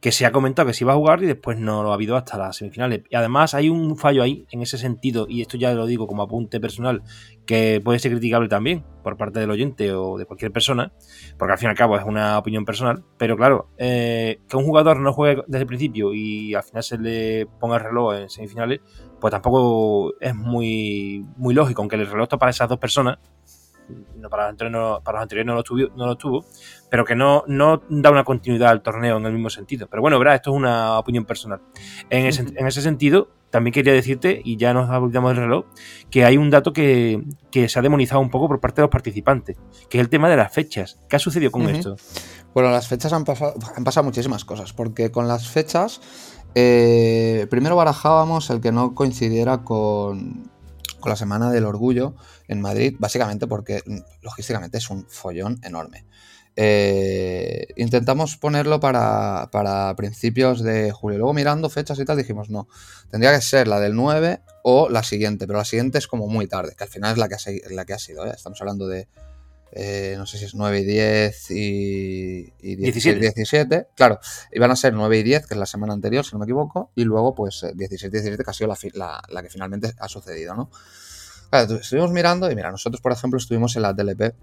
que 0.00 0.12
se 0.12 0.26
ha 0.26 0.32
comentado 0.32 0.68
que 0.68 0.74
se 0.74 0.84
iba 0.84 0.92
a 0.92 0.96
jugar 0.96 1.22
y 1.22 1.26
después 1.26 1.58
no 1.58 1.82
lo 1.82 1.90
ha 1.90 1.94
habido 1.94 2.16
hasta 2.16 2.36
las 2.36 2.56
semifinales. 2.56 3.02
Y 3.08 3.16
además 3.16 3.54
hay 3.54 3.68
un 3.68 3.96
fallo 3.96 4.22
ahí 4.22 4.46
en 4.50 4.62
ese 4.62 4.78
sentido, 4.78 5.26
y 5.28 5.40
esto 5.40 5.56
ya 5.56 5.72
lo 5.72 5.86
digo 5.86 6.06
como 6.06 6.22
apunte 6.22 6.60
personal, 6.60 7.02
que 7.46 7.80
puede 7.82 7.98
ser 7.98 8.12
criticable 8.12 8.48
también 8.48 8.84
por 9.02 9.16
parte 9.16 9.40
del 9.40 9.50
oyente 9.50 9.92
o 9.92 10.16
de 10.16 10.26
cualquier 10.26 10.52
persona, 10.52 10.92
porque 11.38 11.52
al 11.52 11.58
fin 11.58 11.68
y 11.68 11.70
al 11.70 11.76
cabo 11.76 11.96
es 11.96 12.04
una 12.04 12.38
opinión 12.38 12.64
personal, 12.64 13.04
pero 13.18 13.36
claro, 13.36 13.68
eh, 13.76 14.40
que 14.48 14.56
un 14.56 14.64
jugador 14.64 15.00
no 15.00 15.12
juegue 15.12 15.42
desde 15.46 15.62
el 15.62 15.66
principio 15.66 16.14
y 16.14 16.54
al 16.54 16.62
final 16.62 16.82
se 16.82 16.98
le 16.98 17.46
ponga 17.60 17.76
el 17.76 17.84
reloj 17.84 18.14
en 18.14 18.30
semifinales, 18.30 18.80
pues 19.20 19.30
tampoco 19.30 20.14
es 20.20 20.34
muy, 20.34 21.24
muy 21.36 21.54
lógico, 21.54 21.82
aunque 21.82 21.96
el 21.96 22.06
reloj 22.06 22.24
está 22.24 22.38
para 22.38 22.50
esas 22.50 22.68
dos 22.68 22.78
personas, 22.78 23.18
no, 24.16 24.30
para, 24.30 24.44
los 24.44 24.50
anteriores, 24.50 25.02
para 25.04 25.18
los 25.18 25.22
anteriores 25.22 25.46
no 25.46 25.54
lo, 25.54 25.62
tuvo, 25.62 25.96
no 25.96 26.06
lo 26.06 26.16
tuvo, 26.16 26.44
pero 26.90 27.04
que 27.04 27.14
no, 27.14 27.44
no 27.46 27.82
da 27.88 28.10
una 28.10 28.24
continuidad 28.24 28.70
al 28.70 28.82
torneo 28.82 29.16
en 29.16 29.26
el 29.26 29.32
mismo 29.32 29.50
sentido. 29.50 29.86
Pero 29.88 30.00
bueno, 30.02 30.18
verá, 30.18 30.34
esto 30.34 30.50
es 30.50 30.56
una 30.56 30.98
opinión 30.98 31.24
personal. 31.24 31.60
En 32.10 32.26
ese, 32.26 32.42
en 32.42 32.66
ese 32.66 32.82
sentido, 32.82 33.28
también 33.50 33.72
quería 33.72 33.92
decirte, 33.92 34.40
y 34.44 34.56
ya 34.56 34.74
nos 34.74 34.90
olvidamos 34.90 35.30
del 35.30 35.44
reloj, 35.44 35.66
que 36.10 36.24
hay 36.24 36.36
un 36.36 36.50
dato 36.50 36.72
que, 36.72 37.22
que, 37.52 37.68
se 37.68 37.78
ha 37.78 37.82
demonizado 37.82 38.20
un 38.20 38.30
poco 38.30 38.48
por 38.48 38.60
parte 38.60 38.80
de 38.80 38.82
los 38.82 38.90
participantes, 38.90 39.56
que 39.88 39.98
es 39.98 40.02
el 40.02 40.08
tema 40.08 40.28
de 40.28 40.36
las 40.36 40.52
fechas. 40.52 40.98
¿Qué 41.08 41.16
ha 41.16 41.20
sucedido 41.20 41.52
con 41.52 41.68
esto? 41.68 41.96
Bueno, 42.52 42.70
las 42.70 42.88
fechas 42.88 43.12
han 43.12 43.24
pasado, 43.24 43.54
han 43.76 43.84
pasado 43.84 44.04
muchísimas 44.04 44.44
cosas, 44.44 44.72
porque 44.72 45.10
con 45.10 45.28
las 45.28 45.48
fechas, 45.48 46.00
eh, 46.56 47.46
primero 47.48 47.76
barajábamos 47.76 48.50
el 48.50 48.60
que 48.60 48.72
no 48.72 48.94
coincidiera 48.94 49.62
con, 49.62 50.50
con 50.98 51.10
la 51.10 51.16
Semana 51.16 51.50
del 51.50 51.64
Orgullo 51.64 52.14
en 52.48 52.60
Madrid, 52.60 52.96
básicamente 52.98 53.46
porque 53.46 53.82
mm, 53.84 53.98
logísticamente 54.22 54.78
es 54.78 54.90
un 54.90 55.06
follón 55.08 55.60
enorme. 55.62 56.04
Eh, 56.56 57.66
intentamos 57.76 58.36
ponerlo 58.36 58.78
para, 58.78 59.48
para, 59.50 59.94
principios 59.96 60.62
de 60.62 60.92
julio. 60.92 61.18
Luego 61.18 61.34
mirando 61.34 61.68
fechas 61.68 61.98
y 61.98 62.04
tal 62.04 62.16
dijimos, 62.16 62.48
no, 62.48 62.68
tendría 63.10 63.34
que 63.34 63.40
ser 63.40 63.66
la 63.66 63.80
del 63.80 63.94
9 63.96 64.40
o 64.62 64.88
la 64.88 65.02
siguiente, 65.02 65.46
pero 65.46 65.58
la 65.58 65.64
siguiente 65.64 65.98
es 65.98 66.06
como 66.06 66.28
muy 66.28 66.46
tarde, 66.46 66.74
que 66.76 66.84
al 66.84 66.90
final 66.90 67.12
es 67.12 67.18
la 67.18 67.28
que 67.28 67.34
ha, 67.34 67.74
la 67.74 67.84
que 67.84 67.92
ha 67.92 67.98
sido. 67.98 68.24
¿eh? 68.24 68.32
Estamos 68.34 68.60
hablando 68.60 68.86
de, 68.86 69.08
eh, 69.72 70.14
no 70.16 70.26
sé 70.26 70.38
si 70.38 70.44
es 70.44 70.54
9 70.54 70.80
y 70.80 70.84
10 70.84 71.50
y, 71.50 72.52
y 72.60 72.76
17. 72.76 73.18
17. 73.18 73.88
Claro, 73.96 74.20
iban 74.52 74.70
a 74.70 74.76
ser 74.76 74.92
9 74.92 75.18
y 75.18 75.22
10, 75.24 75.46
que 75.46 75.54
es 75.54 75.58
la 75.58 75.66
semana 75.66 75.92
anterior, 75.92 76.24
si 76.24 76.32
no 76.34 76.38
me 76.38 76.44
equivoco, 76.44 76.92
y 76.94 77.02
luego 77.02 77.34
pues 77.34 77.66
16 77.74 78.04
y 78.04 78.10
17, 78.10 78.44
que 78.44 78.50
ha 78.50 78.54
sido 78.54 78.68
la, 78.68 78.78
la, 78.92 79.22
la 79.28 79.42
que 79.42 79.50
finalmente 79.50 79.92
ha 79.98 80.08
sucedido, 80.08 80.54
¿no? 80.54 80.70
Claro, 81.54 81.76
estuvimos 81.76 82.10
mirando 82.10 82.50
y 82.50 82.56
mira, 82.56 82.72
nosotros 82.72 83.00
por 83.00 83.12
ejemplo 83.12 83.38
estuvimos 83.38 83.76
en 83.76 83.82
la 83.82 83.94
TLP 83.94 84.34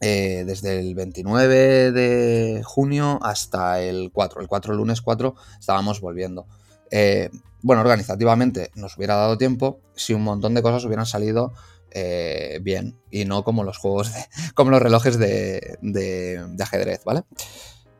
eh, 0.00 0.44
desde 0.46 0.78
el 0.78 0.94
29 0.94 1.90
de 1.90 2.62
junio 2.64 3.18
hasta 3.20 3.80
el 3.80 4.12
4. 4.12 4.42
El 4.42 4.46
4, 4.46 4.74
lunes 4.74 5.02
4, 5.02 5.34
estábamos 5.58 6.00
volviendo. 6.00 6.46
Eh, 6.92 7.30
bueno, 7.62 7.82
organizativamente 7.82 8.70
nos 8.76 8.96
hubiera 8.96 9.16
dado 9.16 9.36
tiempo 9.36 9.80
si 9.96 10.14
un 10.14 10.22
montón 10.22 10.54
de 10.54 10.62
cosas 10.62 10.84
hubieran 10.84 11.06
salido 11.06 11.52
eh, 11.90 12.60
bien 12.62 12.96
y 13.10 13.24
no 13.24 13.42
como 13.42 13.64
los 13.64 13.78
juegos, 13.78 14.14
de, 14.14 14.20
como 14.54 14.70
los 14.70 14.80
relojes 14.80 15.18
de, 15.18 15.78
de, 15.82 16.46
de 16.48 16.62
ajedrez, 16.62 17.02
¿vale? 17.04 17.24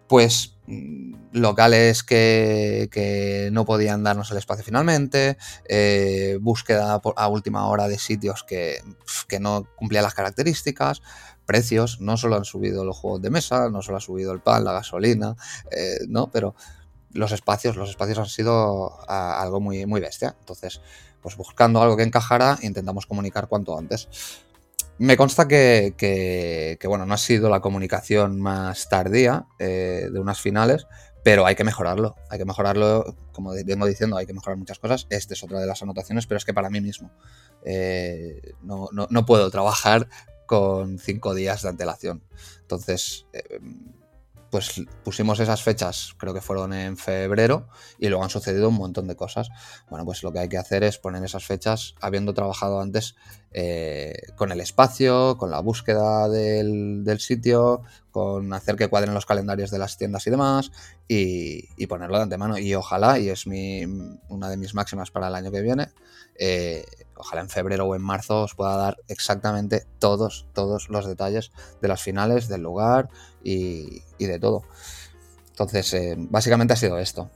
Pues 0.08 0.56
mm, 0.66 1.14
locales 1.32 2.02
que, 2.02 3.50
no 3.52 3.64
podían 3.64 4.02
darnos 4.02 4.30
el 4.30 4.38
espacio 4.38 4.64
finalmente, 4.64 5.36
eh, 5.68 6.38
búsqueda 6.40 7.00
a 7.16 7.28
última 7.28 7.66
hora 7.68 7.88
de 7.88 7.98
sitios 7.98 8.44
que, 8.44 8.82
que, 9.28 9.40
no 9.40 9.66
cumplían 9.76 10.04
las 10.04 10.14
características, 10.14 11.02
precios, 11.46 12.00
no 12.00 12.16
solo 12.16 12.36
han 12.36 12.44
subido 12.44 12.84
los 12.84 12.96
juegos 12.96 13.22
de 13.22 13.30
mesa, 13.30 13.70
no 13.70 13.82
solo 13.82 13.98
ha 13.98 14.00
subido 14.00 14.32
el 14.32 14.40
pan, 14.40 14.64
la 14.64 14.72
gasolina, 14.72 15.36
eh, 15.70 15.98
¿no? 16.08 16.30
Pero 16.30 16.54
los 17.12 17.32
espacios, 17.32 17.76
los 17.76 17.88
espacios 17.88 18.18
han 18.18 18.26
sido 18.26 18.92
algo 19.08 19.60
muy, 19.60 19.86
muy 19.86 20.00
bestia. 20.00 20.36
Entonces, 20.38 20.80
pues 21.22 21.36
buscando 21.36 21.82
algo 21.82 21.96
que 21.96 22.02
encajara, 22.02 22.58
intentamos 22.62 23.06
comunicar 23.06 23.48
cuanto 23.48 23.78
antes. 23.78 24.08
Me 24.98 25.16
consta 25.16 25.46
que, 25.46 26.78
bueno, 26.84 27.04
no 27.04 27.14
ha 27.14 27.18
sido 27.18 27.50
la 27.50 27.60
comunicación 27.60 28.40
más 28.40 28.88
tardía 28.88 29.46
eh, 29.58 30.08
de 30.10 30.18
unas 30.18 30.40
finales, 30.40 30.86
pero 31.22 31.44
hay 31.44 31.54
que 31.54 31.64
mejorarlo. 31.64 32.14
Hay 32.30 32.38
que 32.38 32.46
mejorarlo, 32.46 33.14
como 33.32 33.52
vengo 33.52 33.86
diciendo, 33.86 34.16
hay 34.16 34.26
que 34.26 34.32
mejorar 34.32 34.56
muchas 34.56 34.78
cosas. 34.78 35.06
Esta 35.10 35.34
es 35.34 35.42
otra 35.42 35.60
de 35.60 35.66
las 35.66 35.82
anotaciones, 35.82 36.26
pero 36.26 36.38
es 36.38 36.46
que 36.46 36.54
para 36.54 36.70
mí 36.70 36.80
mismo 36.80 37.10
eh, 37.64 38.54
no, 38.62 38.88
no, 38.92 39.06
no, 39.10 39.26
puedo 39.26 39.50
trabajar 39.50 40.08
con 40.46 40.98
cinco 40.98 41.34
días 41.34 41.62
de 41.62 41.68
antelación. 41.68 42.22
Entonces, 42.62 43.26
eh, 43.34 43.60
pues 44.56 44.80
pusimos 45.04 45.38
esas 45.38 45.62
fechas, 45.62 46.14
creo 46.16 46.32
que 46.32 46.40
fueron 46.40 46.72
en 46.72 46.96
febrero, 46.96 47.68
y 47.98 48.08
luego 48.08 48.24
han 48.24 48.30
sucedido 48.30 48.70
un 48.70 48.76
montón 48.76 49.06
de 49.06 49.14
cosas. 49.14 49.50
Bueno, 49.90 50.06
pues 50.06 50.22
lo 50.22 50.32
que 50.32 50.38
hay 50.38 50.48
que 50.48 50.56
hacer 50.56 50.82
es 50.82 50.96
poner 50.96 51.22
esas 51.22 51.44
fechas, 51.44 51.94
habiendo 52.00 52.32
trabajado 52.32 52.80
antes 52.80 53.16
eh, 53.52 54.14
con 54.34 54.52
el 54.52 54.62
espacio, 54.62 55.36
con 55.36 55.50
la 55.50 55.60
búsqueda 55.60 56.30
del, 56.30 57.20
sitio, 57.20 57.82
con 58.10 58.50
hacer 58.54 58.76
que 58.76 58.88
cuadren 58.88 59.12
los 59.12 59.26
calendarios 59.26 59.70
de 59.70 59.78
las 59.78 59.98
tiendas 59.98 60.26
y 60.26 60.30
demás, 60.30 60.72
y, 61.06 61.86
ponerlo 61.86 62.16
de 62.16 62.22
antemano. 62.22 62.56
Y 62.56 62.74
ojalá, 62.74 63.18
y 63.18 63.28
es 63.28 63.46
mi, 63.46 63.84
una 64.30 64.48
de 64.48 64.56
mis 64.56 64.72
máximas 64.72 65.10
para 65.10 65.28
el 65.28 65.34
año 65.34 65.50
que 65.50 65.60
viene, 65.60 65.88
eh, 66.38 66.86
ojalá 67.16 67.40
en 67.40 67.48
febrero 67.48 67.86
o 67.86 67.94
en 67.94 68.02
marzo 68.02 68.42
os 68.42 68.54
pueda 68.54 68.76
dar 68.76 68.96
exactamente 69.08 69.86
todos, 69.98 70.46
todos 70.52 70.88
los 70.90 71.06
detalles 71.06 71.52
de 71.80 71.88
las 71.88 72.02
finales, 72.02 72.48
del 72.48 72.62
lugar 72.62 73.08
y, 73.42 74.02
de 74.18 74.38
todo. 74.38 74.62
Entonces, 75.48 75.92
eh, 75.94 76.14
básicamente 76.18 76.74
ha 76.74 76.76
sido 76.76 76.98
esto. 76.98 77.30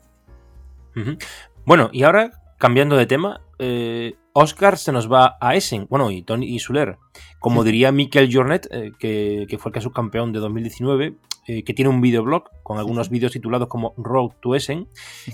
Bueno, 1.64 1.88
y 1.92 2.02
ahora, 2.02 2.42
cambiando 2.58 2.96
de 2.96 3.06
tema, 3.06 3.40
eh, 3.58 4.14
Oscar 4.42 4.78
se 4.78 4.92
nos 4.92 5.10
va 5.10 5.36
a 5.40 5.54
Essen, 5.54 5.86
bueno, 5.88 6.10
y 6.10 6.22
Tony 6.22 6.46
y 6.46 6.58
Suler. 6.58 6.98
Como 7.38 7.64
diría 7.64 7.92
Mikel 7.92 8.30
Jornet, 8.32 8.68
eh, 8.70 8.92
que, 8.98 9.46
que, 9.48 9.58
fue 9.58 9.70
el 9.70 9.74
que 9.74 9.80
subcampeón 9.80 10.32
de 10.32 10.40
2019, 10.40 11.16
eh, 11.46 11.64
que 11.64 11.74
tiene 11.74 11.88
un 11.88 12.00
videoblog 12.00 12.44
con 12.62 12.78
algunos 12.78 13.08
vídeos 13.08 13.32
titulados 13.32 13.66
como 13.66 13.92
Road 13.96 14.32
to 14.40 14.54
Essen. 14.54 14.86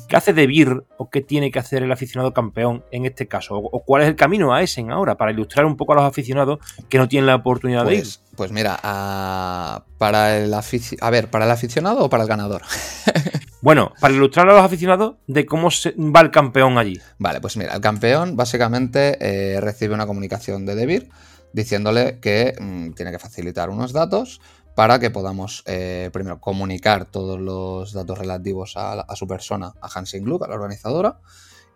¿Qué 0.08 0.16
hace 0.16 0.32
de 0.32 0.46
Beer 0.46 0.84
o 0.96 1.10
qué 1.10 1.20
tiene 1.20 1.50
que 1.50 1.58
hacer 1.58 1.82
el 1.82 1.92
aficionado 1.92 2.32
campeón 2.32 2.84
en 2.90 3.04
este 3.04 3.28
caso? 3.28 3.56
¿O, 3.56 3.84
cuál 3.84 4.02
es 4.02 4.08
el 4.08 4.16
camino 4.16 4.54
a 4.54 4.62
Essen 4.62 4.90
ahora 4.90 5.16
para 5.16 5.32
ilustrar 5.32 5.66
un 5.66 5.76
poco 5.76 5.92
a 5.92 5.96
los 5.96 6.04
aficionados 6.04 6.60
que 6.88 6.96
no 6.96 7.06
tienen 7.06 7.26
la 7.26 7.34
oportunidad 7.34 7.84
pues, 7.84 8.02
de 8.02 8.08
ir? 8.08 8.36
Pues 8.36 8.50
mira, 8.50 8.78
a, 8.82 9.84
para 9.98 10.38
el 10.38 10.54
a 10.54 11.10
ver, 11.10 11.28
¿para 11.28 11.44
el 11.44 11.50
aficionado 11.50 12.04
o 12.04 12.08
para 12.08 12.22
el 12.22 12.28
ganador? 12.28 12.62
Bueno, 13.66 13.92
para 14.00 14.14
ilustrar 14.14 14.48
a 14.48 14.52
los 14.52 14.62
aficionados 14.62 15.16
de 15.26 15.44
cómo 15.44 15.72
se 15.72 15.92
va 15.98 16.20
el 16.20 16.30
campeón 16.30 16.78
allí. 16.78 17.00
Vale, 17.18 17.40
pues 17.40 17.56
mira, 17.56 17.74
el 17.74 17.80
campeón 17.80 18.36
básicamente 18.36 19.18
eh, 19.18 19.60
recibe 19.60 19.92
una 19.92 20.06
comunicación 20.06 20.64
de 20.64 20.76
Debir 20.76 21.08
diciéndole 21.52 22.20
que 22.20 22.54
mmm, 22.60 22.92
tiene 22.92 23.10
que 23.10 23.18
facilitar 23.18 23.68
unos 23.68 23.92
datos 23.92 24.40
para 24.76 25.00
que 25.00 25.10
podamos 25.10 25.64
eh, 25.66 26.10
primero 26.12 26.38
comunicar 26.38 27.06
todos 27.06 27.40
los 27.40 27.92
datos 27.92 28.16
relativos 28.16 28.76
a, 28.76 29.00
a 29.00 29.16
su 29.16 29.26
persona 29.26 29.72
a 29.80 29.88
Hansing 29.92 30.22
Gluck, 30.22 30.44
a 30.44 30.46
la 30.46 30.54
organizadora, 30.54 31.18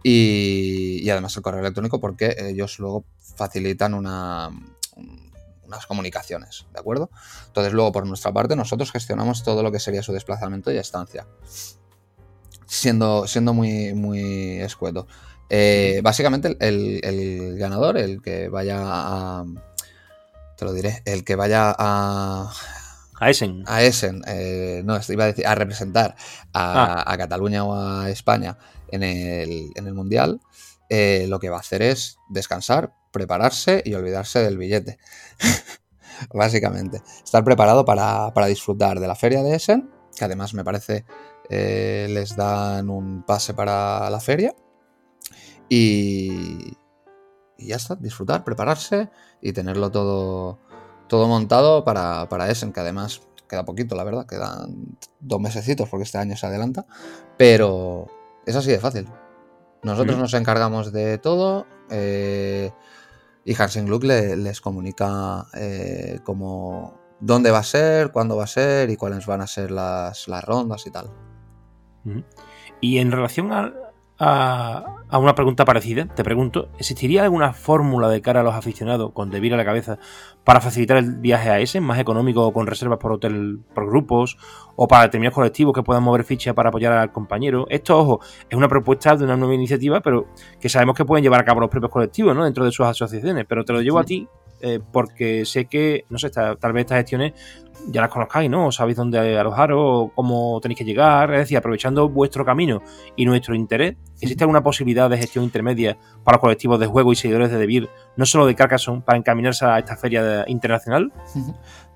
y, 0.05 1.01
y, 1.03 1.11
además 1.11 1.37
el 1.37 1.43
correo 1.43 1.59
electrónico 1.59 1.99
porque 1.99 2.37
ellos 2.39 2.79
luego 2.79 3.05
facilitan 3.19 3.95
una, 3.95 4.49
unas 5.71 5.87
comunicaciones, 5.87 6.67
¿de 6.73 6.81
acuerdo? 6.81 7.11
Entonces 7.47 7.73
luego 7.73 7.93
por 7.93 8.07
nuestra 8.07 8.33
parte 8.33 8.57
nosotros 8.57 8.91
gestionamos 8.93 9.43
todo 9.43 9.63
lo 9.63 9.73
que 9.73 9.81
sería 9.81 10.03
su 10.03 10.13
desplazamiento 10.13 10.73
y 10.73 10.79
estancia, 10.79 11.27
siendo, 12.67 13.27
siendo 13.27 13.55
muy, 13.55 13.95
muy 13.95 14.61
escueto. 14.61 15.07
Eh, 15.49 16.01
básicamente 16.03 16.57
el, 16.61 17.01
el, 17.03 17.59
ganador, 17.59 17.99
el 17.99 18.21
que 18.23 18.49
vaya 18.49 18.79
a... 18.81 19.45
Te 20.57 20.65
lo 20.65 20.73
diré, 20.73 21.03
el 21.07 21.25
que 21.25 21.37
vaya 21.37 21.75
a 21.77 22.53
a 23.21 23.29
Essen. 23.29 23.65
A 23.67 23.83
Essen, 23.83 24.23
eh, 24.27 24.83
no, 24.85 24.99
iba 25.09 25.25
a 25.25 25.27
decir, 25.27 25.47
a 25.47 25.55
representar 25.55 26.17
a, 26.55 27.03
ah. 27.03 27.05
a, 27.07 27.19
Cataluña 27.19 27.65
o 27.65 27.75
a 27.75 28.09
España 28.09 28.57
en 28.89 29.03
el, 29.03 29.71
en 29.75 29.87
el 29.87 29.93
Mundial, 29.93 30.41
eh, 30.89 31.27
lo 31.29 31.39
que 31.39 31.51
va 31.51 31.59
a 31.59 31.61
hacer 31.61 31.83
es 31.83 32.17
descansar, 32.31 32.95
prepararse 33.11 33.83
y 33.85 33.95
olvidarse 33.95 34.41
del 34.41 34.59
billete. 34.59 34.99
Básicamente, 36.35 37.03
estar 37.25 37.45
preparado 37.45 37.85
para, 37.85 38.33
para, 38.35 38.47
disfrutar 38.47 39.01
de 39.01 39.09
la 39.09 39.15
feria 39.15 39.43
de 39.43 39.55
Essen, 39.55 39.91
que 40.17 40.25
además 40.25 40.53
me 40.53 40.65
parece 40.65 41.05
eh, 41.49 42.07
les 42.11 42.37
dan 42.37 42.91
un 42.91 43.23
pase 43.23 43.55
para 43.55 44.11
la 44.11 44.21
feria. 44.21 44.55
Y, 45.69 46.77
y 47.57 47.67
ya 47.67 47.77
está, 47.77 47.95
disfrutar, 47.95 48.45
prepararse 48.45 49.09
y 49.41 49.53
tenerlo 49.53 49.91
todo 49.91 50.59
todo 51.11 51.27
montado 51.27 51.85
para, 51.85 52.29
para 52.29 52.49
Essen, 52.49 52.73
que 52.73 52.79
además 52.79 53.21
queda 53.49 53.65
poquito, 53.65 53.97
la 53.97 54.05
verdad, 54.05 54.27
quedan 54.27 54.97
dos 55.19 55.41
mesecitos 55.41 55.89
porque 55.89 56.05
este 56.05 56.19
año 56.19 56.37
se 56.37 56.47
adelanta, 56.47 56.87
pero 57.37 58.07
es 58.47 58.55
así 58.55 58.71
de 58.71 58.79
fácil. 58.79 59.09
Nosotros 59.83 60.17
nos 60.17 60.33
encargamos 60.35 60.93
de 60.93 61.19
todo 61.19 61.67
eh, 61.91 62.71
y 63.51 63.61
Hansen 63.61 63.87
Gluck 63.87 64.05
le, 64.05 64.37
les 64.37 64.61
comunica 64.61 65.45
eh, 65.55 66.21
como 66.23 66.95
dónde 67.19 67.51
va 67.51 67.59
a 67.59 67.65
ser, 67.65 68.13
cuándo 68.13 68.37
va 68.37 68.45
a 68.45 68.47
ser 68.47 68.91
y 68.91 68.97
cuáles 68.97 69.27
van 69.27 69.41
a 69.41 69.49
ser 69.49 69.73
las, 69.73 70.29
las 70.29 70.45
rondas 70.45 70.87
y 70.87 70.93
tal. 70.93 71.11
Y 72.81 72.99
en 72.99 73.11
relación 73.11 73.51
a, 74.21 74.85
a, 75.09 75.19
una 75.19 75.35
pregunta 75.35 75.65
parecida, 75.65 76.05
te 76.05 76.23
pregunto, 76.23 76.69
¿existiría 76.79 77.23
alguna 77.23 77.55
fórmula 77.55 78.09
de 78.11 78.21
cara 78.21 78.41
a 78.41 78.43
los 78.43 78.55
aficionados 78.55 79.13
con 79.13 79.31
Debir 79.31 79.55
a 79.55 79.57
la 79.57 79.65
cabeza 79.65 79.99
para 80.45 80.61
facilitar 80.61 80.99
el 80.99 81.17
viaje 81.17 81.49
a 81.49 81.59
ese, 81.59 81.81
más 81.81 81.99
económico 81.99 82.47
o 82.47 82.53
con 82.53 82.67
reservas 82.67 82.99
por 82.99 83.13
hotel 83.13 83.61
por 83.75 83.89
grupos 83.89 84.37
o 84.77 84.87
para 84.87 85.05
determinados 85.05 85.35
colectivos 85.35 85.75
que 85.75 85.83
puedan 85.83 86.03
mover 86.03 86.25
ficha 86.25 86.53
para 86.53 86.69
apoyar 86.69 86.93
al 86.93 87.13
compañero? 87.13 87.67
Esto, 87.71 87.99
ojo, 87.99 88.21
es 88.49 88.57
una 88.57 88.69
propuesta 88.69 89.17
de 89.17 89.25
una 89.25 89.39
nueva 89.39 89.55
iniciativa, 89.55 90.01
pero 90.01 90.27
que 90.61 90.69
sabemos 90.69 90.95
que 90.95 91.07
pueden 91.07 91.23
llevar 91.23 91.41
a 91.41 91.45
cabo 91.45 91.61
los 91.61 91.71
propios 91.71 91.91
colectivos, 91.91 92.37
¿no? 92.37 92.45
Dentro 92.45 92.67
de 92.67 92.73
sus 92.73 92.85
asociaciones, 92.85 93.47
pero 93.49 93.65
te 93.65 93.73
lo 93.73 93.81
llevo 93.81 93.99
a 93.99 94.05
ti 94.05 94.29
eh, 94.61 94.81
porque 94.93 95.45
sé 95.45 95.67
que, 95.67 96.05
no 96.09 96.19
sé, 96.19 96.31
tal 96.31 96.73
vez 96.73 96.83
estas 96.83 96.99
gestiones 96.99 97.33
ya 97.89 98.01
las 98.01 98.11
conozcáis, 98.11 98.51
¿no? 98.51 98.67
O 98.67 98.73
sabéis 98.73 98.97
dónde 98.97 99.39
alojaros, 99.39 100.11
cómo 100.15 100.61
tenéis 100.61 100.79
que 100.79 100.85
llegar. 100.85 101.33
Es 101.33 101.41
decir, 101.41 101.57
aprovechando 101.57 102.09
vuestro 102.09 102.45
camino 102.45 102.83
y 103.17 103.25
nuestro 103.25 103.55
interés, 103.55 103.97
¿existe 104.21 104.45
alguna 104.45 104.63
posibilidad 104.63 105.09
de 105.09 105.19
gestión 105.19 105.45
intermedia 105.45 105.97
para 106.25 106.37
los 106.37 106.41
colectivos 106.41 106.79
de 106.79 106.87
juego 106.87 107.13
y 107.13 107.17
seguidores 107.17 107.51
de 107.51 107.59
Debir, 107.59 107.89
no 108.17 108.27
solo 108.27 108.47
de 108.47 108.55
Carcassonne, 108.55 109.03
para 109.03 109.19
encaminarse 109.19 109.65
a 109.65 109.79
esta 109.79 109.97
feria 109.97 110.45
internacional? 110.47 111.13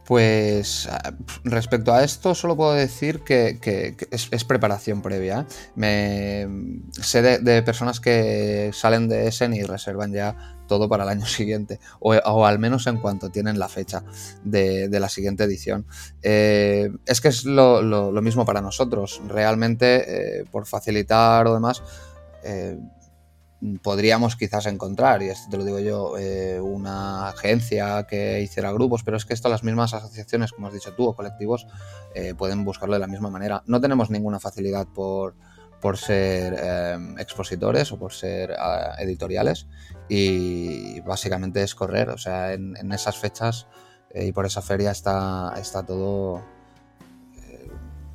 Pues 0.04 0.86
ah, 0.90 1.14
respecto 1.44 1.92
a 1.92 2.04
esto, 2.04 2.34
solo 2.34 2.56
puedo 2.56 2.74
decir 2.74 3.20
que, 3.20 3.96
es, 4.10 4.44
preparación 4.44 5.00
previa. 5.00 5.40
¿eh? 5.40 5.44
Me 5.74 6.46
sé 6.92 7.22
de, 7.22 7.62
personas 7.62 8.00
que 8.00 8.70
salen 8.74 9.08
de 9.08 9.28
Essen 9.28 9.54
y 9.54 9.62
reservan 9.62 10.12
ya 10.12 10.53
todo 10.66 10.88
para 10.88 11.04
el 11.04 11.10
año 11.10 11.26
siguiente, 11.26 11.80
o, 12.00 12.44
al 12.46 12.58
menos 12.58 12.86
en 12.86 12.98
cuanto 12.98 13.30
tienen 13.30 13.58
la 13.58 13.68
fecha 13.68 14.04
de, 14.44 14.88
la 14.90 15.08
siguiente 15.08 15.44
edición. 15.44 15.86
Eh, 16.22 16.90
es 17.06 17.20
que 17.20 17.28
es 17.28 17.44
lo, 17.44 18.10
mismo 18.22 18.44
para 18.44 18.60
nosotros. 18.60 19.20
Realmente, 19.26 20.40
eh, 20.40 20.44
por 20.50 20.66
facilitar 20.66 21.46
o 21.46 21.54
demás, 21.54 21.82
podríamos 23.82 24.36
quizás 24.36 24.66
encontrar, 24.66 25.22
y 25.22 25.28
esto 25.28 25.48
te 25.50 25.56
lo 25.56 25.64
digo 25.64 25.78
yo, 25.78 26.18
eh, 26.18 26.60
una 26.60 27.28
agencia 27.28 28.06
que 28.06 28.40
hiciera 28.40 28.72
grupos, 28.72 29.02
pero 29.02 29.16
es 29.16 29.24
que 29.24 29.34
esto 29.34 29.48
las 29.48 29.64
mismas 29.64 29.94
asociaciones, 29.94 30.52
como 30.52 30.66
has 30.66 30.74
dicho 30.74 30.92
tú, 30.94 31.06
o 31.06 31.16
colectivos, 31.16 31.66
eh, 32.14 32.34
pueden 32.34 32.64
buscarlo 32.64 32.94
de 32.94 33.00
la 33.00 33.06
misma 33.06 33.30
manera. 33.30 33.62
No 33.66 33.80
tenemos 33.80 34.10
ninguna 34.10 34.38
facilidad 34.38 34.86
por, 34.86 35.34
ser 35.96 36.56
eh, 36.58 37.14
expositores 37.18 37.92
o 37.92 37.98
por 37.98 38.12
ser 38.12 38.56
editoriales 38.98 39.66
y 40.08 41.00
básicamente 41.00 41.62
es 41.62 41.74
correr, 41.74 42.10
o 42.10 42.18
sea, 42.18 42.52
en, 42.52 42.76
en 42.76 42.92
esas 42.92 43.16
fechas 43.16 43.66
y 44.14 44.32
por 44.32 44.46
esa 44.46 44.62
feria 44.62 44.90
está, 44.90 45.54
está 45.56 45.84
todo 45.84 46.42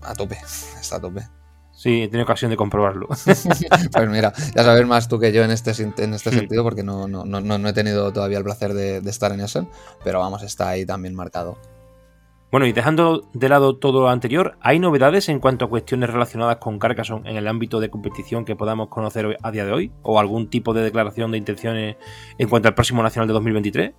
a 0.01 0.13
tope, 0.13 0.37
está 0.79 0.97
a 0.97 1.01
tope. 1.01 1.27
Sí, 1.71 2.03
he 2.03 2.07
tenido 2.09 2.25
ocasión 2.25 2.51
de 2.51 2.57
comprobarlo. 2.57 3.07
pues 3.25 4.09
mira, 4.09 4.33
ya 4.53 4.63
sabes 4.63 4.85
más 4.85 5.07
tú 5.07 5.17
que 5.17 5.31
yo 5.31 5.43
en 5.43 5.51
este, 5.51 5.71
en 5.81 6.13
este 6.13 6.29
sentido, 6.29 6.61
porque 6.61 6.83
no, 6.83 7.07
no, 7.07 7.23
no, 7.23 7.39
no, 7.39 7.69
he 7.69 7.73
tenido 7.73 8.11
todavía 8.11 8.37
el 8.37 8.43
placer 8.43 8.73
de, 8.73 8.97
estar 9.09 9.31
en 9.31 9.39
Essen, 9.39 9.69
pero 10.03 10.19
vamos, 10.19 10.43
está 10.43 10.69
ahí 10.69 10.85
también 10.85 11.15
marcado. 11.15 11.57
Bueno, 12.51 12.65
y 12.65 12.71
dejando 12.71 13.29
de 13.33 13.47
lado 13.47 13.77
todo 13.77 14.01
lo 14.01 14.09
anterior, 14.09 14.57
¿hay 14.59 14.79
novedades 14.79 15.29
en 15.29 15.39
cuanto 15.39 15.65
a 15.65 15.69
cuestiones 15.69 16.09
relacionadas 16.09 16.57
con 16.57 16.79
Carcassonne 16.79 17.29
en 17.29 17.37
el 17.37 17.47
ámbito 17.47 17.79
de 17.79 17.91
competición 17.91 18.43
que 18.43 18.55
podamos 18.55 18.87
conocer 18.87 19.37
a 19.43 19.51
día 19.51 19.65
de 19.65 19.71
hoy? 19.71 19.91
¿O 20.01 20.19
algún 20.19 20.49
tipo 20.49 20.73
de 20.73 20.81
declaración 20.81 21.31
de 21.31 21.37
intenciones 21.37 21.97
en 22.39 22.49
cuanto 22.49 22.67
al 22.67 22.73
próximo 22.73 23.03
Nacional 23.03 23.27
de 23.27 23.33
2023? 23.33 23.91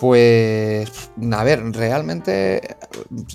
Pues, 0.00 1.10
a 1.32 1.44
ver, 1.44 1.72
realmente 1.72 2.76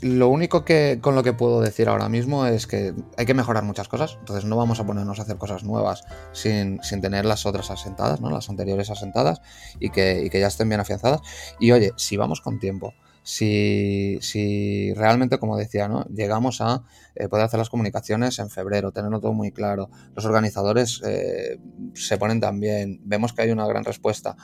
lo 0.01 0.27
único 0.29 0.65
que 0.65 0.97
con 1.01 1.13
lo 1.13 1.21
que 1.21 1.33
puedo 1.33 1.61
decir 1.61 1.87
ahora 1.87 2.09
mismo 2.09 2.47
es 2.47 2.65
que 2.65 2.93
hay 3.17 3.25
que 3.27 3.33
mejorar 3.35 3.63
muchas 3.63 3.87
cosas, 3.87 4.17
entonces 4.19 4.45
no 4.45 4.57
vamos 4.57 4.79
a 4.79 4.85
ponernos 4.85 5.19
a 5.19 5.23
hacer 5.23 5.37
cosas 5.37 5.63
nuevas 5.63 6.03
sin, 6.33 6.79
tener 7.01 7.25
las 7.25 7.45
otras 7.47 7.69
asentadas, 7.69 8.21
¿no? 8.21 8.31
Las 8.31 8.49
anteriores 8.49 8.89
asentadas 8.89 9.41
y 9.79 9.89
que, 9.89 10.23
y 10.23 10.29
que 10.31 10.39
ya 10.39 10.47
estén 10.47 10.69
bien 10.69 10.81
afianzadas. 10.81 11.21
Y 11.59 11.71
oye, 11.71 11.93
si 11.95 12.15
vamos 12.17 12.41
con 12.41 12.59
tiempo, 12.59 12.93
si, 13.23 14.17
si 14.21 14.93
realmente, 14.93 15.37
como 15.37 15.57
decía, 15.57 15.87
¿no? 15.87 16.05
llegamos 16.05 16.61
a 16.61 16.83
eh, 17.15 17.27
poder 17.27 17.45
hacer 17.45 17.59
las 17.59 17.69
comunicaciones 17.69 18.39
en 18.39 18.49
febrero, 18.49 18.91
tenerlo 18.91 19.19
todo 19.19 19.33
muy 19.33 19.51
claro, 19.51 19.89
los 20.15 20.25
organizadores 20.25 21.01
eh, 21.05 21.59
se 21.93 22.17
ponen 22.17 22.39
también, 22.39 22.99
vemos 23.03 23.33
que 23.33 23.43
hay 23.43 23.51
una 23.51 23.67
gran 23.67 23.83
respuesta 23.83 24.35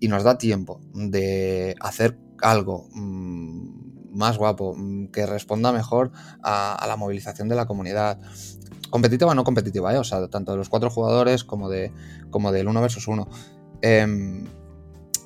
y 0.00 0.08
nos 0.08 0.24
da 0.24 0.38
tiempo 0.38 0.80
de 0.94 1.74
hacer 1.80 2.18
algo 2.40 2.88
mm, 2.92 4.16
más 4.16 4.38
guapo, 4.38 4.74
mm, 4.76 5.08
que 5.08 5.26
responda 5.26 5.72
mejor 5.72 6.12
a, 6.42 6.84
la 6.86 6.96
movilización 6.96 7.48
de 7.48 7.56
la 7.56 7.66
comunidad. 7.66 8.18
Competitiva 8.90 9.30
o 9.30 9.34
no 9.34 9.44
competitiva, 9.44 9.94
¿eh? 9.94 9.98
o 9.98 10.04
sea, 10.04 10.28
tanto 10.28 10.52
de 10.52 10.58
los 10.58 10.68
cuatro 10.68 10.90
jugadores 10.90 11.44
como, 11.44 11.70
de, 11.70 11.92
como 12.30 12.52
del 12.52 12.68
uno 12.68 12.82
versus 12.82 13.08
uno. 13.08 13.28
Em, 13.80 14.44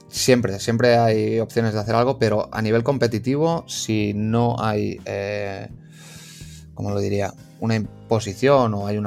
Siempre, 0.09 0.61
siempre 0.61 0.97
hay 0.97 1.41
opciones 1.41 1.75
de 1.75 1.81
hacer 1.81 1.95
algo, 1.95 2.19
pero 2.19 2.49
a 2.53 2.63
nivel 2.63 2.83
competitivo, 2.83 3.65
si 3.67 4.13
no 4.15 4.57
hay, 4.59 5.01
eh, 5.05 5.69
lo 6.79 6.99
diría, 7.01 7.35
una 7.61 7.75
imposición 7.75 8.75
o 8.75 8.87
hay 8.87 9.01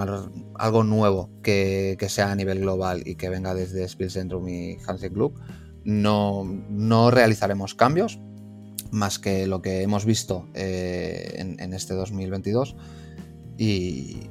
algo 0.56 0.84
nuevo 0.84 1.30
que, 1.42 1.98
sea 2.10 2.32
a 2.32 2.36
nivel 2.36 2.60
global 2.60 3.04
y 3.06 3.16
que 3.16 3.30
venga 3.30 3.54
desde 3.54 3.88
Spielzentrum 3.88 4.48
y 4.50 4.78
Hansen 4.88 5.14
Club, 5.14 5.40
no, 5.84 6.44
no 6.70 7.12
realizaremos 7.12 7.76
cambios 7.76 8.20
más 8.92 9.20
que 9.20 9.48
lo 9.48 9.62
que 9.62 9.82
hemos 9.82 10.04
visto 10.06 10.48
eh, 10.54 11.34
en, 11.36 11.60
en, 11.60 11.74
este 11.74 11.94
2022 11.94 12.76
y, 13.58 14.29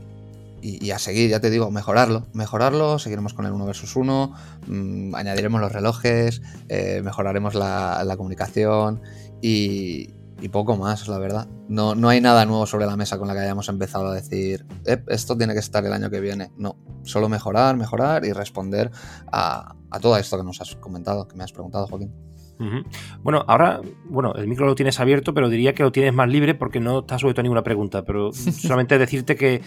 y, 0.62 0.90
a 0.90 0.98
seguir, 0.98 1.30
ya 1.30 1.40
te 1.40 1.50
digo, 1.50 1.70
mejorarlo. 1.70 2.26
Mejorarlo, 2.32 2.98
seguiremos 2.98 3.34
con 3.34 3.46
el 3.46 3.52
1 3.52 3.66
versus 3.66 3.96
1, 3.96 4.32
mm, 4.66 5.14
añadiremos 5.14 5.60
los 5.60 5.72
relojes, 5.72 6.42
eh, 6.68 7.00
mejoraremos 7.04 7.54
la, 7.54 8.14
comunicación 8.16 9.02
y, 9.40 10.14
poco 10.50 10.76
más, 10.76 11.08
la 11.08 11.18
verdad. 11.18 11.48
No, 11.68 11.94
no 11.94 12.08
hay 12.08 12.20
nada 12.20 12.46
nuevo 12.46 12.66
sobre 12.66 12.86
la 12.86 12.96
mesa 12.96 13.18
con 13.18 13.28
la 13.28 13.34
que 13.34 13.40
hayamos 13.40 13.68
empezado 13.68 14.08
a 14.08 14.14
decir, 14.14 14.66
esto 15.08 15.36
tiene 15.36 15.52
que 15.52 15.60
estar 15.60 15.84
el 15.84 15.92
año 15.92 16.10
que 16.10 16.20
viene. 16.20 16.50
No, 16.56 16.76
solo 17.02 17.28
mejorar, 17.28 17.76
mejorar 17.76 18.24
y 18.24 18.32
responder 18.32 18.90
a, 19.30 19.74
a 19.90 20.00
todo 20.00 20.16
esto 20.16 20.38
que 20.38 20.44
nos 20.44 20.60
has 20.60 20.74
comentado, 20.76 21.28
que 21.28 21.36
me 21.36 21.44
has 21.44 21.52
preguntado, 21.52 21.86
Joaquín. 21.86 22.27
Bueno, 23.22 23.44
ahora, 23.46 23.80
bueno, 24.04 24.34
el 24.34 24.48
micro 24.48 24.66
lo 24.66 24.74
tienes 24.74 24.98
abierto, 25.00 25.34
pero 25.34 25.48
diría 25.48 25.74
que 25.74 25.82
lo 25.82 25.92
tienes 25.92 26.12
más 26.12 26.28
libre 26.28 26.54
porque 26.54 26.80
no 26.80 27.00
está 27.00 27.18
sujeto 27.18 27.40
a 27.40 27.42
ninguna 27.42 27.62
pregunta. 27.62 28.04
Pero 28.04 28.32
solamente 28.32 28.98
decirte 28.98 29.36
que, 29.36 29.62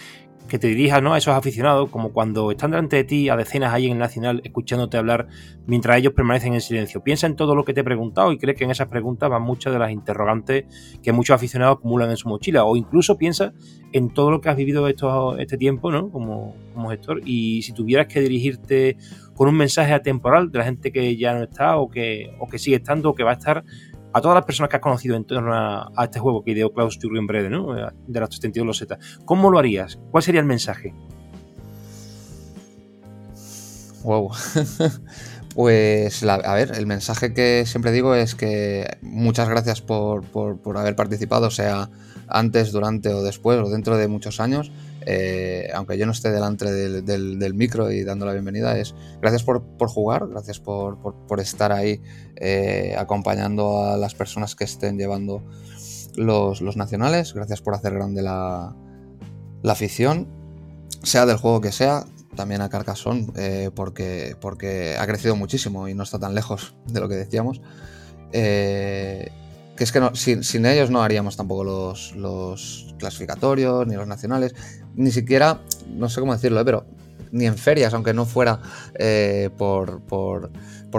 que 0.51 0.59
te 0.59 0.67
dirijas 0.67 1.01
¿no? 1.01 1.13
a 1.13 1.17
esos 1.17 1.33
aficionados, 1.33 1.89
como 1.89 2.11
cuando 2.11 2.51
están 2.51 2.71
delante 2.71 2.97
de 2.97 3.03
ti 3.05 3.29
a 3.29 3.37
decenas 3.37 3.73
ahí 3.73 3.85
en 3.85 3.93
el 3.93 3.99
Nacional 3.99 4.41
escuchándote 4.43 4.97
hablar 4.97 5.27
mientras 5.65 5.97
ellos 5.97 6.13
permanecen 6.13 6.53
en 6.53 6.59
silencio. 6.59 7.01
Piensa 7.01 7.27
en 7.27 7.37
todo 7.37 7.55
lo 7.55 7.63
que 7.63 7.73
te 7.73 7.79
he 7.79 7.83
preguntado 7.85 8.33
y 8.33 8.37
cree 8.37 8.53
que 8.53 8.65
en 8.65 8.71
esas 8.71 8.89
preguntas 8.89 9.29
van 9.29 9.43
muchas 9.43 9.71
de 9.71 9.79
las 9.79 9.91
interrogantes 9.91 10.65
que 11.01 11.13
muchos 11.13 11.35
aficionados 11.35 11.77
acumulan 11.77 12.09
en 12.09 12.17
su 12.17 12.27
mochila. 12.27 12.65
O 12.65 12.75
incluso 12.75 13.17
piensa 13.17 13.53
en 13.93 14.09
todo 14.09 14.29
lo 14.29 14.41
que 14.41 14.49
has 14.49 14.57
vivido 14.57 14.87
esto, 14.89 15.37
este 15.37 15.57
tiempo 15.57 15.89
¿no? 15.89 16.11
como, 16.11 16.55
como 16.73 16.89
gestor. 16.89 17.21
Y 17.23 17.61
si 17.61 17.71
tuvieras 17.71 18.07
que 18.07 18.19
dirigirte 18.19 18.97
con 19.41 19.49
un 19.49 19.57
mensaje 19.57 19.91
atemporal 19.91 20.51
de 20.51 20.59
la 20.59 20.65
gente 20.65 20.91
que 20.91 21.17
ya 21.17 21.33
no 21.33 21.45
está 21.45 21.77
o 21.77 21.89
que, 21.89 22.29
o 22.39 22.47
que 22.47 22.59
sigue 22.59 22.75
estando 22.75 23.09
o 23.09 23.15
que 23.15 23.23
va 23.23 23.31
a 23.31 23.33
estar 23.33 23.63
a 24.13 24.21
todas 24.21 24.35
las 24.35 24.45
personas 24.45 24.69
que 24.69 24.75
has 24.75 24.83
conocido 24.83 25.15
en 25.15 25.25
torno 25.25 25.51
a, 25.51 25.91
este 26.03 26.19
juego 26.19 26.43
que 26.43 26.51
ideó 26.51 26.71
Klaus 26.71 26.99
Jürgen 27.01 27.25
Brede, 27.25 27.49
¿no? 27.49 27.73
De 27.73 28.19
las 28.19 28.29
32 28.29 28.67
losetas. 28.67 28.99
¿Cómo 29.25 29.49
lo 29.49 29.57
harías? 29.57 29.97
¿Cuál 30.11 30.21
sería 30.21 30.41
el 30.41 30.45
mensaje? 30.45 30.93
Wow. 34.03 34.29
pues, 35.55 36.23
a 36.23 36.53
ver, 36.53 36.73
el 36.75 36.85
mensaje 36.85 37.33
que 37.33 37.65
siempre 37.65 37.91
digo 37.91 38.13
es 38.13 38.35
que 38.35 38.99
muchas 39.01 39.49
gracias 39.49 39.81
por, 39.81 40.23
por 40.23 40.77
haber 40.77 40.95
participado, 40.95 41.49
sea 41.49 41.89
antes, 42.27 42.71
durante 42.71 43.09
o 43.09 43.23
después 43.23 43.57
o 43.57 43.71
dentro 43.71 43.97
de 43.97 44.07
muchos 44.07 44.39
años. 44.39 44.71
Eh, 45.05 45.69
aunque 45.73 45.97
yo 45.97 46.05
no 46.05 46.11
esté 46.11 46.31
delante 46.31 46.71
del, 46.71 47.53
micro 47.53 47.91
y 47.91 48.03
dando 48.03 48.25
la 48.25 48.33
bienvenida, 48.33 48.77
es 48.77 48.93
gracias 49.19 49.43
por, 49.43 49.63
jugar, 49.87 50.27
gracias 50.27 50.59
por, 50.59 50.99
estar 51.39 51.71
ahí 51.71 52.01
eh, 52.35 52.95
acompañando 52.97 53.83
a 53.83 53.97
las 53.97 54.13
personas 54.13 54.55
que 54.55 54.63
estén 54.63 54.97
llevando 54.97 55.43
los, 56.15 56.61
nacionales, 56.75 57.33
gracias 57.33 57.61
por 57.61 57.73
hacer 57.73 57.93
grande 57.93 58.21
la, 58.21 58.75
afición, 59.65 60.27
sea 61.03 61.25
del 61.25 61.37
juego 61.37 61.61
que 61.61 61.71
sea, 61.71 62.05
también 62.35 62.61
a 62.61 62.69
Carcassonne, 62.69 63.27
eh, 63.35 63.71
porque, 63.73 64.35
porque 64.39 64.95
ha 64.97 65.05
crecido 65.07 65.35
muchísimo 65.35 65.87
y 65.87 65.95
no 65.95 66.03
está 66.03 66.19
tan 66.19 66.35
lejos 66.35 66.75
de 66.87 66.99
lo 66.99 67.09
que 67.09 67.15
decíamos 67.15 67.61
que 69.81 69.85
es 69.85 69.91
que 69.91 70.43
sin, 70.43 70.65
ellos 70.67 70.91
no 70.91 71.01
haríamos 71.01 71.35
tampoco 71.35 71.63
los, 71.63 72.93
clasificatorios, 72.99 73.87
ni 73.87 73.95
los 73.95 74.05
nacionales, 74.05 74.53
ni 74.93 75.09
siquiera, 75.09 75.59
no 75.89 76.07
sé 76.07 76.19
cómo 76.19 76.33
decirlo, 76.33 76.59
¿eh? 76.59 76.65
pero 76.65 76.85
ni 77.31 77.47
en 77.47 77.57
ferias, 77.57 77.91
aunque 77.95 78.13
no 78.13 78.27
fuera 78.27 78.59
eh, 78.93 79.49
por, 79.57 80.51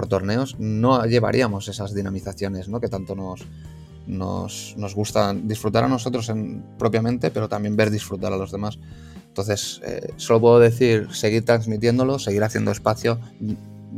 torneos, 0.09 0.59
no 0.59 1.05
llevaríamos 1.05 1.69
esas 1.69 1.93
dinamizaciones 1.93 2.67
¿no? 2.67 2.81
que 2.81 2.89
tanto 2.89 3.15
nos 3.15 4.95
gustan 4.95 5.47
disfrutar 5.47 5.85
a 5.85 5.87
nosotros 5.87 6.27
en, 6.27 6.61
propiamente, 6.77 7.31
pero 7.31 7.47
también 7.47 7.77
ver 7.77 7.89
disfrutar 7.89 8.33
a 8.33 8.37
los 8.37 8.51
demás. 8.51 8.79
Entonces, 9.29 9.79
eh, 9.85 10.11
solo 10.17 10.41
puedo 10.41 10.59
decir, 10.59 11.07
seguir 11.13 11.45
transmitiéndolo, 11.45 12.19
seguir 12.19 12.43
haciendo 12.43 12.71
espacio, 12.71 13.17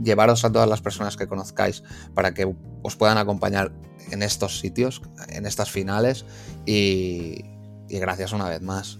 llevaros 0.04 0.46
a 0.46 0.52
todas 0.52 0.70
las 0.70 0.82
personas 0.82 1.18
que 1.18 1.28
conozcáis 1.28 1.84
para 2.14 2.34
que 2.34 2.54
os 2.82 2.96
puedan 2.96 3.18
acompañar 3.18 3.72
en 4.12 4.24
estos 4.24 4.60
sitios, 4.60 5.02
en 5.30 5.46
estas 5.46 5.72
finales 5.72 6.26
y, 6.66 7.44
gracias 7.90 8.34
una 8.34 8.50
vez 8.50 8.62
más. 8.62 9.00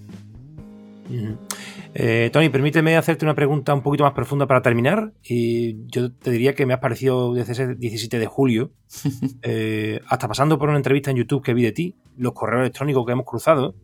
Eh, 1.94 2.30
Tony, 2.34 2.50
permíteme 2.50 2.98
hacerte 2.98 3.26
una 3.26 3.36
pregunta 3.36 3.74
un 3.74 3.82
poquito 3.82 4.04
más 4.04 4.14
profunda 4.14 4.48
para 4.48 4.62
terminar. 4.62 5.14
Y 5.24 5.86
yo 5.88 6.12
te 6.12 6.32
diría 6.32 6.56
que 6.56 6.66
me 6.66 6.74
has 6.74 6.80
parecido 6.80 7.34
desde 7.34 7.54
ese 7.54 7.76
17 7.76 8.20
de 8.20 8.26
julio, 8.26 8.72
eh, 9.44 10.02
hasta 10.08 10.28
pasando 10.28 10.58
por 10.58 10.70
una 10.70 10.78
entrevista 10.78 11.12
en 11.12 11.18
YouTube 11.18 11.44
que 11.44 11.54
vi 11.54 11.64
de 11.64 11.72
ti, 11.72 11.96
los 12.18 12.34
correos 12.34 12.62
electrónicos 12.62 13.06
que 13.06 13.12
hemos 13.12 13.26
cruzado 13.26 13.76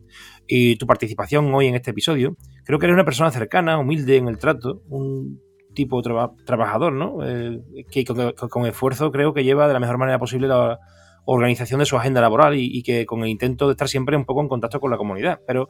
y 0.46 0.76
tu 0.76 0.86
participación 0.86 1.54
hoy 1.54 1.68
en 1.68 1.74
este 1.74 1.92
episodio. 1.92 2.36
Creo 2.64 2.78
que 2.78 2.86
eres 2.86 2.94
una 2.94 3.04
persona 3.04 3.30
cercana, 3.30 3.78
humilde 3.78 4.16
en 4.16 4.28
el 4.28 4.38
trato, 4.38 4.82
un 4.88 5.40
tipo 5.74 6.02
trabajador, 6.02 6.92
¿no? 6.92 7.18
Eh, 7.26 7.62
que 7.90 8.04
con, 8.04 8.66
esfuerzo 8.66 9.10
creo 9.10 9.32
que 9.34 9.44
lleva 9.44 9.66
de 9.66 9.74
la 9.74 9.80
mejor 9.80 9.98
manera 9.98 10.18
posible 10.18 10.48
la 10.48 10.78
organización 11.24 11.80
de 11.80 11.86
su 11.86 11.96
agenda 11.96 12.20
laboral 12.20 12.54
y, 12.56 12.82
que 12.82 13.06
con 13.06 13.22
el 13.22 13.28
intento 13.28 13.66
de 13.66 13.72
estar 13.72 13.88
siempre 13.88 14.16
un 14.16 14.24
poco 14.24 14.42
en 14.42 14.48
contacto 14.48 14.80
con 14.80 14.90
la 14.90 14.96
comunidad. 14.96 15.40
Pero 15.46 15.68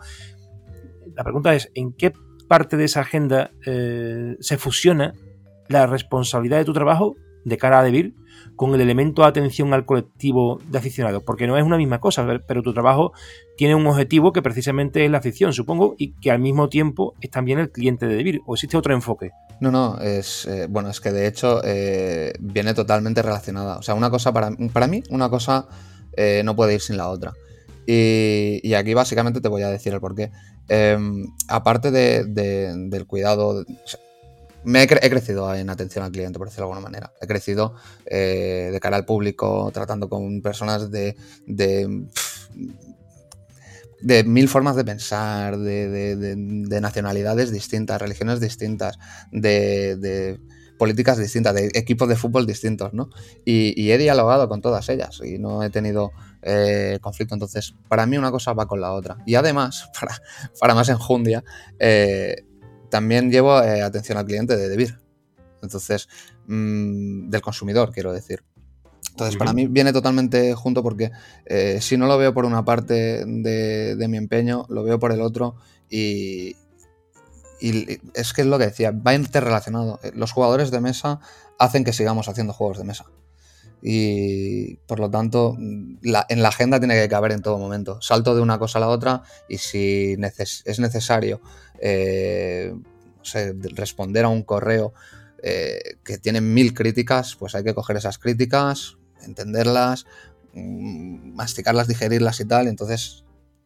la 1.14 1.24
pregunta 1.24 1.54
es, 1.54 1.70
¿en 1.74 1.92
qué 1.92 2.12
parte 2.48 2.76
de 2.76 2.84
esa 2.84 3.00
agenda 3.00 3.50
eh, 3.66 4.36
se 4.40 4.58
fusiona 4.58 5.12
la 5.68 5.86
responsabilidad 5.86 6.58
de 6.58 6.64
tu 6.64 6.72
trabajo 6.72 7.14
de 7.44 7.56
cara 7.56 7.80
a 7.80 7.82
DeVir 7.82 8.14
con 8.62 8.76
el 8.76 8.80
elemento 8.80 9.22
de 9.22 9.28
atención 9.28 9.74
al 9.74 9.84
colectivo 9.84 10.60
de 10.68 10.78
aficionados, 10.78 11.24
porque 11.24 11.48
no 11.48 11.58
es 11.58 11.64
una 11.64 11.76
misma 11.76 11.98
cosa, 11.98 12.24
pero 12.46 12.62
tu 12.62 12.72
trabajo 12.72 13.12
tiene 13.56 13.74
un 13.74 13.84
objetivo 13.88 14.32
que 14.32 14.40
precisamente 14.40 15.04
es 15.04 15.10
la 15.10 15.18
afición, 15.18 15.52
supongo, 15.52 15.96
y 15.98 16.12
que 16.20 16.30
al 16.30 16.38
mismo 16.38 16.68
tiempo 16.68 17.14
es 17.20 17.28
también 17.28 17.58
el 17.58 17.72
cliente 17.72 18.06
de 18.06 18.14
DeVir, 18.14 18.40
o 18.46 18.54
existe 18.54 18.76
otro 18.76 18.94
enfoque. 18.94 19.32
No, 19.60 19.72
no, 19.72 19.98
es 20.00 20.46
eh, 20.46 20.68
bueno, 20.70 20.90
es 20.90 21.00
que 21.00 21.10
de 21.10 21.26
hecho 21.26 21.60
eh, 21.64 22.34
viene 22.38 22.72
totalmente 22.72 23.20
relacionada. 23.20 23.78
O 23.78 23.82
sea, 23.82 23.96
una 23.96 24.10
cosa 24.10 24.32
para, 24.32 24.52
para 24.72 24.86
mí, 24.86 25.02
una 25.10 25.28
cosa 25.28 25.66
no 26.44 26.54
puede 26.54 26.74
ir 26.74 26.80
sin 26.80 26.98
la 26.98 27.08
otra. 27.08 27.32
Y, 27.84 28.74
aquí 28.74 28.94
básicamente 28.94 29.40
te 29.40 29.48
voy 29.48 29.62
a 29.62 29.70
decir 29.70 29.92
el 29.92 29.98
porqué. 29.98 30.30
Em, 30.68 31.26
aparte 31.48 31.90
del 31.90 33.06
cuidado, 33.08 33.64
me 34.64 34.82
he, 34.82 34.86
crecido 34.86 35.54
en 35.54 35.70
atención 35.70 36.04
al 36.04 36.12
cliente, 36.12 36.38
por 36.38 36.48
decirlo 36.48 36.66
de 36.66 36.72
alguna 36.72 36.88
manera. 36.90 37.12
He 37.20 37.26
crecido 37.26 37.74
eh, 38.06 38.70
de 38.72 38.80
cara 38.80 38.96
al 38.96 39.04
público, 39.04 39.70
tratando 39.72 40.08
con 40.08 40.42
personas 40.42 40.90
de, 40.90 41.16
de, 41.46 42.06
mil 44.24 44.48
formas 44.48 44.76
de 44.76 44.84
pensar, 44.84 45.58
de, 45.58 46.78
nacionalidades 46.80 47.52
distintas, 47.52 48.00
religiones 48.00 48.40
distintas, 48.40 48.98
de 49.30 50.38
políticas 50.82 51.16
distintas, 51.16 51.54
de 51.54 51.70
equipos 51.74 52.08
de 52.08 52.16
fútbol 52.16 52.44
distintos, 52.44 52.92
¿no? 52.92 53.08
Y, 53.44 53.92
he 53.92 53.98
dialogado 53.98 54.48
con 54.48 54.60
todas 54.60 54.88
ellas 54.88 55.20
y 55.24 55.38
no 55.38 55.62
he 55.62 55.70
tenido 55.70 56.10
eh, 56.42 56.98
conflicto. 57.00 57.36
Entonces, 57.36 57.76
para 57.86 58.04
mí 58.04 58.18
una 58.18 58.32
cosa 58.32 58.52
va 58.52 58.66
con 58.66 58.80
la 58.80 58.92
otra. 58.92 59.18
Y 59.24 59.36
además, 59.36 59.88
para, 60.00 60.20
para 60.58 60.74
más 60.74 60.88
enjundia, 60.88 61.44
eh, 61.78 62.34
también 62.92 63.32
llevo 63.32 63.60
eh, 63.62 63.82
atención 63.82 64.18
al 64.18 64.26
cliente 64.26 64.56
de 64.56 64.68
Debir. 64.68 65.00
Entonces, 65.62 66.08
mm, 66.46 67.30
del 67.30 67.40
consumidor, 67.40 67.90
quiero 67.90 68.12
decir. 68.12 68.44
Entonces, 69.10 69.36
para 69.36 69.52
mí 69.52 69.66
viene 69.66 69.92
totalmente 69.92 70.54
junto 70.54 70.82
porque 70.82 71.10
si 71.80 71.96
no 71.98 72.06
lo 72.06 72.16
veo 72.16 72.32
por 72.32 72.46
una 72.46 72.64
parte 72.64 73.24
de, 73.26 73.94
de, 73.96 74.08
mi 74.08 74.16
empeño, 74.16 74.64
lo 74.70 74.84
veo 74.84 74.98
por 74.98 75.12
el 75.12 75.20
otro 75.20 75.56
y, 75.90 76.56
y 77.62 78.00
es 78.14 78.32
que 78.32 78.42
es 78.42 78.46
lo 78.46 78.58
que 78.58 78.66
decía, 78.66 78.90
va 78.90 79.14
interrelacionado. 79.14 80.00
Eh, 80.02 80.10
los 80.16 80.32
jugadores 80.32 80.72
de 80.72 80.80
mesa 80.80 81.20
hacen 81.58 81.84
que 81.84 81.92
sigamos 81.92 82.28
haciendo 82.28 82.52
juegos 82.52 82.78
de 82.78 82.84
mesa. 82.84 83.06
Y 83.82 84.76
por 84.86 85.00
lo 85.00 85.10
tanto, 85.10 85.56
en 85.58 85.98
la 86.42 86.48
agenda 86.48 86.78
tiene 86.78 86.94
que 86.94 87.08
caber 87.08 87.32
en 87.32 87.42
todo 87.42 87.58
momento. 87.58 88.00
Salto 88.00 88.34
de 88.34 88.40
una 88.40 88.58
cosa 88.58 88.78
a 88.78 88.80
la 88.80 88.88
otra 88.88 89.22
y 89.48 89.58
si 89.58 90.16
es 90.64 90.78
necesario 90.78 91.40
eh, 91.80 92.72
responder 93.74 94.24
a 94.24 94.28
un 94.28 94.44
correo 94.44 94.94
eh, 95.42 95.96
que 96.04 96.18
tiene 96.18 96.40
mil 96.40 96.74
críticas, 96.74 97.34
pues 97.34 97.56
hay 97.56 97.64
que 97.64 97.74
coger 97.74 97.96
esas 97.96 98.18
críticas, 98.18 98.98
entenderlas, 99.22 100.06
mm, 100.54 101.34
masticarlas, 101.34 101.88
digerirlas 101.88 102.38
y 102.38 102.44
tal. 102.44 102.68
entonces, 102.68 103.24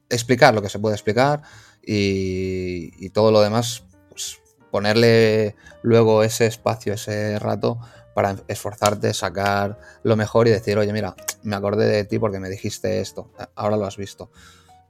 explicar 0.09 0.55
lo 0.55 0.63
que 0.63 0.71
se 0.71 0.79
puede 0.79 0.95
explicar 0.95 1.43
y, 1.83 3.11
todo 3.11 3.31
lo 3.31 3.41
demás, 3.41 3.85
pues 4.09 4.39
ponerle 4.71 5.55
luego 5.83 6.23
ese 6.23 6.47
espacio, 6.47 6.95
ese 6.95 7.39
rato 7.39 7.79
para 8.17 8.35
esforzarte, 8.49 9.13
sacar 9.13 9.79
lo 10.03 10.17
mejor 10.17 10.49
y 10.49 10.51
decir, 10.51 10.79
oye, 10.79 10.91
mira, 10.91 11.15
me 11.43 11.55
acordé 11.55 11.85
de 11.85 12.05
ti 12.05 12.19
porque 12.19 12.41
me 12.41 12.49
dijiste 12.49 13.03
esto, 13.03 13.31
ahora 13.55 13.77
lo 13.77 13.85
has 13.85 13.99
visto. 13.99 14.31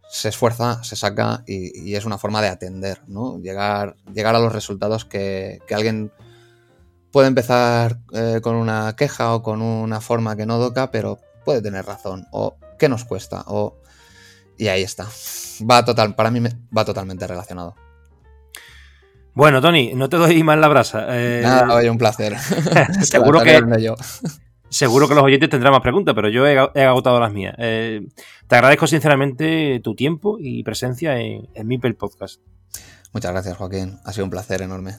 Se 0.09 0.29
esfuerza, 0.29 0.85
se 0.85 0.95
saca 0.95 1.43
y, 1.45 1.97
es 1.97 2.05
una 2.05 2.19
forma 2.19 2.41
de 2.41 2.47
atender, 2.47 3.03
¿no? 3.09 3.41
Llegar, 3.41 3.97
llegar 4.15 4.37
a 4.37 4.39
los 4.39 4.53
resultados 4.53 5.05
que, 5.05 5.59
alguien 5.75 6.13
puede 7.11 7.27
empezar 7.27 7.99
eh, 8.13 8.39
con 8.41 8.55
una 8.55 8.95
queja 8.95 9.35
o 9.35 9.43
con 9.43 9.61
una 9.61 10.01
forma 10.01 10.37
que 10.37 10.47
no 10.47 10.61
toca, 10.61 10.93
pero 10.93 11.19
puede 11.45 11.61
tener 11.61 11.85
razón. 11.85 12.29
O 12.31 12.59
qué 12.79 12.89
nos 12.89 13.05
cuesta. 13.05 13.43
O 13.49 13.75
y 14.57 14.69
ahí 14.69 14.83
está. 14.83 15.09
Va 15.69 15.85
total, 15.85 16.15
para 16.15 16.31
mí 16.31 16.41
va 16.77 16.85
totalmente 16.85 17.27
relacionado. 17.27 17.75
Bueno, 19.37 19.61
Tony, 19.61 19.93
no 19.95 20.09
te 20.09 20.17
doy 20.17 20.43
más 20.43 20.59
la 20.59 20.67
brasa. 20.67 21.09
Eh, 21.11 21.43
Nada, 21.43 21.75
oye, 21.75 21.91
un 21.91 21.99
placer. 21.99 22.39
seguro 23.03 23.43
que 23.43 23.61
seguro 24.71 25.07
que 25.07 25.15
los 25.15 25.23
oyentes 25.23 25.51
tendrán 25.51 25.75
más 25.75 25.83
preguntas, 25.83 26.15
pero 26.15 26.31
yo 26.31 26.47
he, 26.47 26.59
agotado 26.59 27.21
las 27.21 27.35
mías. 27.35 27.55
Eh, 27.59 28.01
te 28.49 28.55
agradezco 28.55 28.87
sinceramente 28.87 29.79
tu 29.85 29.95
tiempo 29.95 30.39
y 30.41 30.63
presencia 30.63 31.21
en, 31.21 31.51
en 31.53 31.67
Mipel 31.67 31.97
Podcast. 31.97 32.41
Muchas 33.13 33.31
gracias, 33.31 33.59
Joaquín. 33.59 33.99
Ha 34.07 34.13
sido 34.15 34.25
un 34.25 34.31
placer 34.31 34.63
enorme. 34.63 34.95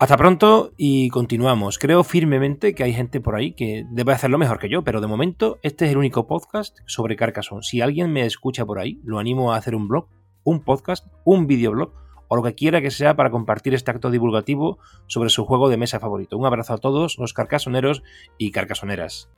Hasta 0.00 0.16
pronto 0.16 0.72
y 0.76 1.08
continuamos. 1.10 1.78
Creo 1.78 2.02
firmemente 2.02 2.74
que 2.74 2.82
hay 2.82 2.92
gente 2.92 3.20
por 3.20 3.36
ahí 3.36 3.52
que 3.52 3.86
debe 3.92 4.12
hacerlo 4.12 4.36
mejor 4.36 4.58
que 4.58 4.68
yo, 4.68 4.82
pero 4.82 5.00
de 5.00 5.06
momento 5.06 5.60
este 5.62 5.84
es 5.84 5.92
el 5.92 5.98
único 5.98 6.26
podcast 6.26 6.76
sobre 6.86 7.14
Carcassonne. 7.14 7.62
Si 7.62 7.80
alguien 7.80 8.12
me 8.12 8.26
escucha 8.26 8.66
por 8.66 8.80
ahí, 8.80 9.00
lo 9.04 9.20
animo 9.20 9.52
a 9.52 9.58
hacer 9.58 9.76
un 9.76 9.86
blog, 9.86 10.08
un 10.42 10.64
podcast, 10.64 11.06
un 11.24 11.46
videoblog 11.46 12.01
o 12.32 12.36
lo 12.36 12.42
que 12.42 12.54
quiera 12.54 12.80
que 12.80 12.90
sea 12.90 13.14
para 13.14 13.30
compartir 13.30 13.74
este 13.74 13.90
acto 13.90 14.10
divulgativo 14.10 14.78
sobre 15.06 15.28
su 15.28 15.44
juego 15.44 15.68
de 15.68 15.76
mesa 15.76 16.00
favorito. 16.00 16.38
Un 16.38 16.46
abrazo 16.46 16.72
a 16.72 16.78
todos 16.78 17.18
los 17.18 17.34
carcasoneros 17.34 18.02
y 18.38 18.52
carcasoneras. 18.52 19.28